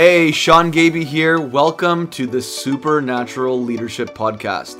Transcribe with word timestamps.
Hey, 0.00 0.30
Sean 0.30 0.70
Gaby 0.70 1.02
here. 1.02 1.40
Welcome 1.40 2.06
to 2.10 2.28
the 2.28 2.40
Supernatural 2.40 3.60
Leadership 3.60 4.10
Podcast. 4.14 4.76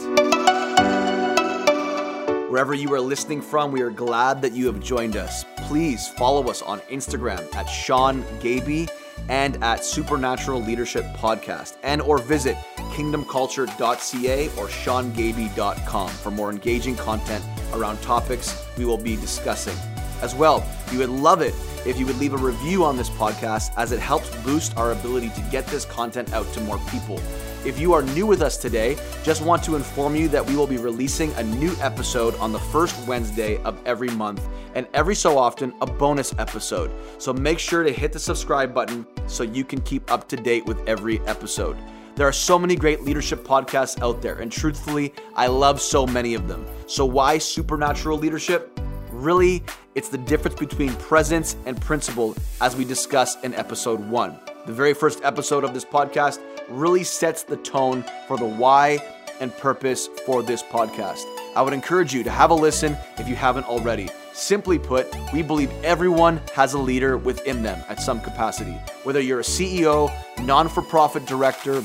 Wherever 2.48 2.72
you 2.72 2.95
are 2.95 3.01
listening 3.01 3.43
from, 3.43 3.73
we 3.73 3.81
are 3.83 3.91
glad 3.91 4.41
that 4.43 4.53
you 4.53 4.67
have 4.67 4.79
joined 4.79 5.17
us. 5.17 5.45
Please 5.67 6.07
follow 6.07 6.49
us 6.49 6.62
on 6.62 6.79
Instagram 6.83 7.53
at 7.57 7.65
Sean 7.65 8.25
Gaby 8.39 8.87
and 9.29 9.61
at 9.65 9.85
Supernatural 9.85 10.62
Leadership 10.62 11.04
Podcast, 11.16 11.79
and 11.82 12.00
or 12.00 12.19
visit 12.19 12.57
kingdomculture.ca 12.77 14.48
or 14.50 14.69
seangaby.com 14.69 16.11
for 16.11 16.30
more 16.30 16.53
engaging 16.53 16.95
content 16.95 17.45
around 17.73 18.00
topics 18.03 18.64
we 18.77 18.85
will 18.85 18.96
be 18.96 19.16
discussing. 19.16 19.77
As 20.23 20.35
well, 20.35 20.66
we 20.91 20.98
would 20.98 21.11
love 21.11 21.43
it 21.43 21.55
if 21.87 21.98
you 21.98 22.07
would 22.07 22.19
leave 22.19 22.34
a 22.34 22.39
review 22.39 22.84
on 22.84 22.96
this 22.96 23.11
podcast 23.11 23.71
as 23.77 23.93
it 23.93 24.01
helps 24.01 24.34
boost 24.45 24.77
our 24.77 24.93
ability 24.93 25.30
to 25.30 25.41
get 25.51 25.66
this 25.66 25.84
content 25.84 26.33
out 26.33 26.51
to 26.52 26.61
more 26.61 26.79
people. 26.91 27.20
If 27.65 27.79
you 27.79 27.92
are 27.92 28.02
new 28.02 28.25
with 28.25 28.41
us 28.41 28.56
today, 28.56 28.97
just 29.25 29.42
want 29.42 29.62
to 29.65 29.75
inform 29.75 30.15
you 30.15 30.28
that 30.28 30.47
we 30.47 30.55
will 30.55 30.66
be 30.66 30.77
releasing 30.77 31.33
a 31.34 31.42
new 31.42 31.75
episode 31.80 32.34
on 32.37 32.52
the 32.52 32.59
first 32.59 32.97
Wednesday 33.06 33.61
of 33.62 33.80
every 33.84 34.11
month, 34.11 34.47
and 34.75 34.87
every 34.95 35.15
so 35.15 35.37
often, 35.37 35.75
a 35.80 35.87
bonus 35.87 36.33
episode. 36.39 36.91
So 37.19 37.33
make 37.33 37.59
sure 37.59 37.83
to 37.83 37.92
hit 37.92 38.12
the 38.12 38.19
subscribe 38.19 38.73
button 38.73 39.06
so 39.27 39.42
you 39.42 39.64
can 39.64 39.80
keep 39.80 40.11
up 40.11 40.28
to 40.28 40.37
date 40.37 40.66
with 40.66 40.87
every 40.89 41.20
episode. 41.27 41.77
There 42.14 42.27
are 42.27 42.33
so 42.33 42.59
many 42.59 42.75
great 42.75 43.03
leadership 43.03 43.45
podcasts 43.45 44.03
out 44.03 44.23
there, 44.23 44.41
and 44.41 44.50
truthfully, 44.50 45.12
I 45.34 45.47
love 45.47 45.80
so 45.80 46.06
many 46.06 46.34
of 46.34 46.48
them. 46.48 46.66
So, 46.87 47.05
why 47.05 47.39
supernatural 47.39 48.19
leadership? 48.19 48.80
Really, 49.11 49.64
it's 49.98 50.11
the 50.11 50.16
difference 50.16 50.57
between 50.57 50.95
presence 50.95 51.57
and 51.66 51.80
principle, 51.80 52.37
as 52.61 52.77
we 52.77 52.84
discussed 52.84 53.43
in 53.43 53.52
episode 53.55 53.98
one. 54.09 54.39
The 54.65 54.73
very 54.73 54.95
first 54.95 55.20
episode 55.25 55.65
of 55.65 55.75
this 55.75 55.84
podcast 55.84 56.39
really 56.69 57.02
sets 57.02 57.43
the 57.43 57.56
tone 57.56 58.05
for 58.29 58.39
the 58.39 58.47
why 58.47 59.00
and 59.41 59.53
purpose 59.56 60.09
for 60.25 60.45
this 60.45 60.62
podcast. 60.62 61.25
I 61.56 61.62
would 61.62 61.72
encourage 61.72 62.14
you 62.14 62.22
to 62.22 62.31
have 62.31 62.53
a 62.53 62.55
listen 62.55 62.97
if 63.17 63.27
you 63.27 63.34
haven't 63.34 63.64
already. 63.64 64.09
Simply 64.34 64.78
put, 64.78 65.12
we 65.33 65.42
believe 65.42 65.72
everyone 65.83 66.41
has 66.55 66.75
a 66.75 66.78
leader 66.78 67.19
within 67.19 67.65
them 67.65 67.84
at 67.89 68.00
some 68.00 68.20
capacity. 68.20 68.78
Whether 69.03 69.20
you're 69.20 69.41
a 69.41 69.42
CEO, 69.42 70.12
non 70.44 70.69
for 70.69 70.83
profit 70.83 71.27
director, 71.27 71.83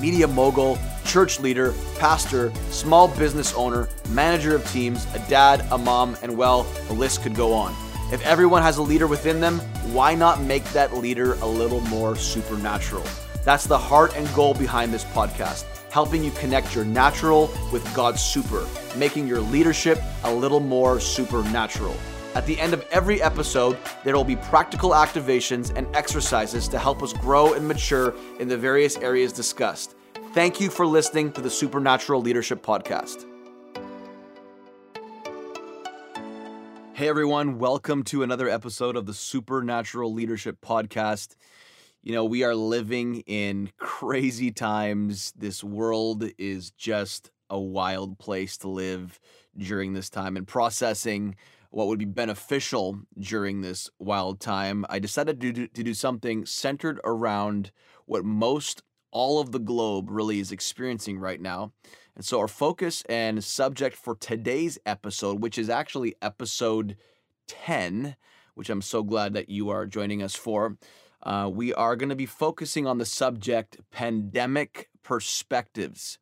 media 0.00 0.26
mogul, 0.26 0.78
church 1.06 1.40
leader, 1.40 1.72
pastor, 1.98 2.52
small 2.70 3.08
business 3.08 3.54
owner, 3.54 3.88
manager 4.10 4.54
of 4.54 4.70
teams, 4.70 5.06
a 5.14 5.18
dad, 5.30 5.66
a 5.70 5.78
mom, 5.78 6.16
and 6.22 6.36
well, 6.36 6.64
the 6.88 6.92
list 6.92 7.22
could 7.22 7.34
go 7.34 7.54
on. 7.54 7.74
If 8.12 8.24
everyone 8.26 8.62
has 8.62 8.76
a 8.76 8.82
leader 8.82 9.06
within 9.06 9.40
them, 9.40 9.58
why 9.92 10.14
not 10.14 10.42
make 10.42 10.64
that 10.66 10.94
leader 10.94 11.34
a 11.34 11.46
little 11.46 11.80
more 11.82 12.14
supernatural? 12.14 13.04
That's 13.44 13.66
the 13.66 13.78
heart 13.78 14.16
and 14.16 14.32
goal 14.34 14.54
behind 14.54 14.92
this 14.92 15.04
podcast, 15.04 15.64
helping 15.90 16.22
you 16.22 16.30
connect 16.32 16.74
your 16.74 16.84
natural 16.84 17.50
with 17.72 17.82
God's 17.94 18.20
super, 18.20 18.66
making 18.96 19.26
your 19.26 19.40
leadership 19.40 19.98
a 20.24 20.32
little 20.32 20.60
more 20.60 21.00
supernatural. 21.00 21.96
At 22.36 22.46
the 22.46 22.60
end 22.60 22.74
of 22.74 22.86
every 22.92 23.22
episode, 23.22 23.78
there 24.04 24.14
will 24.14 24.22
be 24.22 24.36
practical 24.36 24.90
activations 24.90 25.74
and 25.74 25.88
exercises 25.96 26.68
to 26.68 26.78
help 26.78 27.02
us 27.02 27.12
grow 27.14 27.54
and 27.54 27.66
mature 27.66 28.14
in 28.38 28.46
the 28.46 28.56
various 28.56 28.98
areas 28.98 29.32
discussed. 29.32 29.95
Thank 30.36 30.60
you 30.60 30.68
for 30.68 30.86
listening 30.86 31.32
to 31.32 31.40
the 31.40 31.48
Supernatural 31.48 32.20
Leadership 32.20 32.62
Podcast. 32.62 33.24
Hey 36.92 37.08
everyone, 37.08 37.58
welcome 37.58 38.02
to 38.02 38.22
another 38.22 38.46
episode 38.46 38.96
of 38.96 39.06
the 39.06 39.14
Supernatural 39.14 40.12
Leadership 40.12 40.58
Podcast. 40.60 41.36
You 42.02 42.12
know, 42.12 42.26
we 42.26 42.44
are 42.44 42.54
living 42.54 43.20
in 43.20 43.70
crazy 43.78 44.52
times. 44.52 45.32
This 45.34 45.64
world 45.64 46.28
is 46.36 46.70
just 46.70 47.30
a 47.48 47.58
wild 47.58 48.18
place 48.18 48.58
to 48.58 48.68
live 48.68 49.18
during 49.56 49.94
this 49.94 50.10
time 50.10 50.36
and 50.36 50.46
processing 50.46 51.36
what 51.70 51.86
would 51.86 51.98
be 51.98 52.04
beneficial 52.04 53.00
during 53.18 53.62
this 53.62 53.88
wild 53.98 54.40
time. 54.40 54.84
I 54.90 54.98
decided 54.98 55.40
to 55.40 55.52
do, 55.52 55.66
to 55.66 55.82
do 55.82 55.94
something 55.94 56.44
centered 56.44 57.00
around 57.04 57.72
what 58.04 58.22
most 58.22 58.82
all 59.16 59.40
of 59.40 59.50
the 59.50 59.58
globe 59.58 60.10
really 60.10 60.40
is 60.40 60.52
experiencing 60.52 61.18
right 61.18 61.40
now. 61.40 61.72
And 62.14 62.22
so, 62.22 62.38
our 62.38 62.46
focus 62.46 63.02
and 63.08 63.42
subject 63.42 63.96
for 63.96 64.14
today's 64.14 64.78
episode, 64.84 65.42
which 65.42 65.56
is 65.56 65.70
actually 65.70 66.16
episode 66.20 66.98
10, 67.48 68.16
which 68.56 68.68
I'm 68.68 68.82
so 68.82 69.02
glad 69.02 69.32
that 69.32 69.48
you 69.48 69.70
are 69.70 69.86
joining 69.86 70.22
us 70.22 70.34
for, 70.34 70.76
uh, 71.22 71.48
we 71.50 71.72
are 71.72 71.96
going 71.96 72.10
to 72.10 72.14
be 72.14 72.26
focusing 72.26 72.86
on 72.86 72.98
the 72.98 73.06
subject 73.06 73.78
pandemic 73.90 74.90
perspectives. 75.02 76.18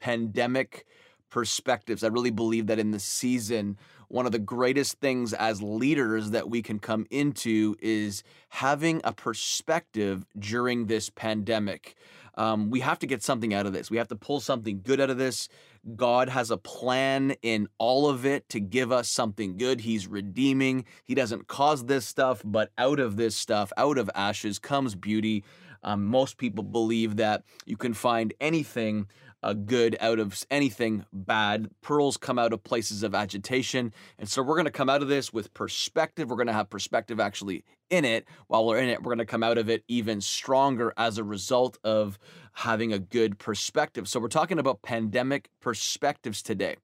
Pandemic 0.00 0.84
perspectives. 1.30 2.02
I 2.02 2.08
really 2.08 2.30
believe 2.30 2.66
that 2.66 2.80
in 2.80 2.90
the 2.90 2.98
season, 2.98 3.78
one 4.08 4.26
of 4.26 4.32
the 4.32 4.40
greatest 4.40 4.98
things 4.98 5.32
as 5.32 5.62
leaders 5.62 6.30
that 6.30 6.50
we 6.50 6.60
can 6.60 6.80
come 6.80 7.06
into 7.08 7.76
is 7.80 8.24
having 8.48 9.00
a 9.04 9.12
perspective 9.12 10.26
during 10.36 10.86
this 10.86 11.08
pandemic. 11.08 11.94
Um, 12.34 12.70
we 12.70 12.80
have 12.80 12.98
to 13.00 13.06
get 13.06 13.22
something 13.22 13.52
out 13.52 13.66
of 13.66 13.72
this. 13.72 13.90
We 13.90 13.98
have 13.98 14.08
to 14.08 14.16
pull 14.16 14.40
something 14.40 14.80
good 14.82 15.00
out 15.00 15.10
of 15.10 15.18
this. 15.18 15.48
God 15.96 16.28
has 16.28 16.50
a 16.50 16.56
plan 16.56 17.34
in 17.42 17.68
all 17.78 18.08
of 18.08 18.24
it 18.24 18.48
to 18.50 18.60
give 18.60 18.92
us 18.92 19.08
something 19.08 19.56
good. 19.56 19.80
He's 19.80 20.06
redeeming. 20.06 20.84
He 21.04 21.14
doesn't 21.14 21.48
cause 21.48 21.86
this 21.86 22.06
stuff, 22.06 22.40
but 22.44 22.70
out 22.78 23.00
of 23.00 23.16
this 23.16 23.34
stuff, 23.34 23.72
out 23.76 23.98
of 23.98 24.10
ashes, 24.14 24.58
comes 24.58 24.94
beauty. 24.94 25.44
Um, 25.82 26.06
most 26.06 26.38
people 26.38 26.62
believe 26.62 27.16
that 27.16 27.42
you 27.66 27.76
can 27.76 27.94
find 27.94 28.32
anything 28.40 29.08
uh, 29.42 29.52
good 29.52 29.96
out 30.00 30.18
of 30.18 30.44
anything 30.50 31.04
bad. 31.12 31.68
Pearls 31.80 32.16
come 32.16 32.38
out 32.38 32.52
of 32.52 32.62
places 32.62 33.02
of 33.02 33.14
agitation. 33.14 33.92
And 34.18 34.28
so 34.28 34.42
we're 34.42 34.54
going 34.54 34.66
to 34.66 34.70
come 34.70 34.88
out 34.88 35.02
of 35.02 35.08
this 35.08 35.32
with 35.32 35.52
perspective. 35.54 36.30
We're 36.30 36.36
going 36.36 36.46
to 36.46 36.52
have 36.52 36.70
perspective 36.70 37.20
actually 37.20 37.64
in 37.90 38.04
it. 38.04 38.26
While 38.46 38.66
we're 38.66 38.78
in 38.78 38.88
it, 38.88 39.02
we're 39.02 39.14
going 39.14 39.18
to 39.18 39.24
come 39.24 39.42
out 39.42 39.58
of 39.58 39.68
it 39.68 39.84
even 39.88 40.20
stronger 40.20 40.92
as 40.96 41.18
a 41.18 41.24
result 41.24 41.78
of 41.84 42.18
having 42.52 42.92
a 42.92 42.98
good 42.98 43.38
perspective. 43.38 44.08
So 44.08 44.20
we're 44.20 44.28
talking 44.28 44.58
about 44.58 44.82
pandemic 44.82 45.48
perspectives 45.60 46.42
today. 46.42 46.76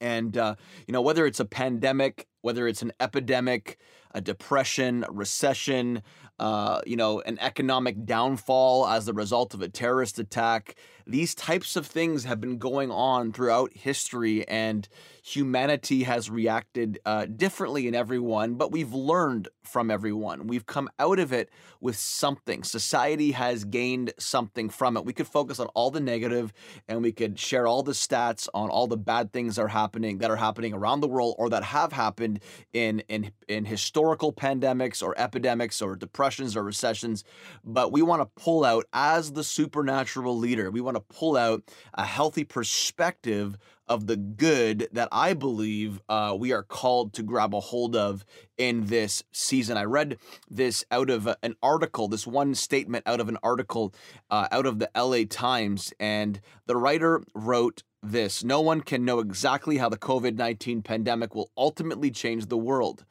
And, 0.00 0.36
uh, 0.36 0.54
you 0.86 0.92
know, 0.92 1.02
whether 1.02 1.26
it's 1.26 1.40
a 1.40 1.44
pandemic, 1.44 2.26
whether 2.40 2.66
it's 2.66 2.80
an 2.80 2.92
epidemic, 3.00 3.78
a 4.14 4.20
depression, 4.20 5.04
a 5.06 5.12
recession, 5.12 6.02
uh, 6.38 6.80
you 6.86 6.96
know, 6.96 7.20
an 7.20 7.38
economic 7.38 8.06
downfall 8.06 8.86
as 8.86 9.04
the 9.04 9.12
result 9.12 9.52
of 9.52 9.60
a 9.60 9.68
terrorist 9.68 10.18
attack. 10.18 10.74
These 11.10 11.34
types 11.34 11.74
of 11.74 11.88
things 11.88 12.22
have 12.22 12.40
been 12.40 12.58
going 12.58 12.92
on 12.92 13.32
throughout 13.32 13.72
history, 13.74 14.46
and 14.46 14.86
humanity 15.24 16.04
has 16.04 16.30
reacted 16.30 17.00
uh, 17.04 17.26
differently 17.26 17.88
in 17.88 17.96
everyone, 17.96 18.54
but 18.54 18.70
we've 18.70 18.92
learned 18.92 19.48
from 19.64 19.90
everyone. 19.90 20.46
We've 20.46 20.66
come 20.66 20.88
out 21.00 21.18
of 21.18 21.32
it 21.32 21.50
with 21.80 21.96
something. 21.96 22.62
Society 22.62 23.32
has 23.32 23.64
gained 23.64 24.12
something 24.18 24.68
from 24.68 24.96
it. 24.96 25.04
We 25.04 25.12
could 25.12 25.26
focus 25.26 25.58
on 25.60 25.66
all 25.68 25.90
the 25.90 26.00
negative 26.00 26.52
and 26.88 27.02
we 27.02 27.12
could 27.12 27.38
share 27.38 27.66
all 27.66 27.82
the 27.82 27.92
stats 27.92 28.48
on 28.54 28.70
all 28.70 28.86
the 28.86 28.96
bad 28.96 29.32
things 29.32 29.56
that 29.56 29.62
are 29.62 29.68
happening 29.68 30.18
that 30.18 30.30
are 30.30 30.36
happening 30.36 30.74
around 30.74 31.00
the 31.00 31.08
world 31.08 31.36
or 31.38 31.48
that 31.50 31.62
have 31.62 31.92
happened 31.92 32.40
in 32.72 33.00
in 33.08 33.32
in 33.48 33.64
historical 33.64 34.32
pandemics 34.32 35.02
or 35.02 35.18
epidemics 35.18 35.80
or 35.80 35.96
depressions 35.96 36.56
or 36.56 36.62
recessions. 36.62 37.24
But 37.64 37.92
we 37.92 38.02
want 38.02 38.22
to 38.22 38.42
pull 38.42 38.64
out 38.64 38.84
as 38.92 39.32
the 39.32 39.44
supernatural 39.44 40.36
leader. 40.36 40.70
We 40.70 40.80
want 40.80 40.96
to 40.96 40.99
pull 41.08 41.36
out 41.36 41.62
a 41.94 42.04
healthy 42.04 42.44
perspective 42.44 43.58
of 43.90 44.06
the 44.06 44.16
good 44.16 44.88
that 44.92 45.08
I 45.10 45.34
believe 45.34 46.00
uh, 46.08 46.36
we 46.38 46.52
are 46.52 46.62
called 46.62 47.12
to 47.14 47.24
grab 47.24 47.54
a 47.54 47.60
hold 47.60 47.96
of 47.96 48.24
in 48.56 48.86
this 48.86 49.24
season. 49.32 49.76
I 49.76 49.82
read 49.82 50.16
this 50.48 50.84
out 50.92 51.10
of 51.10 51.28
an 51.42 51.56
article, 51.60 52.06
this 52.06 52.26
one 52.26 52.54
statement 52.54 53.02
out 53.06 53.18
of 53.18 53.28
an 53.28 53.38
article 53.42 53.92
uh, 54.30 54.46
out 54.52 54.64
of 54.64 54.78
the 54.78 54.90
LA 54.96 55.24
Times, 55.28 55.92
and 55.98 56.40
the 56.66 56.76
writer 56.76 57.22
wrote 57.34 57.82
this 58.00 58.44
No 58.44 58.60
one 58.60 58.80
can 58.80 59.04
know 59.04 59.18
exactly 59.18 59.78
how 59.78 59.88
the 59.88 59.98
COVID 59.98 60.36
19 60.36 60.82
pandemic 60.82 61.34
will 61.34 61.50
ultimately 61.56 62.12
change 62.12 62.46
the 62.46 62.56
world. 62.56 63.04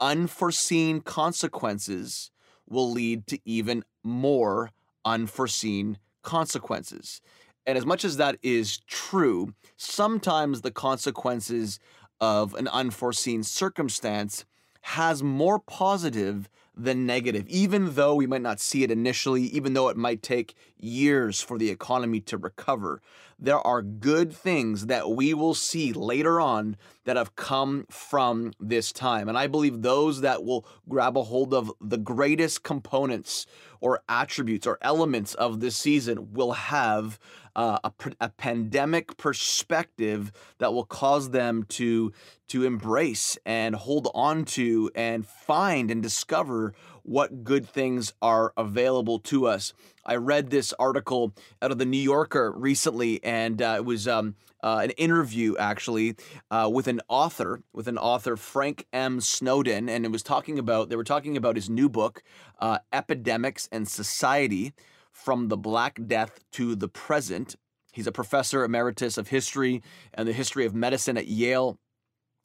Unforeseen 0.00 1.00
consequences 1.00 2.30
will 2.68 2.90
lead 2.90 3.26
to 3.26 3.38
even 3.44 3.84
more 4.04 4.70
unforeseen 5.04 5.98
consequences. 6.22 7.20
And 7.66 7.76
as 7.76 7.86
much 7.86 8.04
as 8.04 8.16
that 8.16 8.36
is 8.42 8.78
true, 8.86 9.54
sometimes 9.76 10.62
the 10.62 10.70
consequences 10.70 11.78
of 12.20 12.54
an 12.54 12.68
unforeseen 12.68 13.42
circumstance 13.42 14.44
has 14.82 15.22
more 15.22 15.58
positive 15.58 16.48
than 16.74 17.06
negative, 17.06 17.46
even 17.48 17.94
though 17.94 18.14
we 18.14 18.26
might 18.26 18.42
not 18.42 18.60
see 18.60 18.82
it 18.82 18.90
initially, 18.90 19.42
even 19.42 19.74
though 19.74 19.88
it 19.88 19.96
might 19.96 20.22
take 20.22 20.54
years 20.82 21.40
for 21.40 21.58
the 21.58 21.70
economy 21.70 22.20
to 22.20 22.36
recover. 22.38 23.00
there 23.42 23.66
are 23.66 23.80
good 23.80 24.32
things 24.32 24.86
that 24.86 25.10
we 25.10 25.32
will 25.32 25.54
see 25.54 25.94
later 25.94 26.40
on 26.40 26.76
that 27.04 27.16
have 27.16 27.34
come 27.36 27.86
from 27.88 28.52
this 28.60 28.92
time. 28.92 29.28
And 29.30 29.38
I 29.38 29.46
believe 29.46 29.80
those 29.80 30.20
that 30.20 30.44
will 30.44 30.66
grab 30.88 31.16
a 31.16 31.22
hold 31.22 31.54
of 31.54 31.72
the 31.80 31.96
greatest 31.96 32.62
components 32.62 33.46
or 33.80 34.02
attributes 34.10 34.66
or 34.66 34.78
elements 34.82 35.32
of 35.34 35.60
this 35.60 35.74
season 35.76 36.34
will 36.34 36.52
have 36.52 37.18
uh, 37.56 37.78
a, 37.82 37.92
a 38.20 38.28
pandemic 38.28 39.16
perspective 39.16 40.30
that 40.58 40.72
will 40.74 40.84
cause 40.84 41.30
them 41.30 41.64
to 41.64 42.12
to 42.48 42.64
embrace 42.64 43.38
and 43.46 43.74
hold 43.74 44.08
on 44.14 44.44
to 44.44 44.90
and 44.94 45.26
find 45.26 45.90
and 45.90 46.02
discover 46.02 46.74
what 47.02 47.44
good 47.44 47.68
things 47.68 48.12
are 48.22 48.52
available 48.56 49.18
to 49.18 49.46
us. 49.46 49.72
I 50.04 50.16
read 50.16 50.50
this 50.50 50.72
article 50.78 51.34
out 51.60 51.70
of 51.70 51.78
the 51.78 51.84
New 51.84 51.98
Yorker 51.98 52.52
recently, 52.52 53.22
and 53.22 53.60
uh, 53.60 53.74
it 53.76 53.84
was 53.84 54.08
um, 54.08 54.34
uh, 54.62 54.80
an 54.82 54.90
interview 54.90 55.56
actually 55.58 56.16
uh, 56.50 56.68
with 56.72 56.86
an 56.86 57.00
author, 57.08 57.62
with 57.72 57.88
an 57.88 57.98
author 57.98 58.36
Frank 58.36 58.86
M. 58.92 59.20
Snowden, 59.20 59.88
and 59.88 60.04
it 60.04 60.12
was 60.12 60.22
talking 60.22 60.58
about 60.58 60.88
they 60.88 60.96
were 60.96 61.04
talking 61.04 61.36
about 61.36 61.56
his 61.56 61.70
new 61.70 61.88
book, 61.88 62.22
uh, 62.58 62.78
Epidemics 62.92 63.68
and 63.70 63.88
Society 63.88 64.72
from 65.12 65.48
the 65.48 65.56
Black 65.56 65.98
Death 66.06 66.40
to 66.52 66.74
the 66.74 66.88
Present. 66.88 67.56
He's 67.92 68.06
a 68.06 68.12
professor 68.12 68.64
emeritus 68.64 69.18
of 69.18 69.28
history 69.28 69.82
and 70.14 70.28
the 70.28 70.32
history 70.32 70.64
of 70.64 70.74
medicine 70.74 71.16
at 71.16 71.26
Yale. 71.26 71.78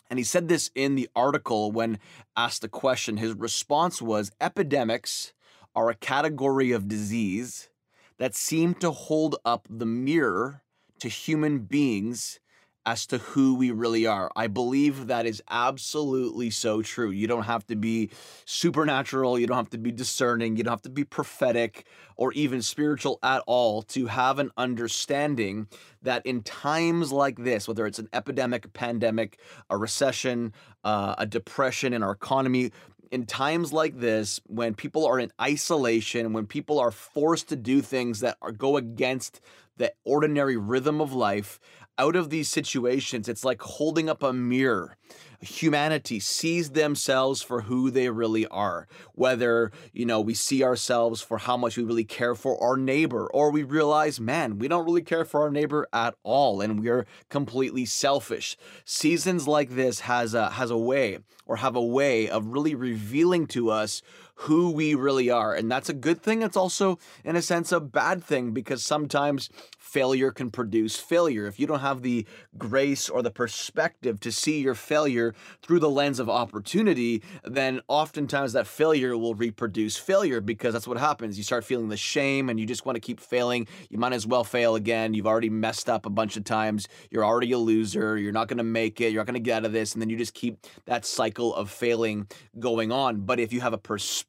And 0.10 0.20
he 0.20 0.26
said 0.26 0.48
this 0.48 0.70
in 0.76 0.96
the 0.96 1.10
article 1.16 1.72
when 1.72 2.00
asked 2.36 2.62
the 2.62 2.70
question. 2.70 3.18
His 3.18 3.34
response 3.34 4.02
was 4.02 4.32
Epidemics 4.40 5.34
are 5.76 5.90
a 5.90 5.96
category 5.96 6.72
of 6.72 6.88
disease 6.88 7.70
that 8.18 8.36
seem 8.36 8.74
to 8.76 8.92
hold 8.92 9.36
up 9.44 9.68
the 9.70 9.86
mirror 9.86 10.62
to 11.00 11.10
human 11.10 11.60
beings 11.60 12.40
as 12.86 13.06
to 13.08 13.18
who 13.18 13.56
we 13.56 13.72
really 13.72 14.06
are. 14.06 14.32
I 14.36 14.48
believe 14.48 15.08
that 15.08 15.26
is 15.26 15.42
absolutely 15.50 16.50
so 16.50 16.82
true. 16.82 17.10
You 17.10 17.28
don't 17.28 17.44
have 17.44 17.66
to 17.68 17.76
be 17.76 18.12
supernatural, 18.46 19.40
you 19.40 19.48
don't 19.48 19.58
have 19.58 19.70
to 19.72 19.78
be 19.78 19.92
discerning, 19.92 20.56
you 20.56 20.64
don't 20.64 20.74
have 20.74 20.82
to 20.84 20.90
be 20.90 21.04
prophetic 21.04 21.86
or 22.16 22.32
even 22.34 22.62
spiritual 22.62 23.20
at 23.24 23.44
all 23.48 23.82
to 23.84 24.08
have 24.08 24.40
an 24.40 24.52
understanding 24.58 25.68
that 26.02 26.26
in 26.26 26.44
times 26.44 27.12
like 27.12 27.38
this, 27.38 27.68
whether 27.68 27.86
it's 27.86 28.00
an 28.00 28.10
epidemic, 28.14 28.66
a 28.66 28.70
pandemic, 28.70 29.40
a 29.70 29.78
recession, 29.78 30.54
uh, 30.84 31.16
a 31.18 31.26
depression 31.26 31.94
in 31.94 32.04
our 32.04 32.12
economy, 32.12 32.72
in 33.12 33.26
times 33.26 33.72
like 33.72 34.00
this, 34.00 34.40
when 34.48 34.74
people 34.74 35.06
are 35.06 35.20
in 35.20 35.32
isolation, 35.42 36.34
when 36.34 36.46
people 36.46 36.80
are 36.80 36.92
forced 36.92 37.50
to 37.50 37.56
do 37.56 37.82
things 37.82 38.20
that 38.20 38.38
are, 38.42 38.52
go 38.52 38.78
against 38.78 39.42
the 39.78 39.94
ordinary 40.06 40.58
rhythm 40.58 41.02
of 41.02 41.14
life, 41.14 41.60
out 41.98 42.16
of 42.16 42.30
these 42.30 42.50
situations, 42.50 43.30
it's 43.30 43.46
like 43.46 43.62
holding 43.62 44.10
up 44.10 44.22
a 44.24 44.34
mirror. 44.34 44.98
Humanity 45.42 46.20
sees 46.20 46.72
themselves 46.72 47.42
for 47.42 47.62
who 47.62 47.92
they 47.92 48.10
really 48.10 48.48
are. 48.48 48.88
Whether, 49.14 49.72
you 49.94 50.06
know, 50.06 50.20
we 50.20 50.34
see 50.34 50.64
ourselves 50.64 51.22
for 51.22 51.38
how 51.38 51.56
much 51.56 51.78
we 51.78 51.84
really 51.84 52.04
care 52.04 52.36
for 52.36 52.62
our 52.64 52.78
neighbor, 52.78 53.28
or 53.28 53.52
we 53.52 53.64
realize, 53.64 54.20
man, 54.20 54.58
we 54.58 54.68
don't 54.68 54.86
really 54.86 55.04
care 55.04 55.26
for 55.26 55.42
our 55.42 55.52
neighbor 55.52 55.88
at 55.94 56.16
all, 56.24 56.62
and 56.62 56.82
we're 56.82 57.06
completely 57.30 57.86
selfish. 57.86 58.58
Seasons 58.86 59.48
like 59.48 59.72
this 59.72 60.02
has 60.02 60.34
a 60.34 60.52
has 60.52 60.72
a 60.72 60.78
way 60.78 61.20
or 61.46 61.58
have 61.58 61.76
a 61.76 61.84
way 61.84 62.28
of 62.28 62.48
really 62.48 62.74
revealing 62.74 63.46
to 63.46 63.70
us 63.70 64.02
who 64.40 64.70
we 64.72 64.96
really 64.96 65.30
are. 65.30 65.54
And 65.54 65.72
that's 65.72 65.90
a 65.90 65.94
good 65.94 66.22
thing. 66.22 66.42
It's 66.42 66.58
also, 66.58 67.00
in 67.24 67.36
a 67.36 67.42
sense, 67.42 67.72
a 67.72 67.80
bad 67.80 68.24
thing 68.24 68.52
because 68.52 68.84
sometimes 68.84 69.50
failure 69.80 70.32
can 70.32 70.52
produce 70.52 70.98
failure. 70.98 71.48
If 71.48 71.60
you 71.60 71.68
don't 71.68 71.80
have 71.80 72.02
the 72.02 72.26
grace 72.58 73.10
or 73.10 73.22
the 73.22 73.32
perspective 73.32 74.20
to 74.20 74.32
see 74.32 74.62
your 74.62 74.76
failure 74.76 75.34
through 75.62 75.80
the 75.80 75.90
lens 75.90 76.20
of 76.20 76.30
opportunity, 76.30 77.24
then 77.46 77.82
oftentimes 77.88 78.54
that 78.54 78.68
failure 78.68 79.18
will 79.18 79.36
reproduce 79.36 79.96
failure 79.96 80.42
because 80.42 80.74
that's 80.74 80.88
what 80.88 80.98
happens. 80.98 81.38
You 81.38 81.44
start 81.44 81.64
feeling 81.64 81.88
the 81.88 81.98
shame 81.98 82.50
and 82.50 82.60
you 82.60 82.66
just 82.66 82.86
want 82.86 82.98
to 82.98 83.00
keep 83.00 83.22
failing. 83.22 83.68
You 83.90 83.98
might 83.98 84.14
as 84.14 84.28
well 84.28 84.44
fail 84.44 84.76
again. 84.76 85.14
You've 85.14 85.28
already 85.28 85.50
messed 85.50 85.90
up 85.90 86.06
a 86.06 86.10
bunch 86.10 86.36
of 86.36 86.44
times. 86.44 86.88
You're 87.10 87.26
already 87.26 87.54
a 87.54 87.58
loser. 87.58 88.18
You're 88.18 88.34
not 88.34 88.50
going 88.50 88.58
to 88.58 88.64
make 88.64 89.00
it. 89.00 89.14
You're 89.14 89.22
not 89.22 89.28
going 89.28 89.36
to 89.36 89.40
get 89.40 89.58
out 89.60 89.66
of 89.66 89.72
this. 89.72 89.94
And 89.94 90.02
then 90.02 90.10
you 90.10 90.18
just 90.18 90.34
keep 90.34 90.58
that 90.86 91.06
cycle 91.06 91.56
of 91.56 91.72
failing 91.72 92.28
going 92.60 92.92
on. 92.92 93.22
But 93.22 93.40
if 93.40 93.54
you 93.54 93.62
have 93.62 93.74
a 93.74 93.78
perspective 93.78 94.25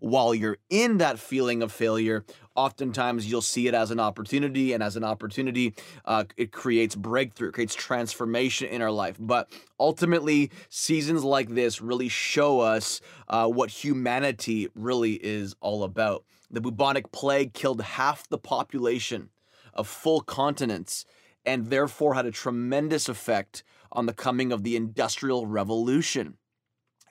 while 0.00 0.34
you're 0.34 0.58
in 0.68 0.98
that 0.98 1.18
feeling 1.18 1.62
of 1.62 1.72
failure, 1.72 2.24
oftentimes 2.54 3.30
you'll 3.30 3.42
see 3.42 3.68
it 3.68 3.74
as 3.74 3.90
an 3.90 4.00
opportunity 4.00 4.72
and 4.72 4.82
as 4.82 4.96
an 4.96 5.04
opportunity 5.04 5.74
uh, 6.04 6.24
it 6.36 6.52
creates 6.52 6.94
breakthrough 6.94 7.52
creates 7.52 7.74
transformation 7.74 8.68
in 8.68 8.82
our 8.82 8.90
life. 8.90 9.16
But 9.18 9.50
ultimately 9.78 10.50
seasons 10.68 11.22
like 11.24 11.50
this 11.50 11.80
really 11.80 12.08
show 12.08 12.60
us 12.60 13.00
uh, 13.28 13.46
what 13.48 13.70
humanity 13.70 14.68
really 14.74 15.14
is 15.14 15.54
all 15.60 15.84
about. 15.84 16.24
The 16.50 16.60
bubonic 16.60 17.12
plague 17.12 17.52
killed 17.52 17.80
half 17.82 18.28
the 18.28 18.38
population 18.38 19.30
of 19.74 19.86
full 19.86 20.20
continents 20.20 21.04
and 21.44 21.66
therefore 21.66 22.14
had 22.14 22.26
a 22.26 22.32
tremendous 22.32 23.08
effect 23.08 23.62
on 23.92 24.06
the 24.06 24.12
coming 24.12 24.52
of 24.52 24.62
the 24.62 24.76
industrial 24.76 25.46
revolution 25.46 26.38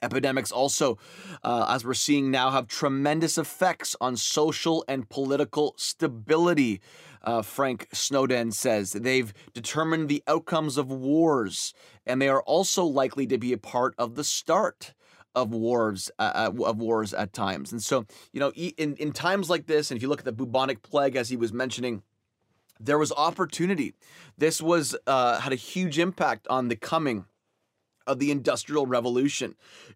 Epidemics 0.02 0.52
also, 0.52 0.98
uh, 1.42 1.66
as 1.68 1.84
we're 1.84 1.94
seeing 1.94 2.30
now, 2.30 2.50
have 2.50 2.66
tremendous 2.66 3.38
effects 3.38 3.96
on 4.00 4.16
social 4.16 4.84
and 4.88 5.08
political 5.08 5.74
stability. 5.78 6.80
Uh, 7.22 7.42
Frank 7.42 7.88
Snowden 7.92 8.52
says 8.52 8.92
they've 8.92 9.32
determined 9.52 10.08
the 10.08 10.22
outcomes 10.26 10.76
of 10.76 10.90
wars, 10.90 11.72
and 12.04 12.20
they 12.20 12.28
are 12.28 12.42
also 12.42 12.84
likely 12.84 13.26
to 13.26 13.38
be 13.38 13.52
a 13.52 13.58
part 13.58 13.94
of 13.98 14.14
the 14.14 14.24
start 14.24 14.94
of 15.34 15.50
wars 15.50 16.10
uh, 16.18 16.50
uh 16.56 16.64
of 16.64 16.78
wars 16.78 17.12
at 17.12 17.34
times. 17.34 17.70
And 17.70 17.82
so, 17.82 18.06
you 18.32 18.40
know, 18.40 18.52
in 18.52 18.96
in 18.96 19.12
times 19.12 19.50
like 19.50 19.66
this, 19.66 19.90
and 19.90 19.96
if 19.96 20.02
you 20.02 20.08
look 20.08 20.20
at 20.20 20.24
the 20.24 20.32
bubonic 20.32 20.82
plague, 20.82 21.16
as 21.16 21.28
he 21.28 21.36
was 21.36 21.52
mentioning 21.52 22.02
there 22.78 22.98
was 22.98 23.12
opportunity. 23.12 23.94
This 24.36 24.60
was 24.60 24.96
uh, 25.06 25.40
had 25.40 25.52
a 25.52 25.56
huge 25.56 25.98
impact 25.98 26.46
on 26.48 26.68
the 26.68 26.76
coming 26.76 27.24
of 28.06 28.18
the 28.18 28.30
Industrial 28.30 28.86
Revolution. 28.86 29.54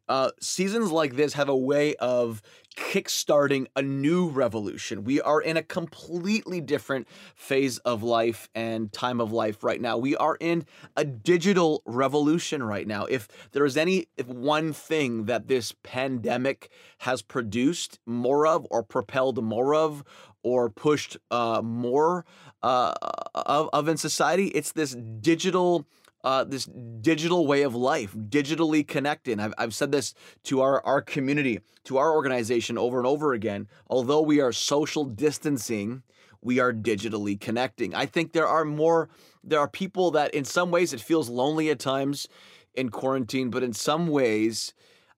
Uh, 0.09 0.31
seasons 0.41 0.91
like 0.91 1.17
this 1.17 1.35
have 1.35 1.49
a 1.49 1.57
way 1.57 1.95
of 1.97 2.43
kickstarting 2.77 3.67
a 3.75 3.83
new 3.83 4.29
revolution. 4.29 5.05
We 5.05 5.21
are 5.21 5.41
in 5.41 5.57
a 5.57 5.63
completely 5.63 6.61
different 6.61 7.09
phase 7.35 7.79
of 7.79 8.03
life 8.03 8.49
and 8.55 8.93
time 8.93 9.21
of 9.21 9.33
life 9.33 9.63
right 9.65 9.81
now. 9.81 9.99
We 9.99 10.17
are 10.17 10.37
in 10.41 10.67
a 10.97 11.05
digital 11.05 11.83
revolution 11.85 12.63
right 12.63 12.87
now. 12.87 13.05
If 13.07 13.29
there 13.53 13.65
is 13.65 13.77
any 13.77 14.07
if 14.17 14.27
one 14.27 14.73
thing 14.73 15.25
that 15.25 15.49
this 15.49 15.75
pandemic 15.83 16.71
has 16.99 17.23
produced 17.23 17.99
more 18.07 18.47
of 18.47 18.67
or 18.71 18.83
propelled 18.83 19.43
more 19.43 19.75
of 19.75 20.05
or 20.43 20.71
pushed 20.71 21.17
uh, 21.31 21.61
more 21.63 22.25
uh, 22.63 22.95
of, 23.35 23.69
of 23.73 23.89
in 23.89 23.97
society, 23.97 24.47
it's 24.49 24.73
this 24.73 24.95
digital 24.95 25.87
uh, 26.23 26.45
this 26.45 26.67
digital 27.01 27.47
way 27.47 27.63
of 27.63 27.75
life, 27.75 28.15
digitally 28.15 28.87
connected. 28.87 29.41
I've, 29.41 29.55
I've 29.59 29.75
said 29.75 29.93
this 29.93 30.15
to 30.45 30.61
our, 30.61 30.85
our 30.85 31.01
community, 31.01 31.61
to 31.85 31.99
our 31.99 32.13
organization 32.13 32.77
over 32.79 32.99
and 32.99 33.07
over 33.07 33.33
again. 33.33 33.69
Although 33.89 34.21
we 34.23 34.41
are 34.41 34.53
social 34.53 35.05
distancing, 35.05 36.03
we 36.43 36.59
are 36.59 36.73
digitally 36.73 37.41
connecting. 37.41 37.95
I 37.95 38.07
think 38.07 38.33
there 38.33 38.47
are 38.47 38.65
more, 38.65 39.09
there 39.43 39.61
are 39.61 39.69
people 39.69 40.11
that 40.13 40.35
in 40.35 40.45
some 40.45 40.71
ways 40.71 40.93
it 40.93 41.01
feels 41.01 41.29
lonely 41.29 41.71
at 41.71 41.79
times 41.79 42.29
in 42.75 42.91
quarantine, 42.91 43.51
but 43.51 43.63
in 43.63 43.73
some 43.73 44.09
ways 44.09 44.75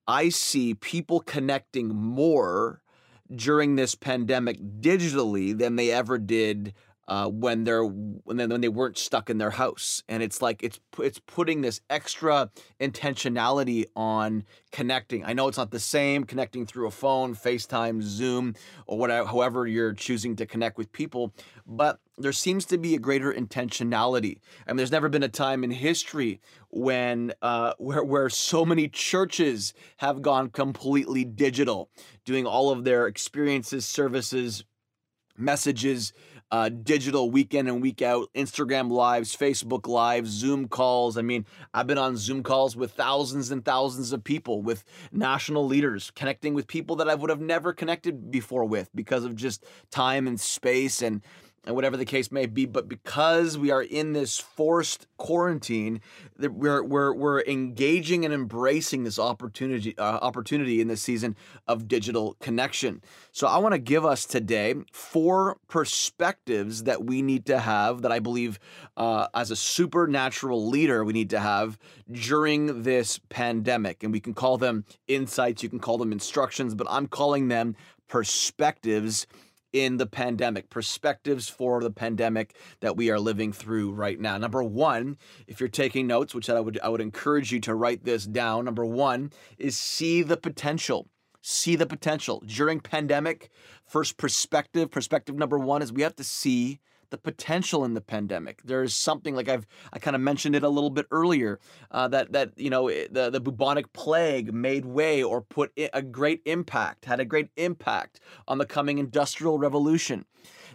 I 0.06 0.30
see 0.30 0.75
people 0.75 1.21
connecting 1.21 1.88
more 1.94 2.80
during 3.35 3.76
this 3.76 3.94
pandemic 3.94 4.59
digitally 4.80 5.56
than 5.56 5.76
they 5.76 5.90
ever 5.90 6.18
did 6.18 6.75
uh, 7.12 7.28
when 7.28 7.64
they're 7.64 7.85
when 7.85 8.38
they, 8.38 8.47
when 8.47 8.62
they 8.62 8.71
weren't 8.71 8.97
stuck 8.97 9.28
in 9.28 9.37
their 9.37 9.50
house. 9.50 10.02
And 10.09 10.23
it's 10.23 10.40
like 10.40 10.62
it's 10.62 10.81
it's 10.99 11.19
putting 11.19 11.61
this 11.61 11.83
extra 11.90 12.50
intentionality 12.81 13.85
on 13.95 14.45
connecting. 14.71 15.23
I 15.23 15.35
know 15.35 15.47
it's 15.47 15.59
not 15.59 15.73
the 15.73 15.78
same 15.78 16.25
connecting 16.25 16.64
through 16.64 16.87
a 16.87 16.90
phone 16.90 17.35
facetime 17.35 18.02
zoom 18.02 18.54
or 18.87 18.97
whatever 18.97 19.28
however 19.28 19.66
you're 19.66 19.92
choosing 19.92 20.37
to 20.37 20.47
connect 20.47 20.78
with 20.78 20.90
people 20.90 21.35
but 21.66 22.00
there 22.16 22.33
seems 22.33 22.64
to 22.66 22.78
be 22.78 22.95
a 22.95 22.99
greater 22.99 23.33
intentionality. 23.33 24.38
I 24.66 24.71
mean, 24.71 24.78
there's 24.78 24.90
never 24.90 25.09
been 25.11 25.23
a 25.23 25.28
time 25.28 25.64
in 25.64 25.71
history 25.71 26.40
when 26.71 27.35
uh, 27.42 27.75
where 27.76 28.02
where 28.02 28.31
so 28.31 28.64
many 28.64 28.88
churches 28.88 29.75
have 29.99 30.23
gone 30.23 30.49
completely 30.49 31.25
digital 31.26 31.90
doing 32.25 32.47
all 32.47 32.71
of 32.71 32.85
their 32.85 33.07
experiences 33.07 33.85
services 33.85 34.64
messages 35.37 36.12
uh, 36.52 36.68
digital 36.68 37.30
week 37.30 37.54
in 37.54 37.66
and 37.66 37.80
week 37.80 38.02
out, 38.02 38.28
Instagram 38.35 38.90
lives, 38.90 39.35
Facebook 39.35 39.88
lives, 39.88 40.30
Zoom 40.30 40.68
calls. 40.68 41.16
I 41.16 41.23
mean, 41.23 41.47
I've 41.73 41.87
been 41.87 41.97
on 41.97 42.18
Zoom 42.18 42.42
calls 42.42 42.76
with 42.76 42.92
thousands 42.92 43.50
and 43.50 43.64
thousands 43.64 44.12
of 44.12 44.23
people, 44.23 44.61
with 44.61 44.85
national 45.11 45.66
leaders, 45.66 46.12
connecting 46.14 46.52
with 46.52 46.66
people 46.66 46.94
that 46.97 47.09
I 47.09 47.14
would 47.14 47.30
have 47.30 47.40
never 47.40 47.73
connected 47.73 48.30
before 48.30 48.66
with 48.66 48.90
because 48.94 49.25
of 49.25 49.35
just 49.35 49.64
time 49.90 50.26
and 50.26 50.38
space 50.38 51.00
and 51.00 51.23
and 51.64 51.76
whatever 51.76 51.97
the 51.97 52.04
case 52.04 52.33
may 52.33 52.47
be. 52.47 52.66
But 52.66 52.88
because 52.88 53.57
we 53.57 53.71
are 53.71 53.83
in 53.83 54.12
this 54.12 54.38
forced 54.38 55.07
quarantine, 55.16 56.00
we're 56.38 56.83
we're 56.83 57.14
we're 57.14 57.42
engaging 57.42 58.25
and 58.25 58.35
embracing 58.35 59.04
this 59.04 59.19
opportunity 59.19 59.97
uh, 59.99 60.19
opportunity 60.23 60.81
in 60.81 60.88
this 60.88 61.02
season 61.02 61.37
of 61.69 61.87
digital 61.87 62.37
connection. 62.40 63.02
So 63.31 63.47
I 63.47 63.59
want 63.59 63.75
to 63.75 63.78
give 63.78 64.04
us 64.04 64.26
today 64.26 64.75
four 64.92 65.59
perspectives 65.69 66.85
that 66.85 67.04
we 67.04 67.23
need 67.23 67.47
to 67.47 67.59
have 67.59 68.02
that 68.02 68.12
I 68.12 68.19
believe 68.19 68.59
uh, 68.97 69.28
as 69.35 69.50
a 69.50 69.57
supernatural 69.57 70.69
leader 70.69 71.04
we 71.04 71.12
need 71.12 71.31
to 71.31 71.40
have 71.40 71.78
during 72.11 72.83
this 72.83 73.21
pandemic, 73.28 74.02
and 74.02 74.12
we 74.12 74.21
can 74.21 74.35
call 74.35 74.59
them 74.59 74.85
insights, 75.07 75.62
you 75.62 75.69
can 75.69 75.78
call 75.78 75.99
them 75.99 76.12
instructions, 76.12 76.75
but 76.75 76.87
I'm 76.90 77.07
calling 77.07 77.49
them 77.49 77.76
perspectives 78.09 79.26
in 79.72 79.96
the 79.96 80.06
pandemic, 80.06 80.70
perspectives 80.70 81.48
for 81.48 81.80
the 81.80 81.90
pandemic 81.90 82.54
that 82.80 82.96
we 82.96 83.10
are 83.10 83.18
living 83.18 83.52
through 83.52 83.92
right 83.92 84.20
now. 84.20 84.36
Number 84.36 84.62
one, 84.62 85.16
if 85.46 85.60
you're 85.60 85.68
taking 85.68 86.06
notes, 86.06 86.34
which 86.34 86.50
I 86.50 86.60
would 86.60 86.78
I 86.82 86.88
would 86.88 87.00
encourage 87.00 87.52
you 87.52 87.60
to 87.60 87.74
write 87.74 88.04
this 88.04 88.26
down. 88.26 88.64
Number 88.64 88.84
one 88.84 89.32
is 89.58 89.78
see 89.78 90.22
the 90.22 90.36
potential. 90.36 91.08
See 91.40 91.74
the 91.74 91.86
potential 91.86 92.42
during 92.46 92.80
pandemic. 92.80 93.50
First 93.84 94.16
perspective, 94.16 94.90
perspective 94.90 95.34
number 95.36 95.58
one 95.58 95.82
is 95.82 95.92
we 95.92 96.02
have 96.02 96.16
to 96.16 96.24
see 96.24 96.78
the 97.12 97.19
potential 97.19 97.85
in 97.85 97.92
the 97.92 98.00
pandemic. 98.00 98.62
There's 98.64 98.95
something 98.95 99.37
like 99.37 99.49
I've 99.49 99.66
I 99.92 99.99
kind 100.00 100.16
of 100.16 100.23
mentioned 100.23 100.57
it 100.57 100.64
a 100.64 100.69
little 100.69 100.90
bit 100.90 101.07
earlier 101.11 101.61
uh, 101.90 102.09
that 102.09 102.33
that 102.33 102.52
you 102.57 102.71
know 102.71 102.88
the 102.88 103.31
the 103.31 103.40
bubonic 103.40 103.92
plague 103.92 104.52
made 104.52 104.87
way 104.87 105.23
or 105.23 105.42
put 105.42 105.71
a 105.92 106.02
great 106.02 106.40
impact 106.47 107.04
had 107.04 107.21
a 107.21 107.25
great 107.25 107.50
impact 107.57 108.19
on 108.49 108.59
the 108.59 108.66
coming 108.66 108.99
industrial 108.99 109.59
revolution. 109.59 110.25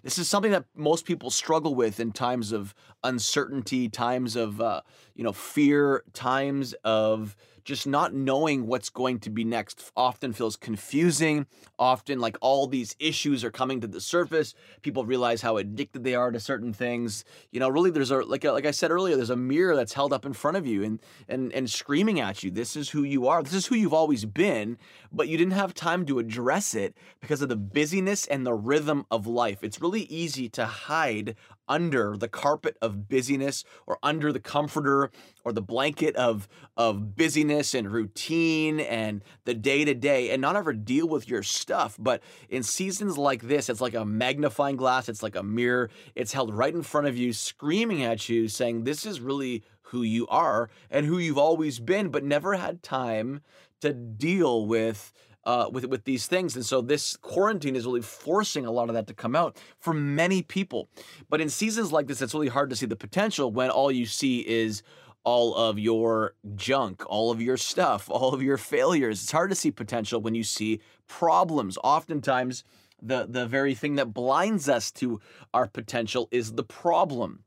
This 0.03 0.19
is 0.19 0.29
something 0.29 0.51
that 0.51 0.65
most 0.75 1.05
people 1.05 1.31
struggle 1.31 1.73
with 1.73 1.99
in 1.99 2.11
times 2.11 2.51
of 2.51 2.75
uncertainty, 3.03 3.89
times 3.89 4.35
of 4.35 4.61
uh, 4.61 4.81
you 5.15 5.23
know 5.23 5.33
fear, 5.33 6.03
times 6.13 6.73
of 6.83 7.35
just 7.67 7.85
not 7.85 8.13
knowing 8.13 8.65
what's 8.65 8.89
going 8.89 9.19
to 9.19 9.29
be 9.29 9.43
next 9.43 9.91
often 9.97 10.31
feels 10.31 10.55
confusing. 10.55 11.45
Often, 11.77 12.21
like 12.21 12.37
all 12.39 12.65
these 12.65 12.95
issues 12.97 13.43
are 13.43 13.51
coming 13.51 13.81
to 13.81 13.87
the 13.87 13.99
surface. 13.99 14.55
People 14.81 15.05
realize 15.05 15.41
how 15.41 15.57
addicted 15.57 16.05
they 16.05 16.15
are 16.15 16.31
to 16.31 16.39
certain 16.39 16.71
things. 16.71 17.25
You 17.51 17.59
know, 17.59 17.67
really, 17.67 17.91
there's 17.91 18.09
a 18.09 18.19
like 18.19 18.45
uh, 18.45 18.53
like 18.53 18.65
I 18.65 18.71
said 18.71 18.89
earlier, 18.89 19.17
there's 19.17 19.29
a 19.29 19.35
mirror 19.35 19.75
that's 19.75 19.91
held 19.91 20.13
up 20.13 20.25
in 20.25 20.31
front 20.31 20.55
of 20.55 20.65
you 20.65 20.81
and 20.81 21.01
and 21.27 21.51
and 21.51 21.69
screaming 21.69 22.21
at 22.21 22.41
you. 22.41 22.51
This 22.51 22.77
is 22.77 22.91
who 22.91 23.03
you 23.03 23.27
are. 23.27 23.43
This 23.43 23.53
is 23.53 23.65
who 23.65 23.75
you've 23.75 23.93
always 23.93 24.23
been, 24.23 24.77
but 25.11 25.27
you 25.27 25.37
didn't 25.37 25.51
have 25.51 25.73
time 25.73 26.05
to 26.05 26.19
address 26.19 26.73
it 26.73 26.95
because 27.19 27.41
of 27.41 27.49
the 27.49 27.57
busyness 27.57 28.25
and 28.27 28.45
the 28.45 28.53
rhythm 28.53 29.05
of 29.11 29.27
life. 29.27 29.61
It's 29.61 29.81
really 29.81 30.03
easy 30.03 30.47
to 30.49 30.65
hide 30.65 31.35
under 31.67 32.15
the 32.17 32.27
carpet 32.27 32.77
of 32.81 33.07
busyness 33.07 33.63
or 33.85 33.97
under 34.03 34.31
the 34.31 34.39
comforter 34.39 35.11
or 35.43 35.51
the 35.51 35.61
blanket 35.61 36.15
of 36.15 36.47
of 36.75 37.15
busyness 37.15 37.73
and 37.73 37.91
routine 37.91 38.79
and 38.79 39.23
the 39.45 39.53
day 39.53 39.85
to 39.85 39.93
day 39.93 40.29
and 40.29 40.41
not 40.41 40.55
ever 40.55 40.73
deal 40.73 41.07
with 41.07 41.27
your 41.27 41.43
stuff. 41.43 41.95
But 41.99 42.21
in 42.49 42.63
seasons 42.63 43.17
like 43.17 43.43
this 43.43 43.69
it's 43.69 43.81
like 43.81 43.95
a 43.95 44.05
magnifying 44.05 44.75
glass 44.75 45.09
it's 45.09 45.23
like 45.23 45.35
a 45.35 45.43
mirror 45.43 45.89
it's 46.15 46.33
held 46.33 46.53
right 46.53 46.73
in 46.73 46.83
front 46.83 47.07
of 47.07 47.17
you 47.17 47.33
screaming 47.33 48.03
at 48.03 48.29
you 48.29 48.47
saying 48.47 48.83
this 48.83 49.05
is 49.05 49.19
really 49.19 49.63
who 49.83 50.01
you 50.01 50.27
are 50.27 50.69
and 50.89 51.05
who 51.05 51.17
you've 51.17 51.37
always 51.37 51.79
been 51.79 52.09
but 52.09 52.23
never 52.23 52.55
had 52.55 52.83
time 52.83 53.41
to 53.81 53.93
deal 53.93 54.65
with 54.65 55.13
uh, 55.47 55.69
with 55.71 55.85
with 55.85 56.03
these 56.03 56.27
things. 56.27 56.55
And 56.55 56.65
so 56.65 56.81
this 56.81 57.15
quarantine 57.15 57.77
is 57.77 57.85
really 57.85 58.01
forcing 58.01 58.65
a 58.65 58.71
lot 58.71 58.89
of 58.89 58.95
that 58.95 59.07
to 59.07 59.13
come 59.13 59.35
out 59.35 59.57
for 59.79 59.93
many 59.93 60.41
people. 60.41 60.89
But 61.29 61.39
in 61.39 61.49
seasons 61.49 61.91
like 61.93 62.07
this, 62.07 62.21
it's 62.21 62.33
really 62.33 62.49
hard 62.49 62.69
to 62.69 62.75
see 62.75 62.85
the 62.85 62.97
potential 62.97 63.49
when 63.49 63.69
all 63.69 63.89
you 63.89 64.05
see 64.05 64.39
is 64.41 64.83
all 65.23 65.55
of 65.55 65.79
your 65.79 66.35
junk, 66.55 67.01
all 67.07 67.31
of 67.31 67.41
your 67.41 67.55
stuff, 67.55 68.09
all 68.11 68.33
of 68.33 68.43
your 68.43 68.57
failures. 68.57 69.23
It's 69.23 69.31
hard 69.31 69.49
to 69.49 69.55
see 69.55 69.71
potential 69.71 70.19
when 70.19 70.35
you 70.35 70.43
see 70.43 70.81
problems. 71.07 71.77
Oftentimes, 71.81 72.65
the 73.01 73.25
the 73.25 73.47
very 73.47 73.73
thing 73.73 73.95
that 73.95 74.13
blinds 74.13 74.67
us 74.67 74.91
to 74.91 75.21
our 75.53 75.67
potential 75.67 76.27
is 76.29 76.53
the 76.53 76.63
problem. 76.63 77.45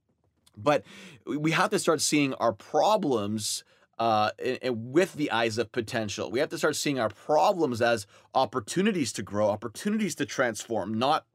But 0.56 0.84
we 1.26 1.50
have 1.50 1.70
to 1.70 1.78
start 1.78 2.00
seeing 2.00 2.32
our 2.34 2.54
problems 2.54 3.62
uh, 4.00 4.30
and, 4.42 4.58
and 4.62 4.92
with 4.92 5.12
the 5.12 5.30
eyes 5.30 5.58
of 5.58 5.70
potential. 5.70 6.30
We 6.30 6.40
have 6.40 6.48
to 6.48 6.58
start 6.58 6.74
seeing 6.74 6.98
our 6.98 7.10
problems 7.10 7.82
as 7.82 8.06
opportunities 8.34 9.12
to 9.12 9.22
grow, 9.22 9.50
opportunities 9.50 10.14
to 10.16 10.26
transform, 10.26 10.94
not 10.94 11.26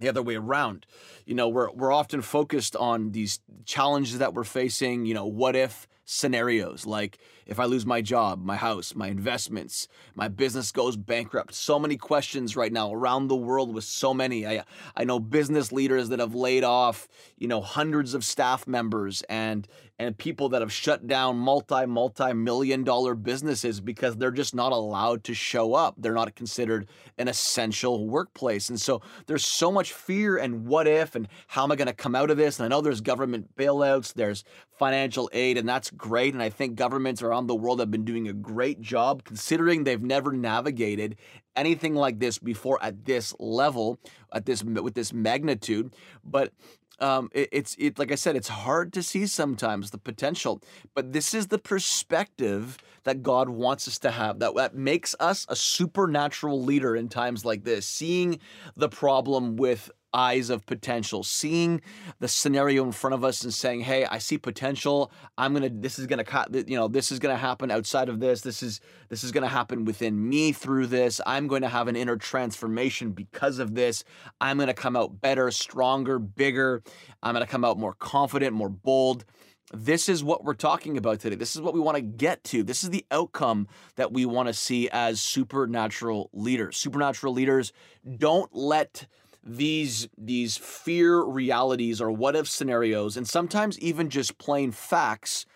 the 0.00 0.08
other 0.08 0.22
way 0.22 0.34
around. 0.34 0.86
You 1.26 1.34
know, 1.34 1.48
we're 1.48 1.70
we're 1.70 1.92
often 1.92 2.22
focused 2.22 2.74
on 2.74 3.12
these 3.12 3.40
challenges 3.66 4.18
that 4.18 4.32
we're 4.32 4.44
facing. 4.44 5.04
You 5.04 5.12
know, 5.12 5.26
what 5.26 5.54
if 5.54 5.86
scenarios 6.06 6.86
like 6.86 7.18
if 7.50 7.58
I 7.58 7.64
lose 7.64 7.84
my 7.84 8.00
job, 8.00 8.44
my 8.44 8.54
house, 8.54 8.94
my 8.94 9.08
investments, 9.08 9.88
my 10.14 10.28
business 10.28 10.70
goes 10.70 10.96
bankrupt. 10.96 11.52
So 11.52 11.80
many 11.80 11.96
questions 11.96 12.56
right 12.56 12.72
now 12.72 12.92
around 12.92 13.26
the 13.26 13.36
world 13.36 13.74
with 13.74 13.82
so 13.84 14.14
many. 14.14 14.46
I 14.46 14.62
I 14.96 15.02
know 15.04 15.18
business 15.18 15.72
leaders 15.72 16.08
that 16.10 16.20
have 16.20 16.34
laid 16.34 16.62
off, 16.62 17.08
you 17.36 17.48
know, 17.48 17.60
hundreds 17.60 18.14
of 18.14 18.24
staff 18.24 18.68
members 18.68 19.22
and 19.28 19.66
and 20.00 20.16
people 20.16 20.48
that 20.48 20.62
have 20.62 20.72
shut 20.72 21.06
down 21.06 21.36
multi 21.36 21.84
multi 21.84 22.32
million 22.32 22.84
dollar 22.84 23.14
businesses 23.14 23.82
because 23.82 24.16
they're 24.16 24.30
just 24.30 24.54
not 24.54 24.72
allowed 24.72 25.24
to 25.24 25.34
show 25.34 25.74
up. 25.74 25.94
They're 25.98 26.14
not 26.14 26.34
considered 26.34 26.88
an 27.18 27.28
essential 27.28 28.08
workplace. 28.08 28.70
And 28.70 28.80
so 28.80 29.02
there's 29.26 29.44
so 29.44 29.70
much 29.70 29.92
fear 29.92 30.38
and 30.38 30.66
what 30.66 30.86
if 30.86 31.16
and 31.16 31.28
how 31.48 31.64
am 31.64 31.72
I 31.72 31.76
going 31.76 31.86
to 31.86 31.92
come 31.92 32.14
out 32.14 32.30
of 32.30 32.38
this? 32.38 32.58
And 32.58 32.64
I 32.64 32.68
know 32.68 32.80
there's 32.80 33.02
government 33.02 33.54
bailouts, 33.56 34.14
there's 34.14 34.42
financial 34.78 35.28
aid, 35.34 35.58
and 35.58 35.68
that's 35.68 35.90
great. 35.90 36.32
And 36.32 36.42
I 36.42 36.48
think 36.48 36.76
governments 36.76 37.22
around 37.40 37.46
the 37.46 37.54
world 37.54 37.80
have 37.80 37.90
been 37.90 38.04
doing 38.04 38.28
a 38.28 38.32
great 38.32 38.80
job 38.80 39.24
considering 39.24 39.84
they've 39.84 40.02
never 40.02 40.32
navigated 40.32 41.16
anything 41.56 41.94
like 41.94 42.18
this 42.18 42.38
before 42.38 42.82
at 42.82 43.06
this 43.06 43.34
level, 43.38 43.98
at 44.32 44.44
this 44.44 44.62
with 44.62 44.94
this 44.94 45.12
magnitude. 45.12 45.94
But 46.22 46.52
um, 46.98 47.30
it, 47.32 47.48
it's 47.50 47.76
it 47.78 47.98
like 47.98 48.12
I 48.12 48.16
said, 48.16 48.36
it's 48.36 48.48
hard 48.48 48.92
to 48.92 49.02
see 49.02 49.26
sometimes 49.26 49.90
the 49.90 49.98
potential, 49.98 50.60
but 50.94 51.14
this 51.14 51.32
is 51.32 51.46
the 51.46 51.58
perspective 51.58 52.76
that 53.04 53.22
God 53.22 53.48
wants 53.48 53.88
us 53.88 53.98
to 54.00 54.10
have. 54.10 54.38
That 54.40 54.54
that 54.56 54.74
makes 54.74 55.14
us 55.18 55.46
a 55.48 55.56
supernatural 55.56 56.62
leader 56.62 56.94
in 56.94 57.08
times 57.08 57.44
like 57.44 57.64
this, 57.64 57.86
seeing 57.86 58.38
the 58.76 58.90
problem 58.90 59.56
with 59.56 59.90
eyes 60.12 60.50
of 60.50 60.66
potential, 60.66 61.22
seeing 61.22 61.80
the 62.18 62.28
scenario 62.28 62.84
in 62.84 62.92
front 62.92 63.14
of 63.14 63.24
us 63.24 63.42
and 63.44 63.52
saying, 63.52 63.80
"Hey, 63.80 64.04
I 64.04 64.18
see 64.18 64.38
potential. 64.38 65.12
I'm 65.38 65.52
gonna. 65.54 65.68
This 65.68 65.98
is 65.98 66.06
gonna. 66.06 66.24
You 66.66 66.76
know, 66.76 66.88
this 66.88 67.12
is 67.12 67.18
gonna 67.18 67.36
happen 67.36 67.70
outside 67.70 68.08
of 68.08 68.20
this. 68.20 68.40
This 68.40 68.62
is 68.62 68.80
this 69.08 69.24
is 69.24 69.32
gonna 69.32 69.48
happen 69.48 69.84
within 69.84 70.28
me 70.28 70.52
through 70.52 70.86
this. 70.88 71.20
I'm 71.26 71.46
going 71.46 71.62
to 71.62 71.68
have 71.68 71.88
an 71.88 71.96
inner 71.96 72.16
transformation 72.16 73.12
because 73.12 73.58
of 73.58 73.74
this. 73.74 74.04
I'm 74.40 74.58
gonna 74.58 74.74
come 74.74 74.96
out 74.96 75.20
better, 75.20 75.50
stronger, 75.50 76.18
bigger. 76.18 76.82
I'm 77.22 77.34
gonna 77.34 77.46
come 77.46 77.64
out 77.64 77.78
more 77.78 77.94
confident, 77.94 78.54
more 78.54 78.70
bold." 78.70 79.24
This 79.72 80.08
is 80.08 80.24
what 80.24 80.42
we're 80.42 80.54
talking 80.54 80.98
about 80.98 81.20
today. 81.20 81.36
This 81.36 81.54
is 81.54 81.62
what 81.62 81.74
we 81.74 81.80
want 81.80 81.96
to 81.96 82.02
get 82.02 82.42
to. 82.44 82.64
This 82.64 82.82
is 82.82 82.90
the 82.90 83.06
outcome 83.12 83.68
that 83.94 84.12
we 84.12 84.26
want 84.26 84.48
to 84.48 84.52
see 84.52 84.88
as 84.90 85.20
supernatural 85.20 86.28
leaders. 86.32 86.76
Supernatural 86.76 87.32
leaders 87.32 87.72
don't 88.18 88.52
let 88.52 89.06
these 89.42 90.08
these 90.18 90.56
fear 90.56 91.22
realities 91.22 92.00
or 92.00 92.10
what 92.10 92.36
if 92.36 92.48
scenarios 92.48 93.16
and 93.16 93.26
sometimes 93.26 93.78
even 93.78 94.10
just 94.10 94.38
plain 94.38 94.70
facts 94.70 95.46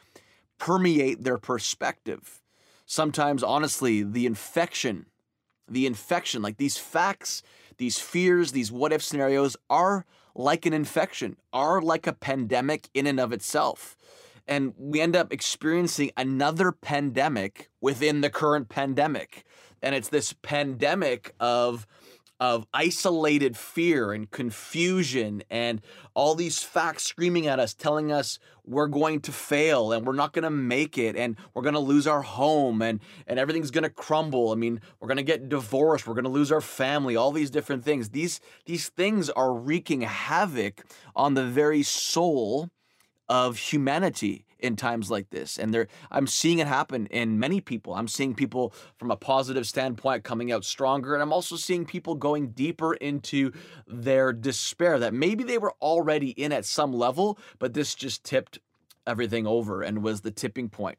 permeate 0.59 1.23
their 1.23 1.38
perspective. 1.38 2.41
Sometimes 2.87 3.43
honestly, 3.43 4.03
the 4.03 4.26
infection, 4.26 5.07
the 5.69 5.87
infection 5.87 6.43
like 6.43 6.57
these 6.57 6.79
facts, 6.79 7.43
these 7.79 7.99
fears, 7.99 8.53
these 8.53 8.73
what 8.73 8.93
if 8.93 9.03
scenarios 9.03 9.57
are 9.69 10.07
like 10.35 10.67
an 10.67 10.73
infection, 10.73 11.37
are 11.53 11.81
like 11.81 12.07
a 12.07 12.12
pandemic 12.12 12.88
in 12.95 13.07
and 13.07 13.21
of 13.21 13.33
itself. 13.33 13.97
And 14.47 14.75
we 14.76 15.00
end 15.00 15.17
up 15.17 15.33
experiencing 15.33 16.11
another 16.17 16.73
pandemic 16.73 17.71
within 17.81 18.21
the 18.21 18.31
current 18.31 18.69
pandemic. 18.69 19.45
And 19.81 19.95
it's 19.95 20.09
this 20.09 20.35
pandemic 20.43 21.35
of 21.41 21.87
of 22.41 22.67
isolated 22.75 23.57
fear 23.57 24.12
and 24.12 24.31
confusion 24.31 25.43
and 25.49 25.81
all 26.14 26.35
these 26.35 26.62
facts 26.62 27.05
screaming 27.05 27.47
at 27.47 27.61
us, 27.61 27.75
telling 27.75 28.11
us 28.11 28.38
we're 28.64 28.88
going 28.88 29.21
to 29.21 29.33
fail 29.33 29.93
and 29.93 30.07
we're 30.07 30.14
not 30.14 30.33
going 30.33 30.43
to 30.43 30.50
make 30.50 30.99
it 30.99 31.17
and 31.17 31.37
we're 31.53 31.62
going 31.62 31.75
to 31.75 31.81
lose 31.81 32.07
our 32.07 32.23
home 32.23 32.83
and, 32.83 33.00
and 33.26 33.38
everything's 33.38 33.71
going 33.71 33.85
to 33.85 33.91
crumble. 33.91 34.50
I 34.50 34.57
mean, 34.57 34.81
we're 35.00 35.09
going 35.09 35.19
to 35.19 35.23
get 35.23 35.49
divorced, 35.49 36.07
we're 36.07 36.14
going 36.14 36.25
to 36.25 36.31
lose 36.31 36.50
our 36.50 36.61
family, 36.61 37.14
all 37.17 37.31
these 37.31 37.50
different 37.50 37.85
things. 37.85 38.11
These, 38.11 38.41
these 38.67 38.88
things 38.88 39.31
are 39.31 39.53
wreaking 39.53 40.03
havoc 40.03 40.85
on 41.14 41.35
the 41.35 41.45
very 41.45 41.83
soul 41.83 42.71
of 43.29 43.57
humanity 43.57 44.45
in 44.64 44.76
times 44.76 45.11
like 45.11 45.30
this. 45.30 45.59
And 45.59 45.87
I'm 46.11 46.26
seeing 46.26 46.59
it 46.59 46.66
happen 46.66 47.06
in 47.06 47.38
many 47.38 47.61
people. 47.61 47.94
I'm 47.94 48.09
seeing 48.09 48.35
people 48.35 48.73
from 48.97 49.11
a 49.11 49.16
positive 49.16 49.66
standpoint 49.66 50.25
coming 50.25 50.50
out 50.50 50.64
stronger. 50.64 51.12
And 51.14 51.23
I'm 51.23 51.33
also 51.33 51.56
seeing 51.56 51.85
people 51.85 52.14
going 52.14 52.49
deeper 52.49 52.94
into 52.94 53.52
their 53.87 54.33
despair 54.33 54.99
that 54.99 55.12
maybe 55.12 55.44
they 55.44 55.59
were 55.59 55.75
already 55.83 56.30
in 56.30 56.50
at 56.50 56.64
some 56.64 56.92
level, 56.92 57.38
but 57.59 57.75
this 57.75 57.94
just 57.94 58.25
tipped 58.25 58.59
everything 59.06 59.47
over 59.47 59.83
and 59.83 60.02
was 60.02 60.23
the 60.23 60.30
tipping 60.30 60.71
point. 60.71 60.99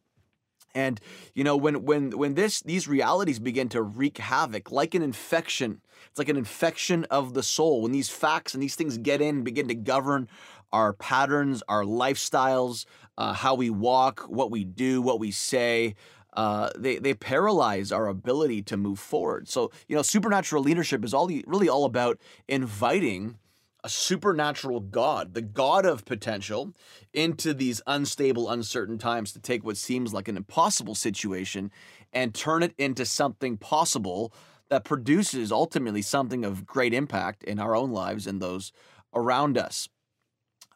And 0.75 0.99
you 1.33 1.45
know 1.45 1.55
when 1.55 1.85
when 1.85 2.11
when 2.17 2.33
this 2.33 2.59
these 2.59 2.85
realities 2.85 3.39
begin 3.39 3.69
to 3.69 3.81
wreak 3.81 4.17
havoc 4.17 4.73
like 4.73 4.93
an 4.93 5.01
infection, 5.01 5.79
it's 6.09 6.19
like 6.19 6.27
an 6.27 6.35
infection 6.35 7.05
of 7.05 7.33
the 7.33 7.43
soul. 7.43 7.81
When 7.81 7.93
these 7.93 8.09
facts 8.09 8.53
and 8.53 8.61
these 8.61 8.75
things 8.75 8.97
get 8.97 9.21
in, 9.21 9.45
begin 9.45 9.69
to 9.69 9.73
govern 9.73 10.27
our 10.73 10.91
patterns, 10.91 11.63
our 11.69 11.83
lifestyles, 11.83 12.85
uh, 13.17 13.33
how 13.33 13.55
we 13.55 13.69
walk, 13.69 14.21
what 14.21 14.51
we 14.51 14.63
do, 14.63 15.01
what 15.01 15.19
we 15.19 15.31
say. 15.31 15.95
Uh, 16.33 16.69
they 16.77 16.97
they 16.97 17.13
paralyze 17.13 17.91
our 17.91 18.07
ability 18.07 18.61
to 18.61 18.75
move 18.75 18.99
forward. 18.99 19.47
So 19.47 19.71
you 19.87 19.95
know, 19.95 20.01
supernatural 20.01 20.63
leadership 20.63 21.05
is 21.05 21.13
all 21.13 21.29
really 21.47 21.69
all 21.69 21.85
about 21.85 22.19
inviting 22.47 23.37
a 23.85 23.89
supernatural 23.89 24.79
God, 24.79 25.35
the 25.35 25.43
God 25.43 25.85
of 25.85 26.05
potential, 26.05 26.73
into 27.13 27.53
these 27.53 27.83
unstable, 27.85 28.49
uncertain 28.49 28.97
times 28.97 29.31
to 29.33 29.39
take 29.39 29.63
what 29.63 29.77
seems 29.77 30.11
like 30.11 30.27
an 30.27 30.37
impossible 30.37 30.95
situation 30.95 31.71
and 32.11 32.33
turn 32.33 32.63
it 32.63 32.73
into 32.79 33.05
something 33.05 33.57
possible 33.57 34.33
that 34.69 34.85
produces 34.85 35.51
ultimately 35.51 36.01
something 36.01 36.43
of 36.43 36.65
great 36.65 36.95
impact 36.95 37.43
in 37.43 37.59
our 37.59 37.75
own 37.75 37.91
lives 37.91 38.25
and 38.25 38.41
those 38.41 38.71
around 39.13 39.55
us. 39.55 39.87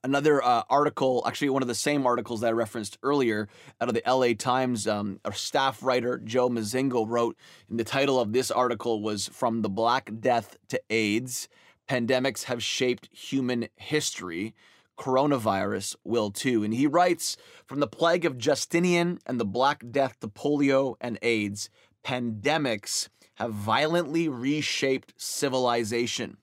Another 0.03 0.41
uh, 0.43 0.63
article, 0.69 1.23
actually, 1.27 1.49
one 1.49 1.61
of 1.61 1.67
the 1.67 1.75
same 1.75 2.07
articles 2.07 2.41
that 2.41 2.47
I 2.47 2.51
referenced 2.51 2.97
earlier 3.03 3.49
out 3.81 3.89
of 3.89 3.95
the 3.95 4.03
LA 4.07 4.33
Times, 4.33 4.87
um, 4.87 5.19
a 5.25 5.33
staff 5.33 5.83
writer, 5.83 6.17
Joe 6.17 6.49
Mozingo, 6.49 7.05
wrote, 7.05 7.35
and 7.69 7.77
the 7.77 7.83
title 7.83 8.19
of 8.19 8.31
this 8.31 8.49
article 8.49 9.01
was 9.01 9.27
From 9.27 9.61
the 9.61 9.69
Black 9.69 10.09
Death 10.21 10.55
to 10.69 10.81
AIDS 10.89 11.49
Pandemics 11.89 12.43
have 12.43 12.61
shaped 12.61 13.09
human 13.11 13.67
history. 13.75 14.53
Coronavirus 14.95 15.95
will 16.03 16.29
too. 16.29 16.63
And 16.63 16.71
he 16.71 16.85
writes 16.85 17.35
From 17.65 17.79
the 17.79 17.87
plague 17.87 18.25
of 18.25 18.37
Justinian 18.37 19.17
and 19.25 19.39
the 19.39 19.45
Black 19.45 19.83
Death 19.89 20.19
to 20.19 20.27
polio 20.27 20.95
and 21.01 21.17
AIDS, 21.23 21.71
pandemics 22.05 23.09
have 23.35 23.53
violently 23.53 24.29
reshaped 24.29 25.15
civilization. 25.17 26.37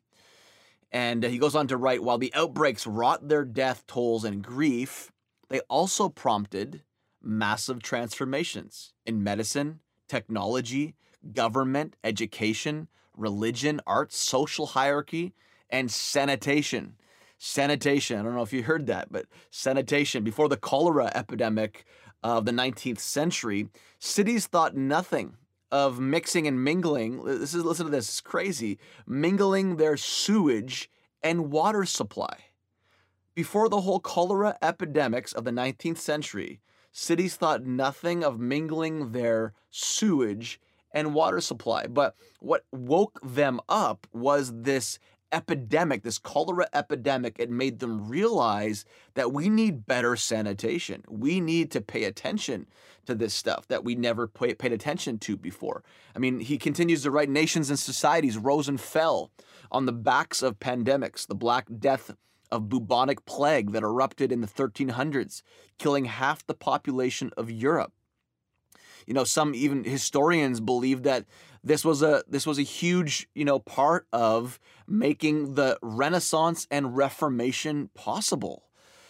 And 0.96 1.26
uh, 1.26 1.28
he 1.28 1.36
goes 1.36 1.54
on 1.54 1.66
to 1.66 1.76
write 1.76 2.02
While 2.02 2.16
the 2.16 2.32
outbreaks 2.32 2.86
wrought 2.86 3.28
their 3.28 3.44
death 3.44 3.86
tolls 3.86 4.24
and 4.24 4.42
grief, 4.42 5.12
they 5.50 5.60
also 5.68 6.08
prompted 6.08 6.84
massive 7.22 7.82
transformations 7.82 8.94
in 9.04 9.22
medicine, 9.22 9.80
technology, 10.08 10.94
government, 11.34 11.96
education, 12.02 12.88
religion, 13.14 13.78
arts, 13.86 14.16
social 14.16 14.68
hierarchy, 14.68 15.34
and 15.68 15.90
sanitation. 15.90 16.94
Sanitation, 17.36 18.18
I 18.18 18.22
don't 18.22 18.34
know 18.34 18.40
if 18.40 18.54
you 18.54 18.62
heard 18.62 18.86
that, 18.86 19.12
but 19.12 19.26
sanitation. 19.50 20.24
Before 20.24 20.48
the 20.48 20.56
cholera 20.56 21.12
epidemic 21.14 21.84
of 22.22 22.46
the 22.46 22.52
19th 22.52 23.00
century, 23.00 23.68
cities 23.98 24.46
thought 24.46 24.74
nothing 24.74 25.36
of 25.70 25.98
mixing 25.98 26.46
and 26.46 26.62
mingling. 26.62 27.24
This 27.24 27.54
is 27.54 27.64
listen 27.64 27.86
to 27.86 27.92
this, 27.92 28.08
it's 28.08 28.20
crazy. 28.20 28.78
Mingling 29.06 29.76
their 29.76 29.96
sewage 29.96 30.90
and 31.22 31.50
water 31.50 31.84
supply. 31.84 32.36
Before 33.34 33.68
the 33.68 33.82
whole 33.82 34.00
cholera 34.00 34.56
epidemics 34.62 35.32
of 35.32 35.44
the 35.44 35.50
19th 35.50 35.98
century, 35.98 36.60
cities 36.92 37.36
thought 37.36 37.66
nothing 37.66 38.24
of 38.24 38.40
mingling 38.40 39.12
their 39.12 39.52
sewage 39.70 40.58
and 40.92 41.12
water 41.12 41.40
supply. 41.42 41.86
But 41.86 42.14
what 42.40 42.64
woke 42.72 43.20
them 43.22 43.60
up 43.68 44.06
was 44.12 44.52
this 44.54 44.98
epidemic, 45.32 46.02
this 46.02 46.18
cholera 46.18 46.68
epidemic. 46.72 47.36
It 47.38 47.50
made 47.50 47.78
them 47.78 48.08
realize 48.08 48.84
that 49.14 49.32
we 49.32 49.48
need 49.48 49.86
better 49.86 50.16
sanitation. 50.16 51.04
We 51.08 51.40
need 51.40 51.70
to 51.72 51.80
pay 51.80 52.04
attention 52.04 52.66
to 53.06 53.14
this 53.14 53.34
stuff 53.34 53.66
that 53.68 53.84
we 53.84 53.94
never 53.94 54.26
pay, 54.26 54.54
paid 54.54 54.72
attention 54.72 55.18
to 55.20 55.36
before. 55.36 55.82
I 56.14 56.18
mean, 56.18 56.40
he 56.40 56.58
continues 56.58 57.02
to 57.02 57.10
write 57.10 57.28
nations 57.28 57.70
and 57.70 57.78
societies 57.78 58.38
rose 58.38 58.68
and 58.68 58.80
fell 58.80 59.30
on 59.70 59.86
the 59.86 59.92
backs 59.92 60.42
of 60.42 60.58
pandemics, 60.58 61.26
the 61.26 61.34
Black 61.34 61.66
Death 61.78 62.12
of 62.50 62.68
bubonic 62.68 63.24
plague 63.26 63.72
that 63.72 63.82
erupted 63.82 64.30
in 64.30 64.40
the 64.40 64.46
1300s, 64.46 65.42
killing 65.78 66.04
half 66.04 66.46
the 66.46 66.54
population 66.54 67.30
of 67.36 67.50
Europe. 67.50 67.92
You 69.06 69.14
know, 69.14 69.24
some 69.24 69.54
even 69.54 69.84
historians 69.84 70.60
believe 70.60 71.04
that 71.04 71.26
this 71.66 71.84
was 71.84 72.00
a 72.00 72.22
this 72.28 72.46
was 72.46 72.60
a 72.60 72.62
huge, 72.62 73.28
you 73.34 73.44
know, 73.44 73.58
part 73.58 74.06
of 74.12 74.60
making 74.86 75.54
the 75.54 75.76
Renaissance 75.82 76.68
and 76.70 76.96
Reformation 76.96 77.90
possible. 77.92 78.62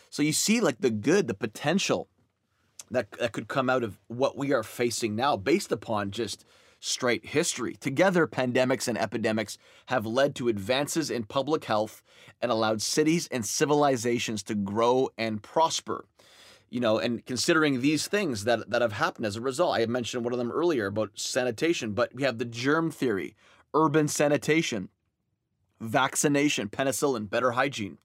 So 0.09 0.23
you 0.23 0.33
see 0.33 0.62
like 0.62 0.79
the 0.81 0.90
good, 0.90 1.29
the 1.29 1.35
potential 1.35 2.09
that 2.90 3.11
that 3.12 3.33
could 3.33 3.49
come 3.49 3.69
out 3.69 3.85
of 3.85 3.99
what 4.09 4.38
we 4.38 4.55
are 4.55 4.62
facing 4.62 5.14
now 5.14 5.37
based 5.37 5.71
upon 5.71 6.12
just 6.12 6.47
straight 6.81 7.27
history. 7.27 7.75
Together, 7.75 8.27
pandemics 8.27 8.88
and 8.88 8.97
epidemics 8.97 9.59
have 9.87 10.07
led 10.07 10.35
to 10.37 10.49
advances 10.49 11.11
in 11.11 11.25
public 11.25 11.66
health 11.66 12.03
and 12.40 12.51
allowed 12.51 12.81
cities 12.81 13.29
and 13.31 13.45
civilizations 13.45 14.42
to 14.45 14.55
grow 14.55 15.11
and 15.19 15.42
prosper 15.42 16.07
you 16.70 16.81
know, 16.81 16.98
and 16.98 17.24
considering 17.24 17.81
these 17.81 18.09
things 18.09 18.44
that, 18.44 18.68
that 18.70 18.83
have 18.83 18.92
happened 18.92 19.26
as 19.26 19.37
a 19.37 19.40
result, 19.40 19.76
I 19.76 19.87
mentioned 19.87 20.24
one 20.24 20.33
of 20.33 20.38
them 20.38 20.50
earlier 20.50 20.87
about 20.87 21.11
sanitation, 21.14 21.92
but 21.92 22.14
we 22.14 22.24
have 22.24 22.38
the 22.38 22.44
germ 22.44 22.90
theory, 22.90 23.37
urban 23.74 24.09
sanitation, 24.09 24.88
vaccination, 25.81 26.68
penicillin, 26.68 27.31
better 27.31 27.52
hygiene, 27.52 27.98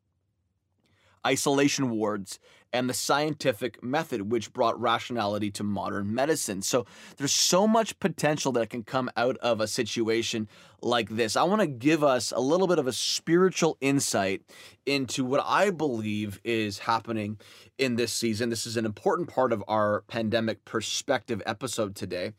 isolation 1.26 1.90
wards, 1.90 2.40
and 2.74 2.90
the 2.90 2.94
scientific 2.94 3.84
method, 3.84 4.32
which 4.32 4.54
brought 4.54 4.80
rationality 4.80 5.52
to 5.52 5.64
modern 5.64 6.14
medicine. 6.14 6.62
So 6.62 6.86
there's 7.18 7.34
so 7.34 7.68
much 7.68 8.00
potential 8.00 8.52
that 8.54 8.70
can 8.70 8.84
come 8.84 9.10
out 9.18 9.38
of 9.38 9.60
a 9.60 9.68
situation 9.68 10.48
like 10.82 11.10
this. 11.10 11.36
I 11.36 11.44
want 11.44 11.62
to 11.62 11.68
give 11.68 12.04
us 12.04 12.32
a 12.32 12.40
little 12.40 12.68
bit 12.68 12.80
of 12.80 12.88
a 12.88 12.94
spiritual 12.94 13.78
insight 13.82 14.42
into 14.86 15.26
what 15.26 15.44
I 15.46 15.70
believe 15.70 16.40
is 16.44 16.80
happening 16.80 17.40
in 17.78 17.96
this 17.96 18.14
season. 18.14 18.50
This 18.50 18.66
is 18.66 18.78
an 18.78 18.86
important 18.86 19.30
part 19.30 19.52
of 19.52 19.64
our 19.68 20.02
pandemic 20.08 20.64
perspective 20.66 21.42
episode 21.46 21.96
today. 21.96 22.32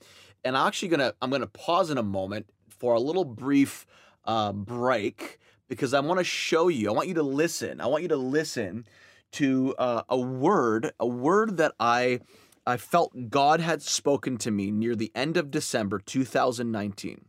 And 0.45 0.57
I'm 0.57 0.67
actually 0.67 0.89
gonna 0.89 1.13
I'm 1.23 1.31
gonna 1.31 1.47
pause 1.47 1.91
in 1.91 1.99
a 1.99 2.03
moment 2.03 2.47
for 2.69 2.95
a 2.95 3.01
little 3.01 3.25
brief 3.25 3.87
uh, 4.25 4.53
break 4.53 5.39
because 5.73 5.95
I 5.95 6.01
want 6.01 6.19
to 6.19 6.25
show 6.25 6.69
you. 6.69 6.89
I 6.89 6.93
want 6.93 7.09
you 7.09 7.15
to 7.15 7.23
listen. 7.23 7.81
I 7.81 7.87
want 7.87 8.03
you 8.03 8.09
to 8.11 8.17
listen 8.17 8.87
to 9.33 9.75
uh, 9.79 10.03
a 10.09 10.19
word, 10.19 10.93
a 11.01 11.07
word 11.07 11.57
that 11.57 11.73
I 11.81 12.21
I 12.67 12.77
felt 12.77 13.31
God 13.31 13.61
had 13.61 13.83
spoken 13.83 14.37
to 14.39 14.51
me 14.51 14.71
near 14.71 14.95
the 14.95 15.11
end 15.15 15.37
of 15.37 15.51
December 15.51 15.99
2019. 15.99 17.25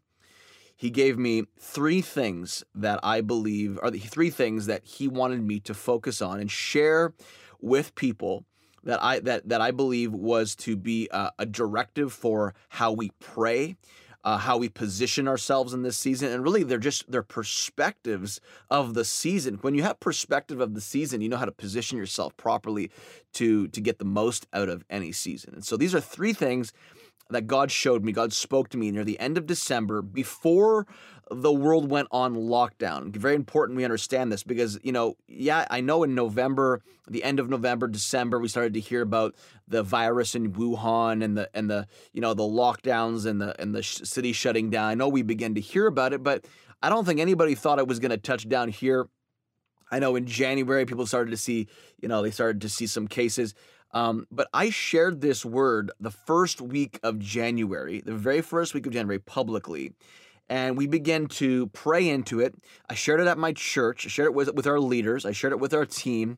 He 0.75 0.89
gave 0.91 1.17
me 1.17 1.45
three 1.59 2.01
things 2.01 2.63
that 2.75 2.99
I 3.01 3.21
believe 3.21 3.79
are 3.81 3.89
the 3.89 3.99
three 3.99 4.29
things 4.29 4.65
that 4.65 4.83
he 4.85 5.07
wanted 5.07 5.41
me 5.41 5.59
to 5.61 5.73
focus 5.73 6.21
on 6.21 6.39
and 6.39 6.51
share 6.51 7.13
with 7.61 7.95
people 7.95 8.45
that 8.83 9.01
I 9.01 9.19
that 9.21 9.47
that 9.49 9.61
I 9.61 9.71
believe 9.71 10.13
was 10.13 10.55
to 10.57 10.75
be 10.75 11.07
a, 11.11 11.31
a 11.39 11.45
directive 11.45 12.11
for 12.11 12.53
how 12.69 12.91
we 12.91 13.11
pray, 13.19 13.77
uh, 14.23 14.37
how 14.37 14.57
we 14.57 14.69
position 14.69 15.27
ourselves 15.27 15.73
in 15.73 15.83
this 15.83 15.97
season, 15.97 16.31
and 16.31 16.43
really 16.43 16.63
they're 16.63 16.77
just 16.77 17.11
they're 17.11 17.23
perspectives 17.23 18.39
of 18.69 18.93
the 18.93 19.05
season. 19.05 19.55
When 19.61 19.75
you 19.75 19.83
have 19.83 19.99
perspective 19.99 20.61
of 20.61 20.73
the 20.73 20.81
season, 20.81 21.21
you 21.21 21.29
know 21.29 21.37
how 21.37 21.45
to 21.45 21.51
position 21.51 21.97
yourself 21.97 22.35
properly 22.37 22.91
to 23.33 23.67
to 23.67 23.81
get 23.81 23.99
the 23.99 24.05
most 24.05 24.47
out 24.53 24.69
of 24.69 24.85
any 24.89 25.11
season. 25.11 25.53
And 25.55 25.65
so 25.65 25.77
these 25.77 25.93
are 25.93 26.01
three 26.01 26.33
things 26.33 26.71
that 27.29 27.47
God 27.47 27.71
showed 27.71 28.03
me. 28.03 28.11
God 28.11 28.33
spoke 28.33 28.69
to 28.69 28.77
me 28.77 28.91
near 28.91 29.03
the 29.03 29.19
end 29.19 29.37
of 29.37 29.45
December 29.45 30.01
before 30.01 30.87
the 31.31 31.51
world 31.51 31.89
went 31.89 32.07
on 32.11 32.35
lockdown. 32.35 33.15
Very 33.15 33.35
important 33.35 33.77
we 33.77 33.83
understand 33.83 34.31
this 34.31 34.43
because, 34.43 34.79
you 34.83 34.91
know, 34.91 35.15
yeah, 35.27 35.65
I 35.69 35.81
know 35.81 36.03
in 36.03 36.15
November, 36.15 36.81
the 37.07 37.23
end 37.23 37.39
of 37.39 37.49
November, 37.49 37.87
December, 37.87 38.39
we 38.39 38.47
started 38.47 38.73
to 38.73 38.79
hear 38.79 39.01
about 39.01 39.35
the 39.67 39.83
virus 39.83 40.35
in 40.35 40.51
Wuhan 40.53 41.23
and 41.23 41.37
the 41.37 41.49
and 41.53 41.69
the, 41.69 41.87
you 42.11 42.21
know, 42.21 42.33
the 42.33 42.43
lockdowns 42.43 43.25
and 43.25 43.41
the 43.41 43.59
and 43.61 43.73
the 43.73 43.83
city 43.83 44.33
shutting 44.33 44.69
down. 44.69 44.89
I 44.89 44.95
know 44.95 45.07
we 45.07 45.21
began 45.21 45.55
to 45.55 45.61
hear 45.61 45.87
about 45.87 46.13
it, 46.13 46.23
but 46.23 46.45
I 46.81 46.89
don't 46.89 47.05
think 47.05 47.19
anybody 47.19 47.55
thought 47.55 47.79
it 47.79 47.87
was 47.87 47.99
going 47.99 48.11
to 48.11 48.17
touch 48.17 48.47
down 48.49 48.69
here. 48.69 49.07
I 49.89 49.99
know 49.99 50.15
in 50.15 50.25
January 50.25 50.85
people 50.85 51.05
started 51.05 51.31
to 51.31 51.37
see, 51.37 51.67
you 52.01 52.07
know, 52.07 52.21
they 52.21 52.31
started 52.31 52.61
to 52.61 52.69
see 52.69 52.87
some 52.87 53.07
cases. 53.07 53.53
Um, 53.91 54.25
but 54.31 54.47
I 54.53 54.71
shared 54.71 55.21
this 55.21 55.45
word 55.45 55.91
the 55.99 56.09
first 56.09 56.59
week 56.61 56.99
of 57.03 57.19
January, 57.19 58.01
the 58.01 58.15
very 58.15 58.41
first 58.41 58.73
week 58.73 58.87
of 58.87 58.91
January 58.91 59.19
publicly 59.19 59.93
and 60.49 60.77
we 60.77 60.87
began 60.87 61.27
to 61.27 61.67
pray 61.67 62.07
into 62.07 62.39
it. 62.39 62.55
I 62.89 62.95
shared 62.95 63.19
it 63.19 63.27
at 63.27 63.37
my 63.37 63.53
church. 63.53 64.05
I 64.05 64.09
shared 64.09 64.27
it 64.27 64.33
with, 64.33 64.53
with 64.53 64.67
our 64.67 64.79
leaders. 64.79 65.25
I 65.25 65.31
shared 65.31 65.53
it 65.53 65.59
with 65.59 65.73
our 65.73 65.85
team. 65.85 66.37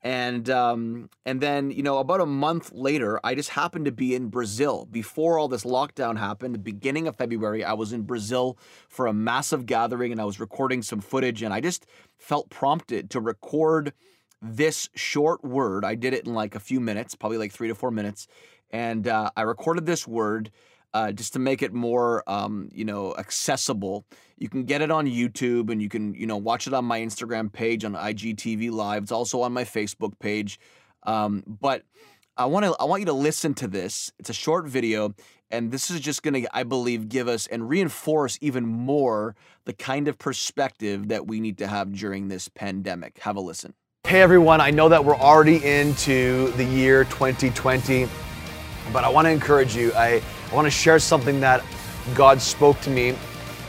And 0.00 0.48
um, 0.48 1.10
and 1.26 1.40
then 1.40 1.72
you 1.72 1.82
know 1.82 1.98
about 1.98 2.20
a 2.20 2.26
month 2.26 2.70
later, 2.72 3.18
I 3.24 3.34
just 3.34 3.48
happened 3.48 3.86
to 3.86 3.90
be 3.90 4.14
in 4.14 4.28
Brazil 4.28 4.86
before 4.88 5.40
all 5.40 5.48
this 5.48 5.64
lockdown 5.64 6.16
happened. 6.16 6.54
The 6.54 6.60
beginning 6.60 7.08
of 7.08 7.16
February, 7.16 7.64
I 7.64 7.72
was 7.72 7.92
in 7.92 8.02
Brazil 8.02 8.58
for 8.88 9.08
a 9.08 9.12
massive 9.12 9.66
gathering, 9.66 10.12
and 10.12 10.20
I 10.20 10.24
was 10.24 10.38
recording 10.38 10.82
some 10.82 11.00
footage, 11.00 11.42
and 11.42 11.52
I 11.52 11.60
just 11.60 11.84
felt 12.16 12.48
prompted 12.48 13.10
to 13.10 13.20
record 13.20 13.92
this 14.40 14.88
short 14.94 15.42
word. 15.42 15.84
I 15.84 15.96
did 15.96 16.14
it 16.14 16.26
in 16.26 16.32
like 16.32 16.54
a 16.54 16.60
few 16.60 16.78
minutes, 16.78 17.16
probably 17.16 17.38
like 17.38 17.50
three 17.50 17.66
to 17.66 17.74
four 17.74 17.90
minutes, 17.90 18.28
and 18.70 19.08
uh, 19.08 19.30
I 19.36 19.42
recorded 19.42 19.84
this 19.84 20.06
word 20.06 20.52
uh, 20.94 21.12
just 21.12 21.32
to 21.34 21.38
make 21.38 21.62
it 21.62 21.72
more, 21.72 22.22
um, 22.26 22.68
you 22.72 22.84
know, 22.84 23.14
accessible. 23.18 24.06
You 24.36 24.48
can 24.48 24.64
get 24.64 24.82
it 24.82 24.90
on 24.90 25.06
YouTube, 25.06 25.70
and 25.70 25.82
you 25.82 25.88
can, 25.88 26.14
you 26.14 26.26
know, 26.26 26.36
watch 26.36 26.66
it 26.66 26.74
on 26.74 26.84
my 26.84 27.00
Instagram 27.00 27.52
page 27.52 27.84
on 27.84 27.94
IGTV 27.94 28.70
Live. 28.70 29.04
It's 29.04 29.12
also 29.12 29.42
on 29.42 29.52
my 29.52 29.64
Facebook 29.64 30.18
page. 30.18 30.58
Um, 31.04 31.42
but 31.46 31.82
I 32.36 32.46
want 32.46 32.64
to, 32.66 32.76
I 32.78 32.84
want 32.84 33.00
you 33.00 33.06
to 33.06 33.12
listen 33.12 33.54
to 33.54 33.68
this. 33.68 34.12
It's 34.18 34.30
a 34.30 34.34
short 34.34 34.66
video, 34.66 35.14
and 35.50 35.70
this 35.70 35.90
is 35.90 36.00
just 36.00 36.22
going 36.22 36.42
to, 36.42 36.56
I 36.56 36.62
believe, 36.62 37.08
give 37.08 37.28
us 37.28 37.46
and 37.46 37.68
reinforce 37.68 38.38
even 38.40 38.66
more 38.66 39.34
the 39.64 39.72
kind 39.72 40.08
of 40.08 40.18
perspective 40.18 41.08
that 41.08 41.26
we 41.26 41.40
need 41.40 41.58
to 41.58 41.66
have 41.66 41.92
during 41.92 42.28
this 42.28 42.48
pandemic. 42.48 43.18
Have 43.20 43.36
a 43.36 43.40
listen. 43.40 43.74
Hey 44.04 44.22
everyone, 44.22 44.62
I 44.62 44.70
know 44.70 44.88
that 44.88 45.04
we're 45.04 45.16
already 45.16 45.62
into 45.62 46.50
the 46.52 46.64
year 46.64 47.04
2020, 47.04 48.08
but 48.92 49.04
I 49.04 49.08
want 49.08 49.26
to 49.26 49.30
encourage 49.30 49.74
you. 49.76 49.92
I 49.94 50.22
I 50.50 50.54
want 50.54 50.64
to 50.64 50.70
share 50.70 50.98
something 50.98 51.40
that 51.40 51.62
God 52.14 52.40
spoke 52.40 52.80
to 52.80 52.90
me 52.90 53.14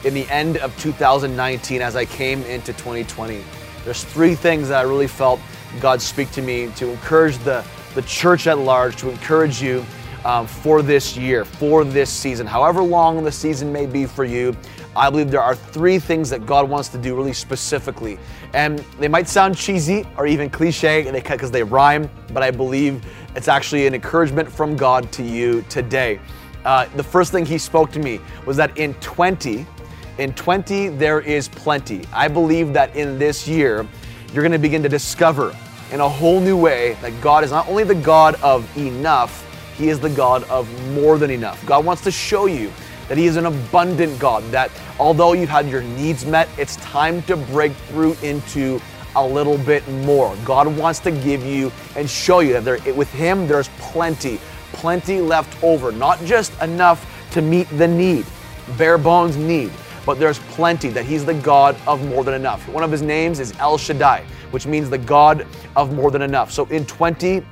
in 0.06 0.14
the 0.14 0.26
end 0.30 0.58
of 0.58 0.78
2019 0.80 1.82
as 1.82 1.98
I 1.98 2.06
came 2.06 2.42
into 2.44 2.72
2020. 2.72 3.44
There's 3.84 4.06
three 4.06 4.34
things 4.34 4.70
that 4.70 4.80
I 4.80 4.84
really 4.84 5.08
felt 5.08 5.42
God 5.82 6.02
speak 6.02 6.32
to 6.32 6.42
me 6.42 6.72
to 6.78 6.90
encourage 6.90 7.38
the, 7.40 7.66
the 7.96 8.02
church 8.04 8.48
at 8.48 8.60
large, 8.60 8.96
to 8.98 9.10
encourage 9.10 9.62
you 9.62 9.86
um, 10.24 10.48
for 10.48 10.82
this 10.82 11.18
year, 11.18 11.44
for 11.44 11.84
this 11.84 12.10
season, 12.10 12.48
however 12.48 12.82
long 12.82 13.24
the 13.24 13.32
season 13.32 13.74
may 13.74 13.86
be 13.86 14.06
for 14.06 14.24
you. 14.24 14.56
I 14.96 15.10
believe 15.10 15.32
there 15.32 15.42
are 15.42 15.56
three 15.56 16.00
things 16.00 16.30
that 16.30 16.46
God 16.46 16.70
wants 16.70 16.90
to 16.90 16.98
do 16.98 17.16
really 17.16 17.34
specifically. 17.34 18.18
And 18.54 18.80
they 19.00 19.08
might 19.08 19.28
sound 19.28 19.56
cheesy 19.56 20.06
or 20.18 20.28
even 20.28 20.50
cliche 20.50 21.10
because 21.12 21.52
they 21.52 21.64
rhyme, 21.64 22.10
but 22.34 22.42
I 22.42 22.52
believe 22.52 23.06
it's 23.36 23.48
actually 23.48 23.88
an 23.88 23.94
encouragement 23.94 24.52
from 24.52 24.76
God 24.76 25.12
to 25.14 25.24
you 25.24 25.64
today 25.70 26.20
uh, 26.66 26.88
the 26.96 27.04
first 27.04 27.32
thing 27.32 27.46
he 27.46 27.58
spoke 27.58 27.92
to 27.92 28.00
me 28.00 28.20
was 28.46 28.58
that 28.58 28.78
in 28.78 28.94
20, 28.96 29.66
in 30.18 30.34
20, 30.34 30.90
there 30.90 31.22
is 31.22 31.48
plenty. 31.48 32.02
I 32.12 32.28
believe 32.28 32.74
that 32.74 32.96
in 32.96 33.18
this 33.18 33.48
year, 33.48 33.88
you're 34.34 34.44
going 34.44 34.52
to 34.52 34.60
begin 34.60 34.84
to 34.84 34.90
discover 34.90 35.56
in 35.92 36.02
a 36.02 36.10
whole 36.10 36.40
new 36.40 36.58
way 36.58 36.98
that 37.02 37.20
God 37.22 37.44
is 37.44 37.52
not 37.52 37.68
only 37.68 37.84
the 37.84 37.96
God 37.96 38.36
of 38.44 38.78
enough, 38.78 39.46
He 39.78 39.90
is 39.90 40.00
the 40.00 40.10
God 40.10 40.44
of 40.44 40.70
more 40.92 41.18
than 41.18 41.32
enough. 41.32 41.66
God 41.66 41.86
wants 41.86 42.04
to 42.04 42.12
show 42.12 42.46
you 42.46 42.72
that 43.08 43.18
He 43.18 43.26
is 43.26 43.38
an 43.38 43.46
abundant 43.46 44.20
God, 44.20 44.44
that 44.52 44.70
although 45.00 45.34
you've 45.34 45.50
had 45.50 45.68
your 45.68 45.82
needs 45.82 46.26
met, 46.26 46.50
it's 46.58 46.76
time 46.78 47.22
to 47.24 47.38
break 47.38 47.72
through 47.72 48.16
into 48.22 48.82
a 49.26 49.28
little 49.28 49.58
bit 49.58 49.88
more. 49.90 50.36
God 50.46 50.68
wants 50.78 51.00
to 51.00 51.12
give 51.12 51.44
you 51.44 51.72
and 51.96 52.10
show 52.10 52.40
you 52.40 52.54
that 52.54 52.64
there, 52.64 52.94
with 52.94 53.12
Him, 53.12 53.48
there's 53.48 53.70
plenty 53.80 54.40
plenty 54.74 55.20
left 55.20 55.62
over, 55.64 55.92
not 55.92 56.24
just 56.24 56.60
enough 56.62 57.06
to 57.32 57.42
meet 57.42 57.68
the 57.78 57.88
need, 57.88 58.26
bare 58.78 58.98
bones 58.98 59.36
need, 59.36 59.72
but 60.06 60.20
there's 60.20 60.40
plenty 60.40 60.90
that 60.90 61.06
He's 61.06 61.26
the 61.26 61.34
God 61.34 61.76
of 61.86 62.06
more 62.08 62.24
than 62.24 62.34
enough. 62.34 62.68
One 62.70 62.84
of 62.84 62.92
His 62.92 63.02
names 63.02 63.40
is 63.40 63.54
El 63.60 63.78
Shaddai, 63.78 64.26
which 64.52 64.66
means 64.66 64.90
the 64.90 64.98
God 64.98 65.46
of 65.76 65.94
more 65.94 66.12
than 66.12 66.22
enough. 66.22 66.52
So 66.52 66.66
in 66.66 66.86
20, 66.86 67.44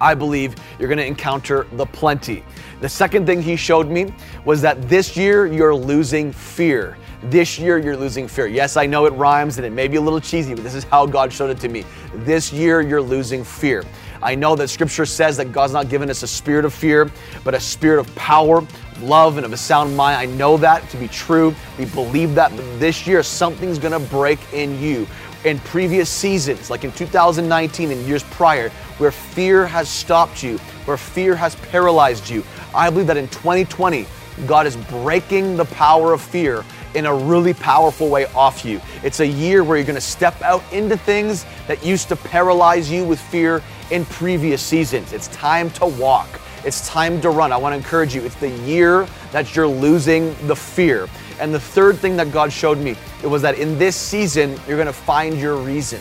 I 0.00 0.14
believe 0.14 0.54
you're 0.78 0.88
going 0.88 0.98
to 0.98 1.06
encounter 1.06 1.66
the 1.72 1.86
plenty. 1.86 2.44
The 2.80 2.88
second 2.88 3.26
thing 3.26 3.42
he 3.42 3.56
showed 3.56 3.88
me 3.88 4.12
was 4.44 4.62
that 4.62 4.88
this 4.88 5.16
year 5.16 5.46
you're 5.46 5.74
losing 5.74 6.32
fear. 6.32 6.96
This 7.24 7.58
year 7.58 7.78
you're 7.78 7.96
losing 7.96 8.28
fear. 8.28 8.46
Yes, 8.46 8.76
I 8.76 8.86
know 8.86 9.06
it 9.06 9.12
rhymes 9.14 9.56
and 9.56 9.66
it 9.66 9.70
may 9.70 9.88
be 9.88 9.96
a 9.96 10.00
little 10.00 10.20
cheesy, 10.20 10.54
but 10.54 10.62
this 10.62 10.74
is 10.74 10.84
how 10.84 11.04
God 11.04 11.32
showed 11.32 11.50
it 11.50 11.58
to 11.60 11.68
me. 11.68 11.84
This 12.14 12.52
year 12.52 12.80
you're 12.80 13.02
losing 13.02 13.42
fear. 13.42 13.84
I 14.22 14.34
know 14.34 14.56
that 14.56 14.68
scripture 14.68 15.06
says 15.06 15.36
that 15.36 15.52
God's 15.52 15.72
not 15.72 15.88
given 15.88 16.10
us 16.10 16.22
a 16.22 16.26
spirit 16.26 16.64
of 16.64 16.74
fear, 16.74 17.10
but 17.44 17.54
a 17.54 17.60
spirit 17.60 18.00
of 18.00 18.12
power, 18.16 18.66
love, 19.00 19.36
and 19.36 19.46
of 19.46 19.52
a 19.52 19.56
sound 19.56 19.96
mind. 19.96 20.16
I 20.16 20.26
know 20.26 20.56
that 20.56 20.88
to 20.90 20.96
be 20.96 21.08
true. 21.08 21.54
We 21.78 21.84
believe 21.86 22.34
that. 22.34 22.50
But 22.56 22.80
this 22.80 23.06
year, 23.06 23.22
something's 23.22 23.78
to 23.78 24.00
break 24.00 24.40
in 24.52 24.80
you. 24.80 25.06
In 25.44 25.60
previous 25.60 26.10
seasons, 26.10 26.68
like 26.68 26.82
in 26.82 26.90
2019 26.92 27.92
and 27.92 28.00
years 28.06 28.24
prior, 28.24 28.70
where 28.98 29.12
fear 29.12 29.66
has 29.66 29.88
stopped 29.88 30.42
you, 30.42 30.58
where 30.84 30.96
fear 30.96 31.36
has 31.36 31.54
paralyzed 31.56 32.28
you, 32.28 32.42
I 32.74 32.90
believe 32.90 33.06
that 33.06 33.16
in 33.16 33.28
2020, 33.28 34.06
God 34.46 34.66
is 34.66 34.76
breaking 34.76 35.56
the 35.56 35.64
power 35.66 36.12
of 36.12 36.20
fear 36.20 36.64
in 36.94 37.06
a 37.06 37.14
really 37.14 37.54
powerful 37.54 38.08
way 38.08 38.26
off 38.34 38.64
you. 38.64 38.80
It's 39.04 39.20
a 39.20 39.26
year 39.26 39.62
where 39.62 39.76
you're 39.76 39.86
going 39.86 39.94
to 39.94 40.00
step 40.00 40.40
out 40.42 40.62
into 40.72 40.96
things 40.96 41.44
that 41.66 41.84
used 41.84 42.08
to 42.08 42.16
paralyze 42.16 42.90
you 42.90 43.04
with 43.04 43.20
fear 43.20 43.62
in 43.90 44.04
previous 44.06 44.62
seasons. 44.62 45.12
It's 45.12 45.28
time 45.28 45.70
to 45.72 45.86
walk. 45.86 46.28
It's 46.64 46.88
time 46.88 47.20
to 47.20 47.30
run. 47.30 47.52
I 47.52 47.56
want 47.56 47.72
to 47.72 47.76
encourage 47.76 48.14
you. 48.14 48.22
It's 48.22 48.34
the 48.36 48.50
year 48.50 49.06
that 49.30 49.54
you're 49.54 49.68
losing 49.68 50.34
the 50.48 50.56
fear. 50.56 51.08
And 51.40 51.54
the 51.54 51.60
third 51.60 51.98
thing 51.98 52.16
that 52.16 52.32
God 52.32 52.52
showed 52.52 52.78
me, 52.78 52.96
it 53.22 53.26
was 53.26 53.42
that 53.42 53.58
in 53.58 53.78
this 53.78 53.96
season, 53.96 54.58
you're 54.66 54.82
to 54.84 54.92
find 54.92 55.38
your 55.38 55.56
reason. 55.56 56.00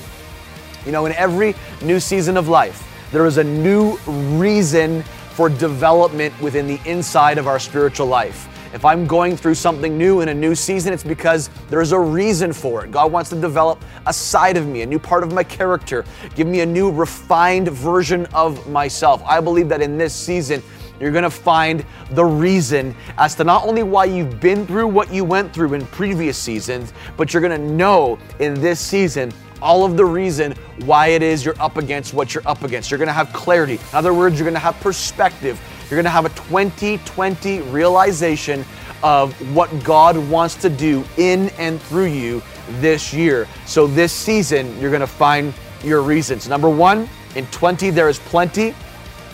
You 0.85 0.91
know, 0.91 1.05
in 1.05 1.13
every 1.13 1.55
new 1.81 1.99
season 1.99 2.37
of 2.37 2.47
life, 2.47 2.83
there 3.11 3.25
is 3.25 3.37
a 3.37 3.43
new 3.43 3.97
reason 4.37 5.03
for 5.31 5.49
development 5.49 6.39
within 6.41 6.67
the 6.67 6.79
inside 6.85 7.37
of 7.37 7.47
our 7.47 7.59
spiritual 7.59 8.07
life. 8.07 8.47
If 8.73 8.83
I'm 8.83 9.07
going 9.07 9.37
through 9.37 9.55
something 9.55 9.97
new 9.97 10.21
in 10.21 10.29
a 10.29 10.33
new 10.33 10.53
season, 10.53 10.93
it's 10.93 11.03
because 11.03 11.49
there's 11.69 11.93
a 11.93 11.99
reason 11.99 12.51
for 12.51 12.83
it. 12.83 12.91
God 12.91 13.11
wants 13.11 13.29
to 13.29 13.39
develop 13.39 13.83
a 14.05 14.13
side 14.13 14.57
of 14.57 14.67
me, 14.67 14.81
a 14.81 14.85
new 14.85 14.99
part 14.99 15.23
of 15.23 15.31
my 15.31 15.43
character, 15.43 16.03
give 16.35 16.47
me 16.47 16.61
a 16.61 16.65
new 16.65 16.91
refined 16.91 17.69
version 17.69 18.25
of 18.33 18.67
myself. 18.69 19.23
I 19.25 19.39
believe 19.39 19.69
that 19.69 19.81
in 19.81 19.97
this 19.97 20.13
season, 20.13 20.61
you're 20.99 21.11
gonna 21.11 21.29
find 21.29 21.85
the 22.11 22.25
reason 22.25 22.95
as 23.17 23.35
to 23.35 23.43
not 23.43 23.65
only 23.65 23.83
why 23.83 24.05
you've 24.05 24.39
been 24.39 24.65
through 24.65 24.87
what 24.87 25.13
you 25.13 25.23
went 25.23 25.53
through 25.53 25.73
in 25.73 25.85
previous 25.87 26.37
seasons, 26.37 26.93
but 27.15 27.33
you're 27.33 27.41
gonna 27.41 27.57
know 27.57 28.17
in 28.39 28.53
this 28.59 28.79
season 28.79 29.31
all 29.61 29.85
of 29.85 29.97
the 29.97 30.05
reason 30.05 30.53
why 30.85 31.07
it 31.07 31.23
is 31.23 31.43
you're 31.43 31.59
up 31.59 31.77
against 31.77 32.13
what 32.13 32.33
you're 32.33 32.47
up 32.47 32.63
against. 32.63 32.91
You're 32.91 32.99
gonna 32.99 33.11
have 33.11 33.31
clarity. 33.33 33.73
In 33.73 33.95
other 33.95 34.13
words, 34.13 34.39
you're 34.39 34.47
gonna 34.47 34.59
have 34.59 34.79
perspective. 34.79 35.59
You're 35.89 35.97
gonna 35.97 36.09
have 36.09 36.25
a 36.25 36.29
2020 36.29 37.61
realization 37.61 38.63
of 39.03 39.33
what 39.55 39.71
God 39.83 40.17
wants 40.29 40.55
to 40.55 40.69
do 40.69 41.03
in 41.17 41.49
and 41.57 41.81
through 41.83 42.05
you 42.05 42.41
this 42.79 43.13
year. 43.13 43.47
So 43.65 43.87
this 43.87 44.11
season, 44.11 44.79
you're 44.79 44.91
gonna 44.91 45.07
find 45.07 45.53
your 45.83 46.01
reasons. 46.01 46.47
Number 46.47 46.69
one, 46.69 47.07
in 47.35 47.45
20, 47.47 47.89
there 47.91 48.09
is 48.09 48.19
plenty. 48.19 48.73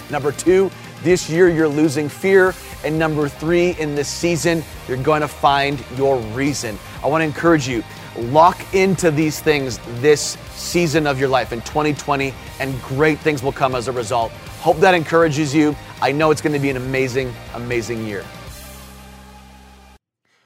Number 0.09 0.31
two, 0.31 0.69
this 1.03 1.29
year 1.29 1.49
you're 1.49 1.67
losing 1.67 2.09
fear. 2.09 2.53
And 2.83 2.97
number 2.97 3.29
three, 3.29 3.71
in 3.79 3.95
this 3.95 4.07
season, 4.07 4.63
you're 4.87 4.97
going 4.97 5.21
to 5.21 5.27
find 5.27 5.83
your 5.97 6.17
reason. 6.33 6.77
I 7.03 7.07
want 7.07 7.21
to 7.21 7.25
encourage 7.25 7.67
you 7.67 7.83
lock 8.17 8.73
into 8.73 9.11
these 9.11 9.39
things 9.39 9.79
this 10.01 10.37
season 10.51 11.07
of 11.07 11.19
your 11.19 11.29
life 11.29 11.51
in 11.51 11.61
2020, 11.61 12.33
and 12.59 12.81
great 12.81 13.19
things 13.19 13.41
will 13.41 13.51
come 13.51 13.75
as 13.75 13.87
a 13.87 13.91
result. 13.91 14.31
Hope 14.61 14.77
that 14.77 14.93
encourages 14.93 15.53
you. 15.53 15.75
I 16.01 16.11
know 16.11 16.31
it's 16.31 16.41
going 16.41 16.53
to 16.53 16.59
be 16.59 16.69
an 16.69 16.77
amazing, 16.77 17.33
amazing 17.53 18.05
year. 18.05 18.23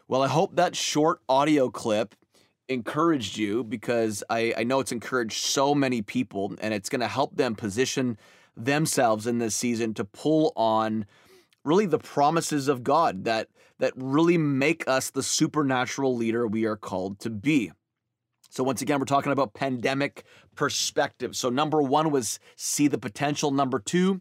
Well, 0.08 0.22
I 0.22 0.28
hope 0.28 0.56
that 0.56 0.76
short 0.76 1.20
audio 1.28 1.70
clip 1.70 2.16
encouraged 2.70 3.38
you 3.38 3.64
because 3.64 4.24
I, 4.30 4.54
I 4.58 4.64
know 4.64 4.80
it's 4.80 4.92
encouraged 4.92 5.38
so 5.44 5.76
many 5.76 6.02
people 6.02 6.56
and 6.62 6.74
it's 6.74 6.90
going 6.90 7.02
to 7.02 7.08
help 7.08 7.36
them 7.36 7.56
position 7.56 8.18
themselves 8.58 9.28
in 9.28 9.38
this 9.38 9.56
season 9.56 9.94
to 9.94 10.04
pull 10.04 10.52
on 10.56 11.06
really 11.64 11.86
the 11.86 12.00
promises 12.00 12.68
of 12.68 12.84
God 12.84 13.24
that 13.26 13.48
that 13.80 13.94
really 13.96 14.38
make 14.38 14.88
us 14.88 15.12
the 15.12 15.22
supernatural 15.22 16.16
leader 16.16 16.48
we 16.48 16.66
are 16.66 16.76
called 16.76 17.20
to 17.20 17.30
be. 17.30 17.72
So 18.50 18.64
once 18.64 18.82
again 18.82 19.00
we're 19.00 19.06
talking 19.06 19.32
about 19.32 19.54
pandemic 19.54 20.24
perspective. 20.56 21.36
So 21.36 21.50
number 21.50 21.82
1 21.82 22.10
was 22.10 22.40
see 22.56 22.88
the 22.88 22.98
potential, 22.98 23.52
number 23.52 23.80
2 23.80 24.20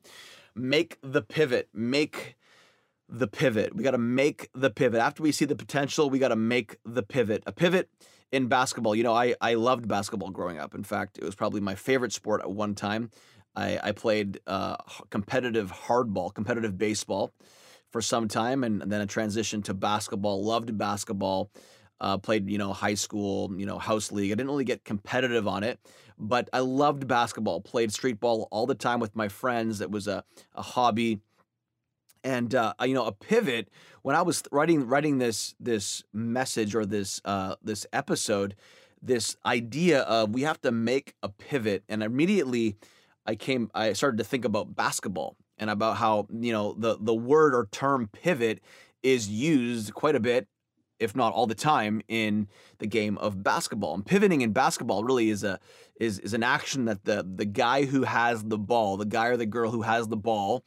make 0.55 0.99
the 1.03 1.23
pivot, 1.23 1.69
make 1.73 2.37
the 3.09 3.29
pivot. 3.29 3.75
We 3.77 3.85
got 3.85 3.93
to 3.93 3.99
make 3.99 4.49
the 4.55 4.71
pivot. 4.71 5.01
After 5.01 5.23
we 5.23 5.33
see 5.33 5.45
the 5.45 5.57
potential, 5.57 6.11
we 6.11 6.19
got 6.19 6.29
to 6.29 6.37
make 6.37 6.77
the 6.85 7.03
pivot. 7.03 7.43
A 7.47 7.53
pivot 7.53 7.89
in 8.33 8.49
basketball. 8.49 8.95
You 8.95 9.05
know, 9.05 9.15
I 9.15 9.35
I 9.41 9.55
loved 9.55 9.87
basketball 9.87 10.31
growing 10.31 10.59
up. 10.59 10.75
In 10.75 10.83
fact, 10.83 11.19
it 11.19 11.25
was 11.25 11.35
probably 11.35 11.61
my 11.61 11.75
favorite 11.75 12.13
sport 12.13 12.41
at 12.41 12.51
one 12.51 12.75
time. 12.75 13.11
I, 13.57 13.81
I 13.83 13.93
played 13.93 14.41
uh, 14.47 14.77
competitive 15.11 15.73
hardball, 15.73 16.33
competitive 16.33 16.77
baseball 16.77 17.33
for 17.91 18.03
some 18.03 18.29
time, 18.29 18.63
and, 18.63 18.83
then 18.83 19.01
a 19.01 19.07
transition 19.07 19.63
to 19.63 19.75
basketball. 19.75 20.45
Loved 20.45 20.77
basketball. 20.77 21.51
Uh, 21.99 22.19
played, 22.19 22.51
you 22.51 22.59
know, 22.59 22.75
high 22.75 22.93
school, 22.93 23.51
you 23.57 23.65
know, 23.65 23.79
house 23.79 24.13
league. 24.13 24.31
I 24.31 24.35
didn't 24.35 24.51
really 24.51 24.65
get 24.65 24.85
competitive 24.85 25.49
on 25.49 25.63
it, 25.63 25.81
but 26.19 26.51
I 26.53 26.59
loved 26.59 27.09
basketball. 27.09 27.63
Played 27.63 27.91
street 27.91 28.21
ball 28.21 28.49
all 28.51 28.67
the 28.67 28.75
time 28.75 29.01
with 29.01 29.17
my 29.17 29.29
friends. 29.29 29.81
It 29.81 29.91
was 29.91 30.07
a, 30.07 30.23
a 30.55 30.61
hobby. 30.61 31.21
And 32.23 32.55
uh, 32.55 32.75
you 32.83 32.93
know, 32.93 33.07
a 33.07 33.13
pivot. 33.13 33.71
When 34.03 34.15
I 34.15 34.21
was 34.21 34.43
writing 34.53 34.87
writing 34.87 35.17
this 35.17 35.55
this 35.59 36.03
message 36.13 36.75
or 36.75 36.85
this 36.85 37.23
uh, 37.25 37.55
this 37.63 37.87
episode, 37.95 38.57
this 39.01 39.37
idea 39.47 40.01
of 40.03 40.35
we 40.35 40.43
have 40.43 40.61
to 40.63 40.73
make 40.73 41.15
a 41.23 41.31
pivot, 41.31 41.83
and 41.89 42.03
immediately 42.03 42.77
I 43.27 43.35
came. 43.35 43.71
I 43.75 43.93
started 43.93 44.19
to 44.19 44.25
think 44.25 44.45
about 44.45 44.75
basketball 44.75 45.37
and 45.59 45.71
about 45.71 45.97
how 45.97 46.27
you 46.31 46.53
know 46.53 46.75
the 46.79 46.97
the 47.01 47.15
word 47.15 47.55
or 47.55 47.69
term 47.73 48.09
pivot 48.13 48.61
is 49.03 49.29
used 49.29 49.95
quite 49.95 50.15
a 50.15 50.21
bit 50.21 50.49
if 50.99 51.15
not 51.15 51.33
all 51.33 51.47
the 51.47 51.55
time 51.55 52.01
in 52.09 52.49
the 52.79 52.87
game 52.87 53.19
of 53.19 53.43
basketball. 53.43 53.95
And 53.95 54.05
pivoting 54.05 54.41
in 54.41 54.53
basketball 54.53 55.05
really 55.05 55.31
is 55.31 55.45
a 55.45 55.59
is 56.01 56.19
is 56.21 56.35
an 56.35 56.43
action 56.43 56.87
that 56.87 57.05
the 57.05 57.27
the 57.35 57.45
guy 57.45 57.85
who 57.85 58.05
has 58.05 58.45
the 58.45 58.59
ball, 58.59 58.97
the 58.97 59.07
guy 59.07 59.27
or 59.27 59.37
the 59.37 59.47
girl 59.47 59.71
who 59.71 59.83
has 59.83 60.09
the 60.09 60.17
ball, 60.17 60.65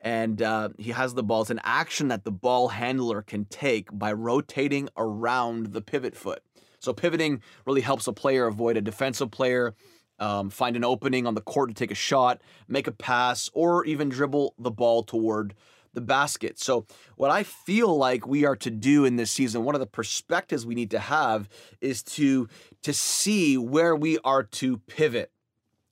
and 0.00 0.42
uh, 0.42 0.70
he 0.78 0.90
has 0.90 1.14
the 1.14 1.22
ball. 1.22 1.42
It's 1.42 1.50
an 1.50 1.60
action 1.64 2.08
that 2.08 2.24
the 2.24 2.32
ball 2.32 2.68
handler 2.68 3.22
can 3.22 3.44
take 3.46 3.88
by 3.96 4.12
rotating 4.12 4.88
around 4.96 5.72
the 5.72 5.82
pivot 5.82 6.16
foot. 6.16 6.42
So 6.80 6.92
pivoting 6.92 7.42
really 7.66 7.80
helps 7.80 8.06
a 8.06 8.12
player 8.12 8.46
avoid 8.46 8.76
a 8.76 8.80
defensive 8.80 9.30
player. 9.30 9.74
Um, 10.20 10.50
find 10.50 10.76
an 10.76 10.84
opening 10.84 11.26
on 11.26 11.34
the 11.34 11.40
court 11.40 11.68
to 11.68 11.74
take 11.74 11.90
a 11.90 11.96
shot, 11.96 12.40
make 12.66 12.86
a 12.86 12.92
pass, 12.92 13.48
or 13.52 13.84
even 13.84 14.08
dribble 14.08 14.54
the 14.58 14.70
ball 14.70 15.02
toward 15.04 15.54
the 15.94 16.00
basket. 16.00 16.58
So, 16.58 16.86
what 17.16 17.30
I 17.30 17.42
feel 17.42 17.96
like 17.96 18.26
we 18.26 18.44
are 18.44 18.56
to 18.56 18.70
do 18.70 19.04
in 19.04 19.16
this 19.16 19.30
season, 19.30 19.64
one 19.64 19.74
of 19.74 19.80
the 19.80 19.86
perspectives 19.86 20.66
we 20.66 20.74
need 20.74 20.90
to 20.90 20.98
have 20.98 21.48
is 21.80 22.02
to 22.04 22.48
to 22.82 22.92
see 22.92 23.56
where 23.56 23.94
we 23.94 24.18
are 24.24 24.42
to 24.42 24.78
pivot. 24.78 25.30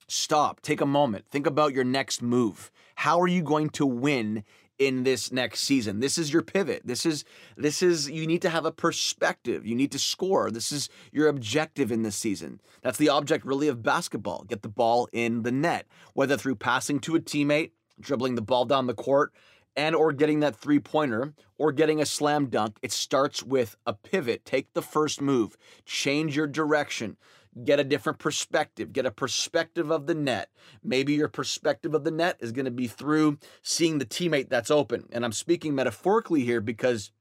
Stop, 0.07 0.61
take 0.61 0.79
a 0.79 0.85
moment, 0.85 1.25
think 1.29 1.45
about 1.45 1.73
your 1.73 1.83
next 1.83 2.21
move. 2.21 2.71
How 2.95 3.19
are 3.19 3.27
you 3.27 3.41
going 3.41 3.69
to 3.71 3.85
win 3.85 4.43
in 4.79 5.03
this 5.03 5.31
next 5.31 5.61
season. 5.61 5.99
This 5.99 6.17
is 6.17 6.31
your 6.31 6.41
pivot. 6.41 6.81
This 6.85 7.05
is 7.05 7.23
this 7.55 7.81
is 7.81 8.09
you 8.09 8.27
need 8.27 8.41
to 8.43 8.49
have 8.49 8.65
a 8.65 8.71
perspective. 8.71 9.65
You 9.65 9.75
need 9.75 9.91
to 9.91 9.99
score. 9.99 10.51
This 10.51 10.71
is 10.71 10.89
your 11.11 11.27
objective 11.27 11.91
in 11.91 12.03
this 12.03 12.15
season. 12.15 12.61
That's 12.81 12.97
the 12.97 13.09
object 13.09 13.45
really 13.45 13.67
of 13.67 13.83
basketball. 13.83 14.45
Get 14.47 14.61
the 14.61 14.69
ball 14.69 15.07
in 15.11 15.43
the 15.43 15.51
net, 15.51 15.87
whether 16.13 16.37
through 16.37 16.55
passing 16.55 16.99
to 17.01 17.15
a 17.15 17.19
teammate, 17.19 17.71
dribbling 17.99 18.35
the 18.35 18.41
ball 18.41 18.65
down 18.65 18.87
the 18.87 18.93
court, 18.93 19.33
and 19.75 19.95
or 19.95 20.11
getting 20.11 20.39
that 20.41 20.55
three 20.55 20.79
pointer 20.79 21.33
or 21.57 21.71
getting 21.71 22.01
a 22.01 22.05
slam 22.05 22.47
dunk, 22.47 22.77
it 22.81 22.91
starts 22.91 23.43
with 23.43 23.75
a 23.85 23.93
pivot. 23.93 24.43
Take 24.45 24.73
the 24.73 24.81
first 24.81 25.21
move, 25.21 25.57
change 25.85 26.35
your 26.35 26.47
direction, 26.47 27.17
get 27.63 27.79
a 27.79 27.83
different 27.83 28.19
perspective, 28.19 28.93
get 28.93 29.05
a 29.05 29.11
perspective 29.11 29.91
of 29.91 30.07
the 30.07 30.15
net. 30.15 30.49
Maybe 30.83 31.13
your 31.13 31.27
perspective 31.27 31.93
of 31.93 32.03
the 32.03 32.11
net 32.11 32.37
is 32.39 32.51
going 32.51 32.65
to 32.65 32.71
be 32.71 32.87
through 32.87 33.37
seeing 33.61 33.99
the 33.99 34.05
teammate 34.05 34.49
that's 34.49 34.71
open. 34.71 35.05
And 35.11 35.25
I'm 35.25 35.31
speaking 35.31 35.75
metaphorically 35.75 36.43
here 36.43 36.61
because 36.61 37.11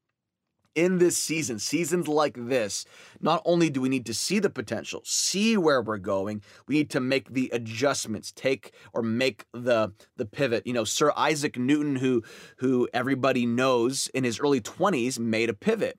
in 0.75 0.99
this 0.99 1.17
season, 1.17 1.59
seasons 1.59 2.07
like 2.07 2.37
this, 2.37 2.85
not 3.21 3.41
only 3.47 3.71
do 3.71 3.81
we 3.81 3.89
need 3.89 4.05
to 4.07 4.15
see 4.15 4.39
the 4.39 4.51
potential, 4.51 5.01
see 5.05 5.57
where 5.57 5.81
we're 5.81 5.97
going, 5.97 6.43
we 6.69 6.77
need 6.77 6.91
to 6.91 7.01
make 7.01 7.33
the 7.33 7.49
adjustments, 7.53 8.31
take 8.31 8.73
or 8.93 9.03
make 9.03 9.47
the 9.53 9.93
the 10.17 10.27
pivot. 10.27 10.67
You 10.67 10.75
know, 10.75 10.85
Sir 10.85 11.13
Isaac 11.17 11.59
Newton, 11.59 11.97
who 11.97 12.23
who 12.59 12.89
everybody 12.93 13.47
knows 13.47 14.09
in 14.09 14.23
his 14.23 14.39
early 14.39 14.61
20s, 14.61 15.19
made 15.19 15.49
a 15.49 15.55
pivot. 15.55 15.99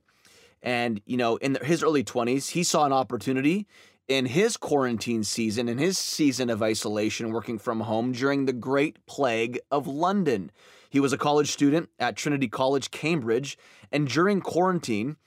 And, 0.62 1.02
you 1.06 1.17
know, 1.17 1.38
in 1.38 1.58
his 1.63 1.84
early 1.84 2.04
20s, 2.04 2.50
he 2.50 2.63
saw 2.63 2.86
an 2.86 2.93
opportunity 2.93 3.67
in 4.07 4.25
his 4.25 4.55
quarantine 4.55 5.23
season, 5.23 5.67
in 5.67 5.77
his 5.77 5.97
season 5.97 6.49
of 6.49 6.63
isolation, 6.63 7.31
working 7.31 7.59
from 7.59 7.81
home 7.81 8.11
during 8.11 8.45
the 8.45 8.53
Great 8.53 9.05
Plague 9.05 9.59
of 9.69 9.87
London. 9.87 10.51
He 10.89 10.99
was 10.99 11.11
a 11.11 11.17
college 11.17 11.51
student 11.51 11.89
at 11.99 12.15
Trinity 12.15 12.47
College, 12.47 12.91
Cambridge, 12.91 13.57
and 13.91 14.07
during 14.07 14.39
quarantine, 14.39 15.17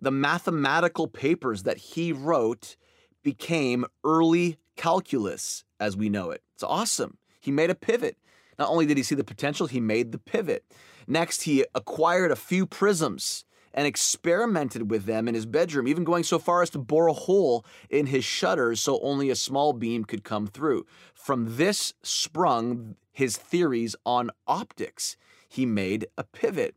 the 0.00 0.10
mathematical 0.10 1.06
papers 1.06 1.62
that 1.62 1.78
he 1.78 2.12
wrote 2.12 2.76
became 3.22 3.86
early 4.02 4.58
calculus 4.76 5.64
as 5.78 5.96
we 5.96 6.08
know 6.08 6.30
it. 6.30 6.42
It's 6.54 6.64
awesome. 6.64 7.18
He 7.40 7.50
made 7.50 7.70
a 7.70 7.74
pivot. 7.74 8.16
Not 8.58 8.68
only 8.68 8.86
did 8.86 8.96
he 8.96 9.02
see 9.02 9.14
the 9.14 9.24
potential, 9.24 9.66
he 9.66 9.80
made 9.80 10.12
the 10.12 10.18
pivot. 10.18 10.64
Next, 11.06 11.42
he 11.42 11.64
acquired 11.74 12.30
a 12.30 12.36
few 12.36 12.66
prisms 12.66 13.44
and 13.74 13.86
experimented 13.86 14.90
with 14.90 15.04
them 15.04 15.28
in 15.28 15.34
his 15.34 15.44
bedroom, 15.44 15.88
even 15.88 16.04
going 16.04 16.22
so 16.22 16.38
far 16.38 16.62
as 16.62 16.70
to 16.70 16.78
bore 16.78 17.08
a 17.08 17.12
hole 17.12 17.66
in 17.90 18.06
his 18.06 18.24
shutters 18.24 18.80
so 18.80 19.00
only 19.02 19.28
a 19.28 19.36
small 19.36 19.72
beam 19.72 20.04
could 20.04 20.24
come 20.24 20.46
through. 20.46 20.86
From 21.12 21.56
this 21.56 21.92
sprung 22.02 22.94
his 23.14 23.36
theories 23.36 23.96
on 24.06 24.30
optics. 24.46 25.16
He 25.48 25.66
made 25.66 26.06
a 26.18 26.24
pivot. 26.24 26.74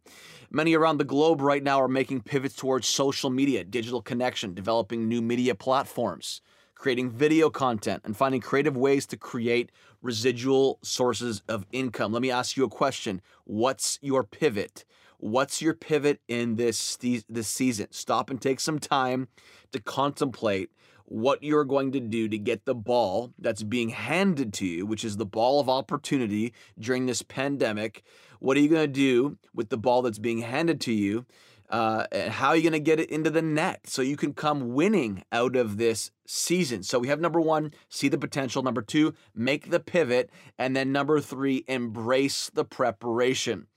Many 0.52 0.76
around 0.76 0.98
the 0.98 1.04
globe 1.04 1.42
right 1.42 1.64
now 1.64 1.82
are 1.82 1.88
making 1.88 2.22
pivots 2.22 2.56
towards 2.56 2.88
social 2.88 3.30
media, 3.30 3.64
digital 3.64 4.02
connection, 4.02 4.54
developing 4.54 5.08
new 5.08 5.22
media 5.22 5.56
platforms, 5.56 6.42
creating 6.76 7.10
video 7.10 7.50
content, 7.50 8.04
and 8.06 8.16
finding 8.16 8.40
creative 8.40 8.78
ways 8.78 9.08
to 9.08 9.18
create 9.18 9.72
residual 10.02 10.78
sources 10.84 11.42
of 11.48 11.66
income. 11.72 12.14
Let 12.14 12.22
me 12.22 12.30
ask 12.30 12.56
you 12.56 12.64
a 12.66 12.70
question 12.70 13.22
What's 13.46 13.98
your 14.02 14.24
pivot? 14.24 14.86
What's 15.18 15.62
your 15.62 15.74
pivot 15.74 16.22
in 16.28 16.56
this, 16.56 16.98
this 16.98 17.48
season? 17.48 17.88
Stop 17.92 18.30
and 18.30 18.42
take 18.42 18.60
some 18.60 18.80
time 18.80 19.28
to 19.72 19.80
contemplate 19.80 20.70
what 21.06 21.42
you're 21.42 21.64
going 21.64 21.92
to 21.94 22.00
do 22.00 22.28
to 22.28 22.38
get 22.38 22.66
the 22.66 22.76
ball 22.76 23.34
that's 23.40 23.64
being 23.64 23.90
handed 23.90 24.54
to 24.54 24.66
you, 24.66 24.86
which 24.86 25.06
is 25.06 25.18
the 25.18 25.26
ball 25.26 25.60
of 25.60 25.70
opportunity 25.70 26.54
during 26.78 27.06
this 27.06 27.22
pandemic. 27.22 28.04
What 28.40 28.58
are 28.58 28.60
you 28.60 28.70
going 28.70 28.82
to 28.84 28.88
do 28.88 29.38
with 29.54 29.70
the 29.70 29.78
ball 29.78 30.02
that's 30.02 30.20
being 30.20 30.40
handed 30.40 30.82
to 30.82 30.94
you? 30.94 31.26
Uh, 31.70 32.06
and 32.12 32.32
how 32.32 32.50
are 32.50 32.56
you 32.56 32.62
going 32.62 32.72
to 32.74 32.80
get 32.80 33.00
it 33.00 33.10
into 33.10 33.30
the 33.30 33.42
net 33.42 33.82
so 33.88 34.02
you 34.02 34.16
can 34.16 34.34
come 34.34 34.74
winning 34.74 35.24
out 35.32 35.56
of 35.56 35.78
this 35.78 36.12
season? 36.26 36.84
So 36.84 37.00
we 37.00 37.10
have 37.10 37.20
number 37.20 37.42
one, 37.42 37.74
see 37.90 38.08
the 38.08 38.18
potential. 38.18 38.64
Number 38.64 38.82
two, 38.82 39.14
make 39.36 39.70
the 39.70 39.80
pivot. 39.80 40.30
And 40.58 40.76
then 40.76 40.92
number 40.92 41.20
three, 41.20 41.66
embrace 41.68 42.50
the 42.54 42.64
preparation. 42.64 43.68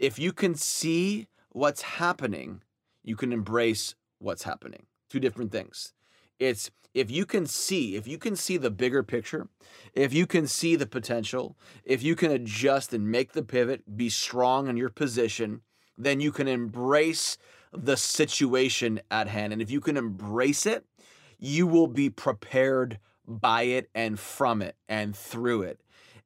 If 0.00 0.18
you 0.18 0.32
can 0.32 0.54
see 0.54 1.28
what's 1.50 1.82
happening, 1.82 2.62
you 3.04 3.16
can 3.16 3.34
embrace 3.34 3.94
what's 4.18 4.44
happening. 4.44 4.86
Two 5.10 5.20
different 5.20 5.52
things. 5.52 5.92
It's 6.38 6.70
if 6.94 7.10
you 7.10 7.26
can 7.26 7.46
see, 7.46 7.96
if 7.96 8.08
you 8.08 8.16
can 8.16 8.34
see 8.34 8.56
the 8.56 8.70
bigger 8.70 9.02
picture, 9.02 9.48
if 9.92 10.14
you 10.14 10.26
can 10.26 10.46
see 10.46 10.74
the 10.74 10.86
potential, 10.86 11.54
if 11.84 12.02
you 12.02 12.16
can 12.16 12.32
adjust 12.32 12.94
and 12.94 13.10
make 13.10 13.32
the 13.32 13.42
pivot, 13.42 13.94
be 13.98 14.08
strong 14.08 14.68
in 14.68 14.78
your 14.78 14.88
position, 14.88 15.60
then 15.98 16.18
you 16.18 16.32
can 16.32 16.48
embrace 16.48 17.36
the 17.70 17.98
situation 17.98 19.02
at 19.10 19.28
hand. 19.28 19.52
And 19.52 19.60
if 19.60 19.70
you 19.70 19.82
can 19.82 19.98
embrace 19.98 20.64
it, 20.64 20.86
you 21.38 21.66
will 21.66 21.88
be 21.88 22.08
prepared 22.08 22.98
by 23.26 23.62
it 23.64 23.90
and 23.94 24.18
from 24.18 24.62
it 24.62 24.76
and 24.88 25.14
through 25.14 25.62
it. 25.62 25.80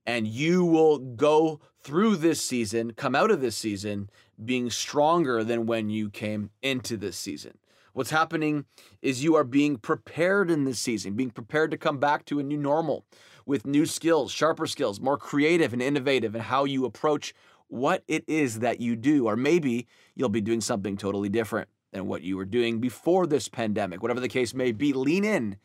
And 0.06 0.28
you 0.28 0.64
will 0.64 0.98
go 0.98 1.60
through 1.84 2.16
this 2.16 2.40
season, 2.40 2.92
come 2.94 3.14
out 3.14 3.30
of 3.30 3.40
this 3.40 3.56
season 3.56 4.08
being 4.42 4.70
stronger 4.70 5.44
than 5.44 5.66
when 5.66 5.90
you 5.90 6.10
came 6.10 6.50
into 6.62 6.96
this 6.96 7.16
season. 7.16 7.58
What's 7.92 8.10
happening 8.10 8.64
is 9.02 9.22
you 9.22 9.36
are 9.36 9.44
being 9.44 9.76
prepared 9.76 10.50
in 10.50 10.64
this 10.64 10.80
season, 10.80 11.14
being 11.14 11.30
prepared 11.30 11.70
to 11.70 11.76
come 11.76 11.98
back 11.98 12.24
to 12.24 12.40
a 12.40 12.42
new 12.42 12.56
normal 12.56 13.04
with 13.46 13.66
new 13.66 13.86
skills, 13.86 14.32
sharper 14.32 14.66
skills, 14.66 14.98
more 14.98 15.18
creative 15.18 15.72
and 15.72 15.82
innovative 15.82 16.34
in 16.34 16.40
how 16.40 16.64
you 16.64 16.86
approach 16.86 17.34
what 17.68 18.02
it 18.08 18.24
is 18.26 18.60
that 18.60 18.80
you 18.80 18.96
do. 18.96 19.26
Or 19.26 19.36
maybe 19.36 19.86
you'll 20.16 20.28
be 20.28 20.40
doing 20.40 20.60
something 20.60 20.96
totally 20.96 21.28
different 21.28 21.68
than 21.92 22.06
what 22.06 22.22
you 22.22 22.36
were 22.36 22.44
doing 22.44 22.80
before 22.80 23.26
this 23.26 23.48
pandemic. 23.48 24.02
Whatever 24.02 24.20
the 24.20 24.28
case 24.28 24.54
may 24.54 24.72
be, 24.72 24.92
lean 24.92 25.24
in 25.24 25.56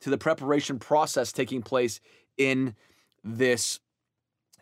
to 0.00 0.08
the 0.08 0.18
preparation 0.18 0.78
process 0.78 1.32
taking 1.32 1.60
place 1.60 2.00
in 2.38 2.74
this 3.22 3.80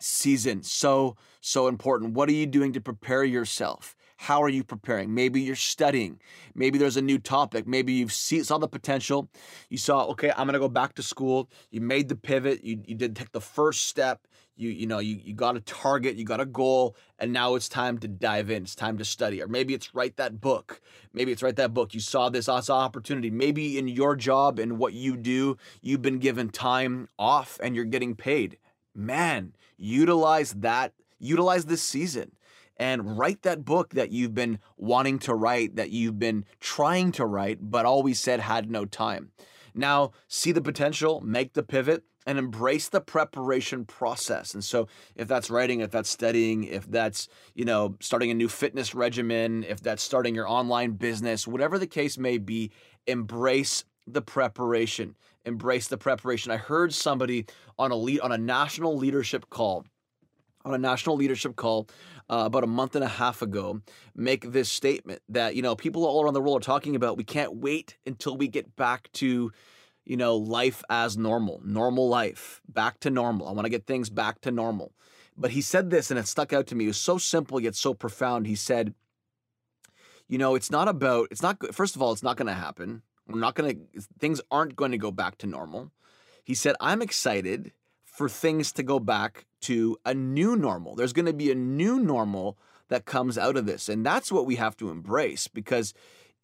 season. 0.03 0.63
So, 0.63 1.15
so 1.41 1.67
important. 1.67 2.13
What 2.13 2.29
are 2.29 2.33
you 2.33 2.45
doing 2.45 2.73
to 2.73 2.81
prepare 2.81 3.23
yourself? 3.23 3.95
How 4.17 4.41
are 4.41 4.49
you 4.49 4.63
preparing? 4.63 5.13
Maybe 5.13 5.41
you're 5.41 5.55
studying. 5.55 6.19
Maybe 6.55 6.77
there's 6.77 6.97
a 6.97 7.01
new 7.01 7.19
topic. 7.19 7.67
Maybe 7.67 7.93
you've 7.93 8.13
see, 8.13 8.41
saw 8.43 8.57
the 8.57 8.67
potential. 8.67 9.29
You 9.69 9.77
saw, 9.77 10.05
okay, 10.11 10.31
I'm 10.37 10.47
gonna 10.47 10.59
go 10.59 10.69
back 10.69 10.95
to 10.95 11.03
school. 11.03 11.49
You 11.71 11.81
made 11.81 12.07
the 12.07 12.15
pivot. 12.15 12.63
You, 12.63 12.81
you 12.85 12.95
did 12.95 13.15
take 13.15 13.31
the 13.31 13.41
first 13.41 13.87
step. 13.87 14.25
You 14.55 14.69
you 14.69 14.85
know 14.85 14.99
you, 14.99 15.19
you 15.21 15.33
got 15.33 15.57
a 15.57 15.61
target. 15.61 16.15
You 16.15 16.25
got 16.25 16.39
a 16.39 16.45
goal, 16.45 16.95
and 17.19 17.33
now 17.33 17.55
it's 17.55 17.67
time 17.67 17.97
to 17.97 18.07
dive 18.07 18.49
in. 18.49 18.63
It's 18.63 18.75
time 18.75 18.97
to 18.99 19.03
study. 19.03 19.41
Or 19.41 19.47
maybe 19.47 19.73
it's 19.73 19.93
write 19.95 20.15
that 20.17 20.39
book. 20.39 20.79
Maybe 21.11 21.31
it's 21.31 21.43
write 21.43 21.55
that 21.57 21.73
book. 21.73 21.93
You 21.93 21.99
saw 21.99 22.29
this 22.29 22.47
awesome 22.47 22.77
opportunity. 22.77 23.31
Maybe 23.31 23.77
in 23.77 23.87
your 23.87 24.15
job 24.15 24.59
and 24.59 24.77
what 24.77 24.93
you 24.93 25.17
do, 25.17 25.57
you've 25.81 26.03
been 26.03 26.19
given 26.19 26.49
time 26.49 27.09
off 27.17 27.59
and 27.61 27.75
you're 27.75 27.83
getting 27.83 28.15
paid. 28.15 28.57
Man, 28.95 29.53
utilize 29.77 30.53
that. 30.53 30.93
Utilize 31.19 31.65
this 31.65 31.81
season 31.81 32.33
and 32.77 33.17
write 33.17 33.43
that 33.43 33.63
book 33.63 33.91
that 33.91 34.11
you've 34.11 34.33
been 34.33 34.59
wanting 34.77 35.19
to 35.19 35.33
write, 35.33 35.75
that 35.75 35.91
you've 35.91 36.19
been 36.19 36.45
trying 36.59 37.11
to 37.13 37.25
write, 37.25 37.59
but 37.61 37.85
always 37.85 38.19
said 38.19 38.39
had 38.39 38.69
no 38.69 38.85
time. 38.85 39.31
Now, 39.75 40.11
see 40.27 40.51
the 40.51 40.61
potential, 40.61 41.21
make 41.21 41.53
the 41.53 41.63
pivot, 41.63 42.03
and 42.25 42.37
embrace 42.37 42.89
the 42.89 43.01
preparation 43.01 43.85
process. 43.85 44.53
And 44.53 44.63
so, 44.63 44.87
if 45.15 45.27
that's 45.27 45.49
writing, 45.49 45.81
if 45.81 45.91
that's 45.91 46.09
studying, 46.09 46.63
if 46.63 46.89
that's, 46.89 47.27
you 47.53 47.65
know, 47.65 47.95
starting 47.99 48.31
a 48.31 48.35
new 48.35 48.47
fitness 48.47 48.95
regimen, 48.95 49.63
if 49.63 49.81
that's 49.81 50.03
starting 50.03 50.35
your 50.35 50.47
online 50.47 50.91
business, 50.91 51.47
whatever 51.47 51.77
the 51.77 51.87
case 51.87 52.17
may 52.17 52.37
be, 52.37 52.71
embrace 53.07 53.83
the 54.07 54.21
preparation. 54.21 55.15
Embrace 55.45 55.87
the 55.87 55.97
preparation. 55.97 56.51
I 56.51 56.57
heard 56.57 56.93
somebody 56.93 57.45
on 57.77 57.91
a 57.91 57.95
lead, 57.95 58.21
on 58.21 58.31
a 58.31 58.37
national 58.37 58.97
leadership 58.97 59.49
call 59.49 59.85
on 60.65 60.73
a 60.73 60.77
national 60.77 61.15
leadership 61.15 61.55
call 61.55 61.87
uh, 62.29 62.43
about 62.45 62.63
a 62.63 62.67
month 62.67 62.95
and 62.95 63.03
a 63.03 63.07
half 63.09 63.41
ago 63.41 63.81
make 64.15 64.51
this 64.51 64.69
statement 64.71 65.21
that 65.29 65.55
you 65.55 65.61
know 65.61 65.75
people 65.75 66.05
all 66.05 66.23
around 66.23 66.33
the 66.33 66.41
world 66.41 66.61
are 66.61 66.65
talking 66.65 66.95
about 66.95 67.17
we 67.17 67.23
can't 67.23 67.55
wait 67.55 67.97
until 68.05 68.37
we 68.37 68.47
get 68.47 68.75
back 68.75 69.11
to 69.13 69.51
you 70.05 70.17
know 70.17 70.35
life 70.37 70.83
as 70.89 71.17
normal 71.17 71.61
normal 71.65 72.07
life 72.07 72.61
back 72.67 72.99
to 72.99 73.09
normal. 73.09 73.47
I 73.47 73.51
want 73.51 73.65
to 73.65 73.69
get 73.69 73.85
things 73.85 74.09
back 74.09 74.41
to 74.41 74.51
normal. 74.51 74.93
But 75.35 75.51
he 75.51 75.61
said 75.61 75.89
this 75.89 76.11
and 76.11 76.19
it 76.19 76.27
stuck 76.27 76.53
out 76.53 76.67
to 76.67 76.75
me. 76.75 76.85
It 76.85 76.89
was 76.89 76.97
so 76.97 77.17
simple 77.17 77.59
yet 77.59 77.75
so 77.75 77.93
profound. 77.93 78.47
He 78.47 78.55
said 78.55 78.93
you 80.27 80.37
know 80.37 80.55
it's 80.55 80.71
not 80.71 80.87
about 80.87 81.27
it's 81.31 81.41
not 81.41 81.57
first 81.73 81.95
of 81.95 82.01
all 82.01 82.11
it's 82.11 82.23
not 82.23 82.37
going 82.37 82.47
to 82.47 82.53
happen 82.53 83.01
we're 83.33 83.39
not 83.39 83.55
going 83.55 83.75
to 83.75 84.01
things 84.19 84.39
aren't 84.51 84.75
going 84.75 84.91
to 84.91 84.97
go 84.97 85.11
back 85.11 85.37
to 85.37 85.47
normal 85.47 85.91
he 86.43 86.53
said 86.53 86.75
i'm 86.79 87.01
excited 87.01 87.71
for 88.13 88.29
things 88.29 88.71
to 88.71 88.83
go 88.83 88.99
back 88.99 89.45
to 89.61 89.97
a 90.05 90.13
new 90.13 90.55
normal. 90.55 90.95
There's 90.95 91.13
going 91.13 91.25
to 91.25 91.33
be 91.33 91.51
a 91.51 91.55
new 91.55 91.99
normal 91.99 92.57
that 92.89 93.05
comes 93.05 93.37
out 93.39 93.57
of 93.57 93.65
this. 93.65 93.89
And 93.89 94.05
that's 94.05 94.31
what 94.31 94.45
we 94.45 94.55
have 94.57 94.77
to 94.77 94.91
embrace 94.91 95.47
because 95.47 95.95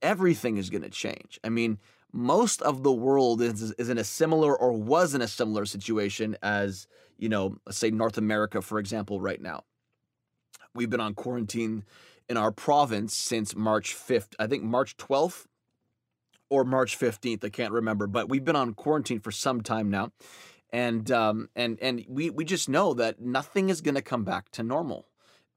everything 0.01 0.57
is 0.57 0.71
going 0.71 0.81
to 0.81 0.89
change. 0.89 1.39
I 1.43 1.49
mean, 1.49 1.77
most 2.11 2.61
of 2.63 2.81
the 2.81 2.91
world 2.91 3.41
is, 3.41 3.71
is 3.73 3.87
in 3.87 3.99
a 3.99 4.03
similar 4.03 4.57
or 4.57 4.71
was 4.71 5.13
in 5.13 5.21
a 5.21 5.27
similar 5.27 5.65
situation 5.65 6.37
as, 6.41 6.87
you 7.19 7.29
know, 7.29 7.57
say 7.69 7.91
North 7.91 8.17
America, 8.17 8.63
for 8.63 8.79
example, 8.79 9.21
right 9.21 9.39
now. 9.39 9.63
We've 10.73 10.89
been 10.89 11.01
on 11.01 11.13
quarantine 11.13 11.83
in 12.27 12.37
our 12.37 12.51
province 12.51 13.15
since 13.15 13.55
March 13.55 13.95
5th, 13.95 14.33
I 14.39 14.47
think 14.47 14.63
March 14.63 14.97
12th 14.97 15.45
or 16.49 16.63
March 16.63 16.97
15th, 16.97 17.43
I 17.43 17.49
can't 17.49 17.73
remember, 17.73 18.07
but 18.07 18.29
we've 18.29 18.45
been 18.45 18.55
on 18.55 18.73
quarantine 18.73 19.19
for 19.19 19.31
some 19.31 19.61
time 19.61 19.89
now 19.89 20.11
and 20.71 21.09
um, 21.11 21.49
and 21.55 21.79
and 21.81 22.05
we 22.07 22.29
we 22.29 22.45
just 22.45 22.69
know 22.69 22.93
that 22.93 23.19
nothing 23.19 23.69
is 23.69 23.81
going 23.81 23.95
to 23.95 24.01
come 24.01 24.23
back 24.23 24.51
to 24.51 24.63
normal. 24.63 25.07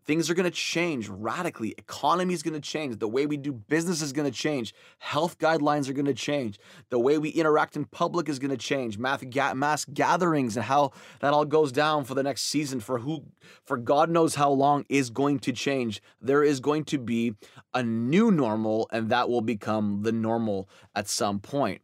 Things 0.04 0.28
are 0.28 0.34
going 0.34 0.44
to 0.44 0.50
change 0.50 1.08
radically. 1.08 1.74
Economy 1.78 2.34
is 2.34 2.42
going 2.42 2.54
to 2.54 2.60
change. 2.60 2.98
The 2.98 3.08
way 3.08 3.26
we 3.26 3.36
do 3.36 3.52
business 3.52 4.02
is 4.02 4.12
going 4.12 4.30
to 4.30 4.36
change. 4.36 4.74
Health 4.98 5.38
guidelines 5.38 5.88
are 5.88 5.92
going 5.92 6.06
to 6.06 6.14
change. 6.14 6.58
The 6.90 6.98
way 6.98 7.18
we 7.18 7.28
interact 7.30 7.76
in 7.76 7.84
public 7.84 8.28
is 8.28 8.38
going 8.38 8.50
to 8.50 8.56
change. 8.56 8.98
Mass 8.98 9.84
gatherings 9.84 10.56
and 10.56 10.64
how 10.64 10.90
that 11.20 11.32
all 11.32 11.44
goes 11.44 11.70
down 11.70 12.04
for 12.04 12.14
the 12.14 12.22
next 12.22 12.42
season 12.42 12.80
for 12.80 12.98
who, 12.98 13.24
for 13.64 13.76
God 13.76 14.10
knows 14.10 14.34
how 14.34 14.50
long 14.50 14.84
is 14.88 15.10
going 15.10 15.38
to 15.40 15.52
change. 15.52 16.02
There 16.20 16.42
is 16.42 16.58
going 16.58 16.84
to 16.86 16.98
be 16.98 17.34
a 17.72 17.82
new 17.82 18.30
normal, 18.30 18.88
and 18.90 19.08
that 19.10 19.28
will 19.28 19.40
become 19.40 20.02
the 20.02 20.12
normal 20.12 20.68
at 20.94 21.08
some 21.08 21.38
point. 21.38 21.80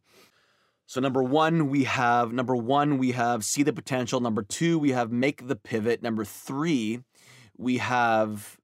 So 0.87 1.03
number 1.03 1.23
one, 1.23 1.69
we 1.69 1.85
have 1.85 2.33
number 2.33 2.57
one, 2.57 2.97
we 2.97 3.13
have 3.13 3.45
see 3.45 3.63
the 3.63 3.75
potential. 3.75 4.21
Number 4.21 4.43
two, 4.43 4.79
we 4.79 4.93
have 4.93 5.13
make 5.13 5.47
the 5.47 5.55
pivot. 5.55 6.03
Number 6.03 6.25
three, 6.25 7.01
we 7.59 7.79
have 7.79 8.57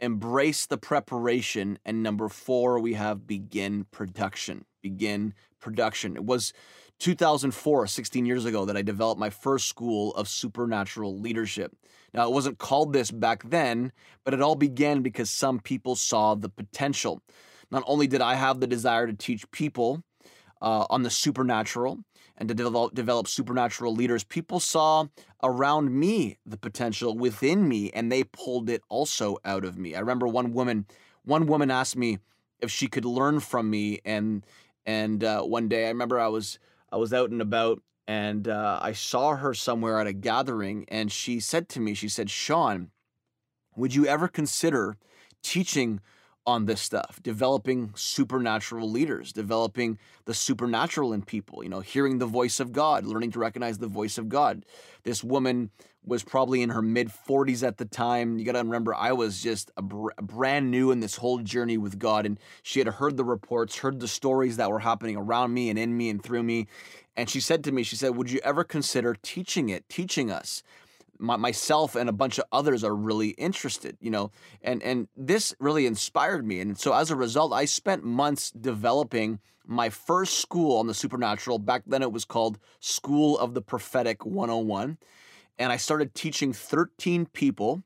embrace 0.00 0.66
the 0.66 0.78
preparation. 0.78 1.78
And 1.84 2.02
number 2.02 2.28
four, 2.28 2.80
we 2.80 2.94
have 2.94 3.26
begin 3.26 3.86
production. 3.90 4.64
Begin 4.82 5.34
production. 5.60 6.16
It 6.16 6.24
was 6.24 6.52
2004, 7.00 7.86
16 7.86 8.26
years 8.26 8.44
ago, 8.44 8.64
that 8.64 8.76
I 8.76 8.82
developed 8.82 9.20
my 9.20 9.30
first 9.30 9.68
school 9.68 10.14
of 10.14 10.28
supernatural 10.28 11.18
leadership. 11.18 11.72
Now, 12.12 12.28
it 12.28 12.32
wasn't 12.32 12.58
called 12.58 12.92
this 12.92 13.10
back 13.10 13.48
then, 13.48 13.92
but 14.24 14.34
it 14.34 14.40
all 14.40 14.54
began 14.54 15.02
because 15.02 15.30
some 15.30 15.58
people 15.60 15.96
saw 15.96 16.34
the 16.34 16.48
potential. 16.48 17.20
Not 17.70 17.82
only 17.86 18.06
did 18.06 18.20
I 18.20 18.34
have 18.34 18.60
the 18.60 18.66
desire 18.66 19.06
to 19.06 19.12
teach 19.12 19.50
people, 19.50 20.02
uh, 20.64 20.86
on 20.88 21.02
the 21.02 21.10
supernatural 21.10 21.98
and 22.36 22.48
to 22.48 22.54
develop, 22.54 22.94
develop 22.94 23.28
supernatural 23.28 23.94
leaders. 23.94 24.24
People 24.24 24.60
saw 24.60 25.06
around 25.42 25.92
me 25.92 26.38
the 26.44 26.56
potential 26.56 27.16
within 27.16 27.68
me, 27.68 27.90
and 27.92 28.10
they 28.10 28.24
pulled 28.24 28.68
it 28.68 28.82
also 28.88 29.38
out 29.44 29.64
of 29.64 29.78
me. 29.78 29.94
I 29.94 30.00
remember 30.00 30.26
one 30.26 30.52
woman, 30.52 30.86
one 31.24 31.46
woman 31.46 31.70
asked 31.70 31.96
me 31.96 32.18
if 32.60 32.70
she 32.70 32.88
could 32.88 33.04
learn 33.04 33.40
from 33.40 33.70
me, 33.70 34.00
and 34.04 34.44
and 34.86 35.22
uh, 35.22 35.42
one 35.42 35.68
day 35.68 35.86
I 35.86 35.88
remember 35.88 36.18
I 36.18 36.28
was 36.28 36.58
I 36.90 36.96
was 36.96 37.12
out 37.12 37.30
and 37.30 37.40
about, 37.40 37.82
and 38.06 38.48
uh, 38.48 38.78
I 38.82 38.92
saw 38.92 39.36
her 39.36 39.54
somewhere 39.54 40.00
at 40.00 40.06
a 40.06 40.12
gathering, 40.12 40.84
and 40.88 41.10
she 41.10 41.40
said 41.40 41.68
to 41.70 41.80
me, 41.80 41.94
she 41.94 42.08
said, 42.08 42.30
"Sean, 42.30 42.90
would 43.76 43.94
you 43.94 44.06
ever 44.06 44.28
consider 44.28 44.96
teaching?" 45.42 46.00
On 46.46 46.66
this 46.66 46.80
stuff, 46.80 47.20
developing 47.22 47.90
supernatural 47.94 48.90
leaders, 48.90 49.32
developing 49.32 49.98
the 50.26 50.34
supernatural 50.34 51.12
in 51.12 51.22
people, 51.22 51.62
you 51.62 51.70
know, 51.70 51.80
hearing 51.80 52.18
the 52.18 52.26
voice 52.26 52.60
of 52.60 52.72
God, 52.72 53.06
learning 53.06 53.30
to 53.32 53.38
recognize 53.38 53.78
the 53.78 53.86
voice 53.86 54.18
of 54.18 54.28
God. 54.28 54.64
This 55.04 55.24
woman 55.24 55.70
was 56.06 56.22
probably 56.22 56.60
in 56.60 56.70
her 56.70 56.82
mid 56.82 57.08
40s 57.08 57.66
at 57.66 57.78
the 57.78 57.86
time. 57.86 58.38
You 58.38 58.44
got 58.44 58.52
to 58.52 58.58
remember, 58.58 58.94
I 58.94 59.12
was 59.12 59.42
just 59.42 59.70
a, 59.76 59.82
br- 59.82 60.10
brand 60.20 60.70
new 60.70 60.90
in 60.90 61.00
this 61.00 61.16
whole 61.16 61.38
journey 61.38 61.78
with 61.78 61.98
God, 61.98 62.26
and 62.26 62.38
she 62.62 62.78
had 62.78 62.88
heard 62.88 63.16
the 63.16 63.24
reports, 63.24 63.78
heard 63.78 64.00
the 64.00 64.08
stories 64.08 64.58
that 64.58 64.70
were 64.70 64.80
happening 64.80 65.16
around 65.16 65.54
me 65.54 65.70
and 65.70 65.78
in 65.78 65.96
me 65.96 66.10
and 66.10 66.22
through 66.22 66.42
me. 66.42 66.66
And 67.16 67.30
she 67.30 67.40
said 67.40 67.64
to 67.64 67.72
me, 67.72 67.84
She 67.84 67.96
said, 67.96 68.16
Would 68.16 68.30
you 68.30 68.40
ever 68.44 68.64
consider 68.64 69.16
teaching 69.22 69.70
it, 69.70 69.88
teaching 69.88 70.30
us? 70.30 70.62
My, 71.18 71.36
myself 71.36 71.94
and 71.94 72.08
a 72.08 72.12
bunch 72.12 72.38
of 72.38 72.44
others 72.52 72.84
are 72.84 72.94
really 72.94 73.30
interested, 73.30 73.96
you 74.00 74.10
know, 74.10 74.30
and 74.62 74.82
and 74.82 75.08
this 75.16 75.54
really 75.58 75.86
inspired 75.86 76.46
me. 76.46 76.60
And 76.60 76.78
so 76.78 76.92
as 76.92 77.10
a 77.10 77.16
result, 77.16 77.52
I 77.52 77.64
spent 77.64 78.04
months 78.04 78.50
developing 78.50 79.40
my 79.66 79.88
first 79.88 80.38
school 80.40 80.78
on 80.78 80.86
the 80.86 80.94
supernatural. 80.94 81.58
Back 81.58 81.82
then, 81.86 82.02
it 82.02 82.12
was 82.12 82.24
called 82.24 82.58
School 82.80 83.38
of 83.38 83.54
the 83.54 83.62
Prophetic 83.62 84.26
101, 84.26 84.98
and 85.58 85.72
I 85.72 85.76
started 85.76 86.14
teaching 86.14 86.52
13 86.52 87.26
people 87.26 87.82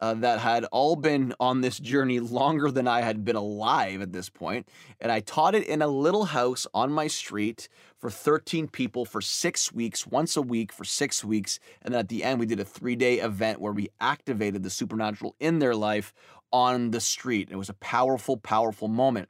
uh, 0.00 0.14
that 0.14 0.40
had 0.40 0.64
all 0.66 0.96
been 0.96 1.34
on 1.40 1.60
this 1.60 1.78
journey 1.78 2.20
longer 2.20 2.70
than 2.70 2.86
I 2.86 3.00
had 3.00 3.24
been 3.24 3.36
alive 3.36 4.00
at 4.00 4.12
this 4.12 4.28
point. 4.28 4.68
And 5.00 5.10
I 5.10 5.20
taught 5.20 5.54
it 5.54 5.66
in 5.66 5.82
a 5.82 5.88
little 5.88 6.26
house 6.26 6.66
on 6.72 6.92
my 6.92 7.06
street 7.06 7.68
for 7.98 8.10
13 8.10 8.68
people 8.68 9.04
for 9.04 9.20
six 9.20 9.72
weeks, 9.72 10.06
once 10.06 10.36
a 10.36 10.42
week 10.42 10.72
for 10.72 10.84
six 10.84 11.24
weeks. 11.24 11.58
And 11.82 11.94
then 11.94 12.00
at 12.00 12.08
the 12.08 12.22
end, 12.22 12.38
we 12.38 12.46
did 12.46 12.60
a 12.60 12.64
three 12.64 12.96
day 12.96 13.18
event 13.20 13.60
where 13.60 13.72
we 13.72 13.88
activated 14.00 14.62
the 14.62 14.70
supernatural 14.70 15.34
in 15.40 15.58
their 15.58 15.74
life 15.74 16.12
on 16.52 16.92
the 16.92 17.00
street. 17.00 17.48
It 17.50 17.56
was 17.56 17.68
a 17.68 17.74
powerful, 17.74 18.36
powerful 18.36 18.88
moment. 18.88 19.28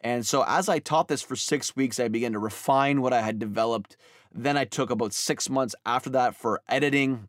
And 0.00 0.26
so 0.26 0.44
as 0.46 0.68
I 0.68 0.78
taught 0.78 1.08
this 1.08 1.22
for 1.22 1.36
six 1.36 1.76
weeks, 1.76 2.00
I 2.00 2.08
began 2.08 2.32
to 2.32 2.38
refine 2.38 3.00
what 3.00 3.12
I 3.12 3.22
had 3.22 3.38
developed. 3.38 3.96
Then 4.34 4.56
I 4.56 4.64
took 4.64 4.90
about 4.90 5.12
six 5.12 5.48
months 5.48 5.74
after 5.86 6.10
that 6.10 6.34
for 6.34 6.60
editing 6.68 7.28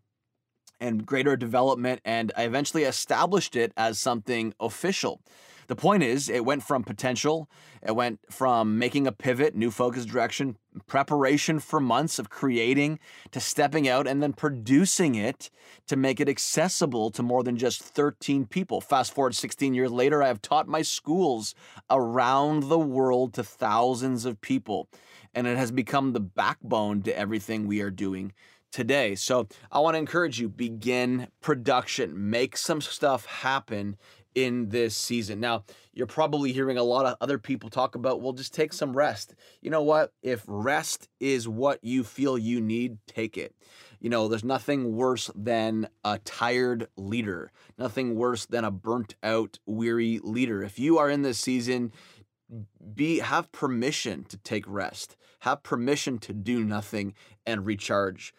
and 0.80 1.06
greater 1.06 1.36
development, 1.36 2.02
and 2.04 2.32
I 2.36 2.44
eventually 2.44 2.84
established 2.84 3.56
it 3.56 3.72
as 3.78 4.00
something 4.00 4.54
official. 4.60 5.22
The 5.68 5.76
point 5.76 6.04
is, 6.04 6.30
it 6.30 6.46
went 6.46 6.64
from 6.64 6.84
potential, 6.84 7.50
it 7.82 7.96
went 7.96 8.20
from 8.30 8.78
making 8.78 9.08
a 9.08 9.12
pivot, 9.12 9.56
new 9.56 9.72
focus 9.72 10.06
direction, 10.06 10.58
preparation 10.88 11.60
for 11.60 11.80
months 11.80 12.20
of 12.20 12.30
creating 12.30 13.00
to 13.32 13.40
stepping 13.40 13.88
out 13.88 14.08
and 14.08 14.22
then 14.22 14.34
producing 14.34 15.16
it 15.16 15.50
to 15.88 15.96
make 15.96 16.20
it 16.20 16.30
accessible 16.30 17.12
to 17.12 17.24
more 17.24 17.44
than 17.44 17.58
just 17.58 17.82
13 17.82 18.46
people. 18.46 18.82
Fast 18.82 19.14
forward 19.14 19.36
16 19.36 19.74
years 19.74 19.92
later, 19.92 20.22
I 20.22 20.28
have 20.28 20.42
taught 20.42 20.68
my 20.68 20.82
schools 20.82 21.56
around 21.90 22.64
the 22.64 22.80
world 22.80 23.34
to 23.36 23.44
thousands 23.44 24.26
of 24.26 24.42
people, 24.42 24.90
and 25.34 25.48
it 25.48 25.58
has 25.58 25.72
become 25.72 26.14
the 26.14 26.20
backbone 26.20 27.02
to 27.04 27.18
everything 27.18 27.68
we 27.68 27.82
are 27.82 27.92
doing 27.92 28.34
today. 28.74 29.16
So 29.16 29.48
I 29.72 29.80
want 29.80 29.94
to 29.94 30.00
encourage 30.00 30.40
you 30.40 30.50
begin 30.50 31.30
production, 31.40 32.30
make 32.30 32.58
some 32.58 32.82
stuff 32.82 33.26
happen 33.26 33.96
in 34.36 34.70
this 34.70 34.96
season. 34.98 35.40
Now, 35.40 35.64
you're 35.94 36.08
probably 36.08 36.52
hearing 36.52 36.78
a 36.78 36.84
lot 36.84 37.06
of 37.06 37.16
other 37.22 37.38
people 37.38 37.70
talk 37.70 37.94
about, 37.94 38.20
well, 38.20 38.34
just 38.34 38.54
take 38.54 38.74
some 38.74 38.98
rest. 38.98 39.36
You 39.62 39.70
know 39.70 39.84
what? 39.84 40.12
If 40.24 40.44
rest 40.48 41.08
is 41.20 41.48
what 41.48 41.84
you 41.84 42.04
feel 42.04 42.38
you 42.38 42.60
need, 42.60 42.98
take 43.08 43.38
it. 43.38 43.56
You 44.00 44.10
know, 44.10 44.28
there's 44.28 44.44
nothing 44.44 44.96
worse 44.96 45.30
than 45.36 45.88
a 46.04 46.18
tired 46.20 46.88
leader, 46.98 47.52
nothing 47.78 48.16
worse 48.16 48.48
than 48.48 48.66
a 48.66 48.72
burnt 48.72 49.16
out, 49.22 49.60
weary 49.68 50.20
leader. 50.24 50.64
If 50.64 50.80
you 50.80 50.98
are 50.98 51.10
in 51.10 51.22
this 51.22 51.40
season, 51.40 51.94
be 52.94 53.20
have 53.20 53.52
permission 53.52 54.26
to 54.26 54.38
take 54.38 54.66
rest. 54.68 55.16
Have 55.40 55.64
permission 55.64 56.18
to 56.20 56.34
do 56.34 56.64
nothing 56.64 57.14
and 57.46 57.66
recharge 57.66 58.34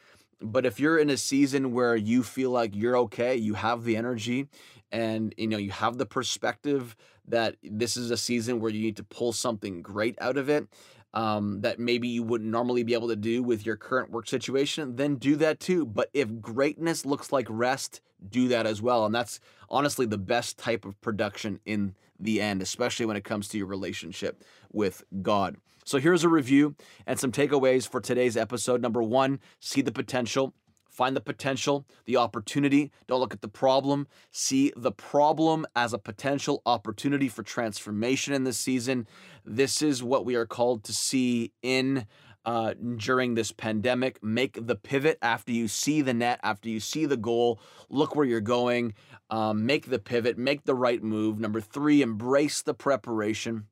But 0.45 0.67
if 0.67 0.79
you're 0.79 0.99
in 0.99 1.11
a 1.11 1.17
season 1.17 1.73
where 1.73 1.97
you 1.97 2.23
feel 2.23 2.51
like 2.51 2.77
you're 2.77 2.97
okay, 2.99 3.35
you 3.35 3.55
have 3.55 3.85
the 3.85 3.97
energy 3.97 4.49
and 4.93 5.35
you 5.37 5.49
know 5.49 5.57
you 5.57 5.71
have 5.71 5.99
the 5.99 6.07
perspective 6.07 6.95
that 7.27 7.57
this 7.63 7.97
is 7.97 8.11
a 8.11 8.17
season 8.17 8.61
where 8.61 8.71
you 8.71 8.83
need 8.83 8.97
to 8.97 9.05
pull 9.05 9.33
something 9.33 9.83
great 9.83 10.17
out 10.21 10.37
of 10.37 10.49
it 10.49 10.69
um, 11.15 11.61
that 11.63 11.79
maybe 11.79 12.09
you 12.09 12.23
wouldn't 12.23 12.51
normally 12.51 12.83
be 12.83 12.93
able 12.93 13.09
to 13.09 13.17
do 13.17 13.43
with 13.43 13.65
your 13.65 13.77
current 13.77 14.11
work 14.11 14.29
situation, 14.29 14.97
then 14.97 15.15
do 15.15 15.37
that 15.37 15.61
too. 15.61 15.87
But 15.87 16.11
if 16.13 16.41
greatness 16.41 17.07
looks 17.07 17.33
like 17.33 17.47
rest, 17.49 18.01
do 18.29 18.49
that 18.49 18.67
as 18.67 18.83
well. 18.83 19.07
And 19.07 19.15
that's 19.15 19.41
honestly 19.71 20.07
the 20.07 20.19
best 20.19 20.59
type 20.59 20.85
of 20.85 21.01
production 21.01 21.61
in 21.65 21.95
the 22.19 22.41
end, 22.41 22.63
especially 22.63 23.07
when 23.07 23.17
it 23.17 23.25
comes 23.25 23.49
to 23.49 23.59
your 23.59 23.67
relationship 23.67 24.43
with 24.73 25.05
God. 25.23 25.57
So 25.85 25.99
here's 25.99 26.25
a 26.25 26.29
review 26.29 26.75
and 27.07 27.21
some 27.21 27.31
takeaways 27.31 27.87
for 27.87 28.01
today's 28.01 28.37
episode. 28.37 28.81
Number 28.81 29.03
one, 29.03 29.39
see 29.61 29.83
the 29.83 29.93
potential. 29.93 30.55
Find 30.89 31.17
the 31.17 31.21
potential, 31.21 31.87
the 32.07 32.17
opportunity. 32.17 32.93
Don't 33.09 33.19
look 33.19 33.35
at 33.35 33.43
the 33.43 33.49
problem. 33.49 34.07
See 34.31 34.73
the 34.77 34.93
problem 34.93 35.67
as 35.75 35.93
a 35.93 35.99
potential 35.99 36.63
opportunity 36.65 37.29
for 37.29 37.43
transformation 37.43 38.33
in 38.33 38.45
this 38.45 38.59
season. 38.59 39.09
This 39.45 39.83
is 39.83 40.05
what 40.05 40.25
we 40.25 40.37
are 40.37 40.47
called 40.47 40.85
to 40.85 40.93
see 40.93 41.53
in 41.63 42.07
uh, 42.47 42.75
during 42.97 43.35
this 43.35 43.51
pandemic. 43.51 44.23
Make 44.23 44.67
the 44.67 44.77
pivot 44.77 45.19
after 45.21 45.51
you 45.51 45.67
see 45.67 46.01
the 46.01 46.15
net, 46.15 46.39
after 46.45 46.69
you 46.69 46.79
see 46.79 47.07
the 47.07 47.17
goal. 47.17 47.61
Look 47.91 48.15
where 48.15 48.27
you're 48.27 48.41
going. 48.41 48.95
Um, 49.31 49.67
make 49.67 49.91
the 49.91 49.99
pivot. 49.99 50.39
Make 50.39 50.65
the 50.65 50.77
right 50.77 51.03
move. 51.03 51.41
Number 51.41 51.61
three, 51.61 52.03
embrace 52.03 52.63
the 52.63 52.75
preparation. 52.75 53.67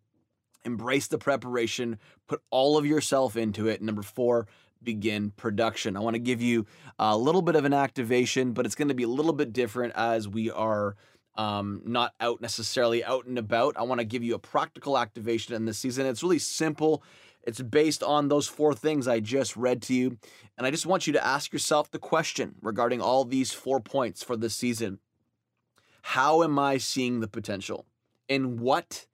Embrace 0.65 1.09
the 1.09 1.19
preparation. 1.19 1.99
Put 2.29 2.43
all 2.51 2.79
of 2.79 2.87
yourself 2.87 3.37
into 3.37 3.69
it. 3.69 3.83
Number 3.83 4.03
four, 4.03 4.47
begin 4.83 5.31
production. 5.31 5.97
I 5.97 6.01
want 6.01 6.15
to 6.15 6.21
give 6.21 6.43
you 6.43 6.67
a 6.99 7.17
little 7.17 7.43
bit 7.43 7.57
of 7.57 7.65
an 7.65 7.73
activation, 7.73 8.53
but 8.53 8.67
it's 8.67 8.75
going 8.75 8.89
to 8.89 8.95
be 8.95 9.03
a 9.03 9.09
little 9.09 9.33
bit 9.33 9.53
different 9.53 9.95
as 9.97 10.29
we 10.29 10.51
are 10.51 10.97
um, 11.37 11.83
not 11.85 12.15
out 12.21 12.41
necessarily 12.41 13.05
out 13.05 13.27
and 13.27 13.39
about. 13.39 13.77
I 13.77 13.83
want 13.83 14.01
to 14.01 14.05
give 14.05 14.23
you 14.23 14.35
a 14.35 14.39
practical 14.39 14.99
activation 14.99 15.55
in 15.55 15.65
this 15.65 15.79
season. 15.79 16.07
It's 16.07 16.23
really 16.23 16.39
simple. 16.39 17.03
It's 17.43 17.61
based 17.61 18.03
on 18.03 18.29
those 18.29 18.47
four 18.47 18.75
things 18.75 19.09
I 19.09 19.21
just 19.21 19.57
read 19.57 19.83
to 19.83 19.95
you. 19.95 20.19
And 20.57 20.67
I 20.67 20.71
just 20.71 20.87
want 20.87 21.07
you 21.07 21.13
to 21.15 21.25
ask 21.25 21.53
yourself 21.53 21.91
the 21.91 21.99
question 21.99 22.55
regarding 22.61 23.01
all 23.01 23.25
these 23.25 23.53
four 23.53 23.81
points 23.81 24.23
for 24.23 24.37
this 24.37 24.55
season 24.55 24.99
How 26.03 26.43
am 26.43 26.59
I 26.59 26.79
seeing 26.79 27.21
the 27.21 27.29
potential? 27.29 27.87
In 28.29 28.59
what 28.59 29.07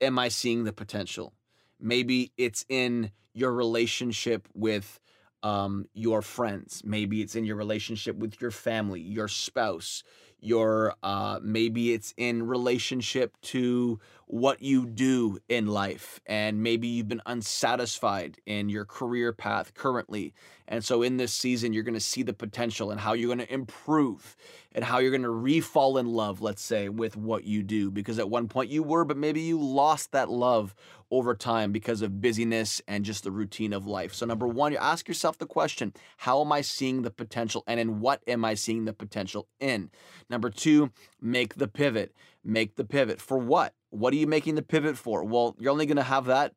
am 0.00 0.18
I 0.18 0.28
seeing 0.28 0.64
the 0.64 0.72
potential? 0.72 1.34
Maybe 1.78 2.32
it's 2.36 2.64
in 2.68 3.10
your 3.32 3.52
relationship 3.52 4.48
with 4.54 5.00
um, 5.42 5.86
your 5.94 6.22
friends. 6.22 6.82
Maybe 6.84 7.22
it's 7.22 7.34
in 7.34 7.44
your 7.44 7.56
relationship 7.56 8.16
with 8.16 8.40
your 8.40 8.50
family, 8.50 9.00
your 9.00 9.28
spouse, 9.28 10.02
your 10.40 10.94
uh, 11.02 11.38
maybe 11.42 11.92
it's 11.92 12.14
in 12.16 12.46
relationship 12.46 13.36
to 13.42 13.98
what 14.32 14.62
you 14.62 14.86
do 14.86 15.38
in 15.48 15.66
life 15.66 16.20
and 16.24 16.62
maybe 16.62 16.86
you've 16.86 17.08
been 17.08 17.22
unsatisfied 17.26 18.38
in 18.46 18.68
your 18.68 18.84
career 18.84 19.32
path 19.32 19.74
currently 19.74 20.32
and 20.68 20.84
so 20.84 21.02
in 21.02 21.16
this 21.16 21.32
season 21.32 21.72
you're 21.72 21.82
going 21.82 21.94
to 21.94 22.00
see 22.00 22.22
the 22.22 22.32
potential 22.32 22.92
and 22.92 23.00
how 23.00 23.12
you're 23.12 23.34
going 23.34 23.44
to 23.44 23.52
improve 23.52 24.36
and 24.72 24.84
how 24.84 24.98
you're 24.98 25.10
going 25.10 25.22
to 25.22 25.28
refall 25.28 25.98
in 25.98 26.06
love 26.06 26.40
let's 26.40 26.62
say 26.62 26.88
with 26.88 27.16
what 27.16 27.42
you 27.42 27.60
do 27.60 27.90
because 27.90 28.20
at 28.20 28.30
one 28.30 28.46
point 28.46 28.70
you 28.70 28.84
were 28.84 29.04
but 29.04 29.16
maybe 29.16 29.40
you 29.40 29.58
lost 29.58 30.12
that 30.12 30.30
love 30.30 30.76
over 31.10 31.34
time 31.34 31.72
because 31.72 32.02
of 32.02 32.20
busyness 32.20 32.80
and 32.86 33.04
just 33.04 33.24
the 33.24 33.30
routine 33.30 33.72
of 33.72 33.86
life. 33.86 34.14
So 34.14 34.26
number 34.26 34.46
1 34.46 34.72
you 34.72 34.78
ask 34.78 35.08
yourself 35.08 35.38
the 35.38 35.46
question 35.46 35.92
how 36.18 36.40
am 36.40 36.52
i 36.52 36.60
seeing 36.60 37.02
the 37.02 37.10
potential 37.10 37.64
and 37.66 37.80
in 37.80 38.00
what 38.00 38.22
am 38.26 38.44
i 38.44 38.54
seeing 38.54 38.84
the 38.84 38.92
potential 38.92 39.48
in? 39.58 39.90
Number 40.28 40.50
2 40.50 40.90
make 41.20 41.56
the 41.56 41.68
pivot. 41.68 42.14
Make 42.42 42.76
the 42.76 42.84
pivot. 42.84 43.20
For 43.20 43.36
what 43.36 43.74
what 43.90 44.12
are 44.12 44.16
you 44.16 44.26
making 44.26 44.54
the 44.54 44.62
pivot 44.62 44.96
for? 44.96 45.24
Well, 45.24 45.56
you're 45.58 45.72
only 45.72 45.86
going 45.86 45.96
to 45.96 46.02
have 46.02 46.26
that 46.26 46.54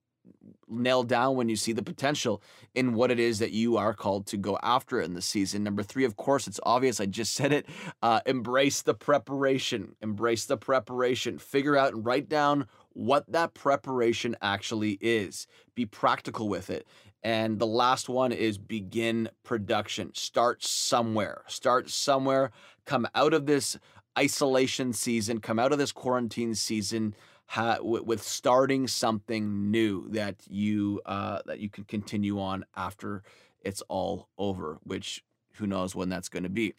nailed 0.67 1.07
down 1.07 1.35
when 1.35 1.49
you 1.49 1.55
see 1.55 1.73
the 1.73 1.83
potential 1.83 2.41
in 2.73 2.93
what 2.93 3.11
it 3.11 3.19
is 3.19 3.39
that 3.39 3.51
you 3.51 3.77
are 3.77 3.93
called 3.93 4.25
to 4.27 4.37
go 4.37 4.57
after 4.63 4.99
in 5.01 5.13
the 5.13 5.21
season. 5.21 5.63
Number 5.63 5.83
three, 5.83 6.05
of 6.05 6.15
course, 6.15 6.47
it's 6.47 6.59
obvious. 6.63 6.99
I 6.99 7.05
just 7.05 7.33
said 7.33 7.51
it. 7.51 7.67
Uh, 8.01 8.21
embrace 8.25 8.81
the 8.81 8.93
preparation. 8.93 9.95
Embrace 10.01 10.45
the 10.45 10.57
preparation. 10.57 11.37
Figure 11.37 11.77
out 11.77 11.93
and 11.93 12.05
write 12.05 12.29
down 12.29 12.67
what 12.93 13.29
that 13.31 13.53
preparation 13.53 14.35
actually 14.41 14.97
is. 15.01 15.47
Be 15.75 15.85
practical 15.85 16.49
with 16.49 16.69
it. 16.69 16.87
And 17.23 17.57
the 17.57 17.67
last 17.67 18.09
one 18.09 18.31
is 18.31 18.57
begin 18.57 19.29
production. 19.43 20.13
Start 20.13 20.63
somewhere. 20.63 21.43
Start 21.47 21.89
somewhere. 21.89 22.51
Come 22.85 23.07
out 23.15 23.33
of 23.33 23.45
this 23.45 23.77
isolation 24.17 24.93
season, 24.93 25.39
come 25.39 25.59
out 25.59 25.71
of 25.71 25.77
this 25.77 25.91
quarantine 25.91 26.55
season 26.55 27.15
ha- 27.47 27.77
w- 27.77 28.03
with 28.03 28.21
starting 28.21 28.87
something 28.87 29.71
new 29.71 30.09
that 30.09 30.35
you 30.47 31.01
uh, 31.05 31.39
that 31.45 31.59
you 31.59 31.69
can 31.69 31.83
continue 31.83 32.39
on 32.39 32.65
after 32.75 33.23
it's 33.61 33.81
all 33.87 34.29
over. 34.37 34.79
Which 34.83 35.23
who 35.53 35.67
knows 35.67 35.95
when 35.95 36.09
that's 36.09 36.29
going 36.29 36.43
to 36.43 36.49
be. 36.49 36.73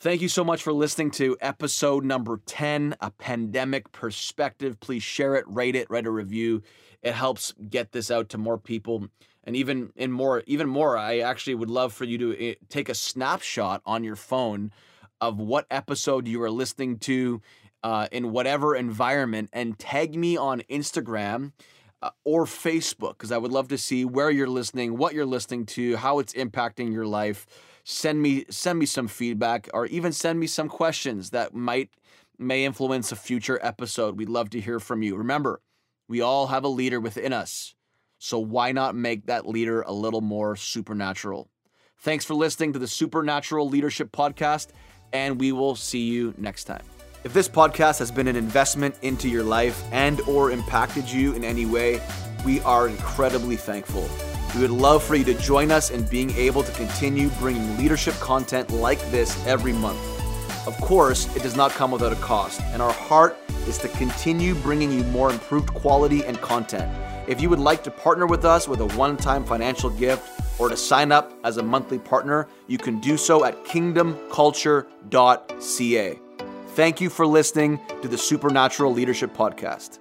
Thank 0.00 0.22
you 0.22 0.28
so 0.28 0.44
much 0.44 0.62
for 0.62 0.72
listening 0.72 1.10
to 1.12 1.36
episode 1.40 2.04
number 2.04 2.40
10, 2.46 2.94
A 3.00 3.10
Pandemic 3.10 3.90
Perspective. 3.90 4.78
Please 4.78 5.02
share 5.02 5.34
it, 5.34 5.44
rate 5.48 5.74
it, 5.74 5.90
write 5.90 6.06
a 6.06 6.10
review. 6.10 6.62
It 7.02 7.14
helps 7.14 7.52
get 7.68 7.90
this 7.90 8.08
out 8.08 8.28
to 8.28 8.38
more 8.38 8.58
people. 8.58 9.08
And 9.42 9.56
even 9.56 9.92
in 9.96 10.12
more, 10.12 10.44
even 10.46 10.68
more, 10.68 10.96
I 10.96 11.18
actually 11.18 11.56
would 11.56 11.68
love 11.68 11.92
for 11.92 12.04
you 12.04 12.16
to 12.18 12.50
eh, 12.50 12.54
take 12.68 12.88
a 12.88 12.94
snapshot 12.94 13.82
on 13.84 14.04
your 14.04 14.14
phone 14.14 14.70
of 15.20 15.38
what 15.38 15.66
episode 15.70 16.26
you 16.28 16.42
are 16.42 16.50
listening 16.50 16.98
to 16.98 17.40
uh, 17.82 18.08
in 18.12 18.32
whatever 18.32 18.74
environment 18.74 19.50
and 19.52 19.78
tag 19.78 20.16
me 20.16 20.36
on 20.36 20.60
Instagram 20.70 21.52
uh, 22.02 22.10
or 22.24 22.44
Facebook 22.44 23.10
because 23.10 23.32
I 23.32 23.38
would 23.38 23.52
love 23.52 23.68
to 23.68 23.78
see 23.78 24.04
where 24.04 24.30
you're 24.30 24.48
listening, 24.48 24.96
what 24.96 25.14
you're 25.14 25.26
listening 25.26 25.66
to, 25.66 25.96
how 25.96 26.18
it's 26.18 26.32
impacting 26.34 26.92
your 26.92 27.06
life. 27.06 27.46
Send 27.84 28.20
me 28.20 28.44
send 28.50 28.78
me 28.78 28.86
some 28.86 29.08
feedback 29.08 29.68
or 29.72 29.86
even 29.86 30.12
send 30.12 30.38
me 30.38 30.46
some 30.46 30.68
questions 30.68 31.30
that 31.30 31.54
might 31.54 31.90
may 32.38 32.64
influence 32.64 33.10
a 33.10 33.16
future 33.16 33.58
episode. 33.62 34.16
We'd 34.16 34.28
love 34.28 34.50
to 34.50 34.60
hear 34.60 34.78
from 34.78 35.02
you. 35.02 35.16
Remember, 35.16 35.60
we 36.08 36.20
all 36.20 36.48
have 36.48 36.64
a 36.64 36.68
leader 36.68 37.00
within 37.00 37.32
us. 37.32 37.74
So 38.18 38.38
why 38.38 38.72
not 38.72 38.94
make 38.94 39.26
that 39.26 39.48
leader 39.48 39.82
a 39.82 39.92
little 39.92 40.20
more 40.20 40.56
supernatural? 40.56 41.48
Thanks 42.00 42.24
for 42.24 42.34
listening 42.34 42.72
to 42.74 42.78
the 42.78 42.86
Supernatural 42.86 43.68
Leadership 43.68 44.12
Podcast 44.12 44.68
and 45.12 45.38
we 45.38 45.52
will 45.52 45.74
see 45.74 46.06
you 46.06 46.34
next 46.36 46.64
time. 46.64 46.82
If 47.24 47.32
this 47.32 47.48
podcast 47.48 47.98
has 47.98 48.10
been 48.10 48.28
an 48.28 48.36
investment 48.36 48.94
into 49.02 49.28
your 49.28 49.42
life 49.42 49.82
and 49.92 50.20
or 50.22 50.50
impacted 50.50 51.10
you 51.10 51.34
in 51.34 51.44
any 51.44 51.66
way, 51.66 52.00
we 52.44 52.60
are 52.60 52.88
incredibly 52.88 53.56
thankful. 53.56 54.08
We 54.54 54.62
would 54.62 54.70
love 54.70 55.02
for 55.02 55.14
you 55.14 55.24
to 55.24 55.34
join 55.34 55.70
us 55.70 55.90
in 55.90 56.04
being 56.04 56.30
able 56.32 56.62
to 56.62 56.72
continue 56.72 57.28
bringing 57.40 57.76
leadership 57.76 58.14
content 58.14 58.70
like 58.70 59.00
this 59.10 59.46
every 59.46 59.72
month. 59.72 59.98
Of 60.66 60.76
course, 60.80 61.34
it 61.36 61.42
does 61.42 61.56
not 61.56 61.72
come 61.72 61.90
without 61.90 62.12
a 62.12 62.16
cost, 62.16 62.60
and 62.72 62.80
our 62.80 62.92
heart 62.92 63.36
is 63.66 63.78
to 63.78 63.88
continue 63.88 64.54
bringing 64.54 64.92
you 64.92 65.02
more 65.04 65.30
improved 65.30 65.74
quality 65.74 66.24
and 66.24 66.40
content. 66.40 66.90
If 67.28 67.40
you 67.40 67.50
would 67.50 67.58
like 67.58 67.82
to 67.84 67.90
partner 67.90 68.26
with 68.26 68.44
us 68.44 68.66
with 68.68 68.80
a 68.80 68.86
one 68.96 69.16
time 69.16 69.44
financial 69.44 69.90
gift, 69.90 70.37
or 70.58 70.68
to 70.68 70.76
sign 70.76 71.12
up 71.12 71.32
as 71.44 71.56
a 71.56 71.62
monthly 71.62 71.98
partner, 71.98 72.46
you 72.66 72.76
can 72.78 72.98
do 73.00 73.16
so 73.16 73.44
at 73.44 73.64
kingdomculture.ca. 73.64 76.18
Thank 76.74 77.00
you 77.00 77.08
for 77.10 77.26
listening 77.26 77.80
to 78.02 78.08
the 78.08 78.18
Supernatural 78.18 78.92
Leadership 78.92 79.34
Podcast. 79.34 79.98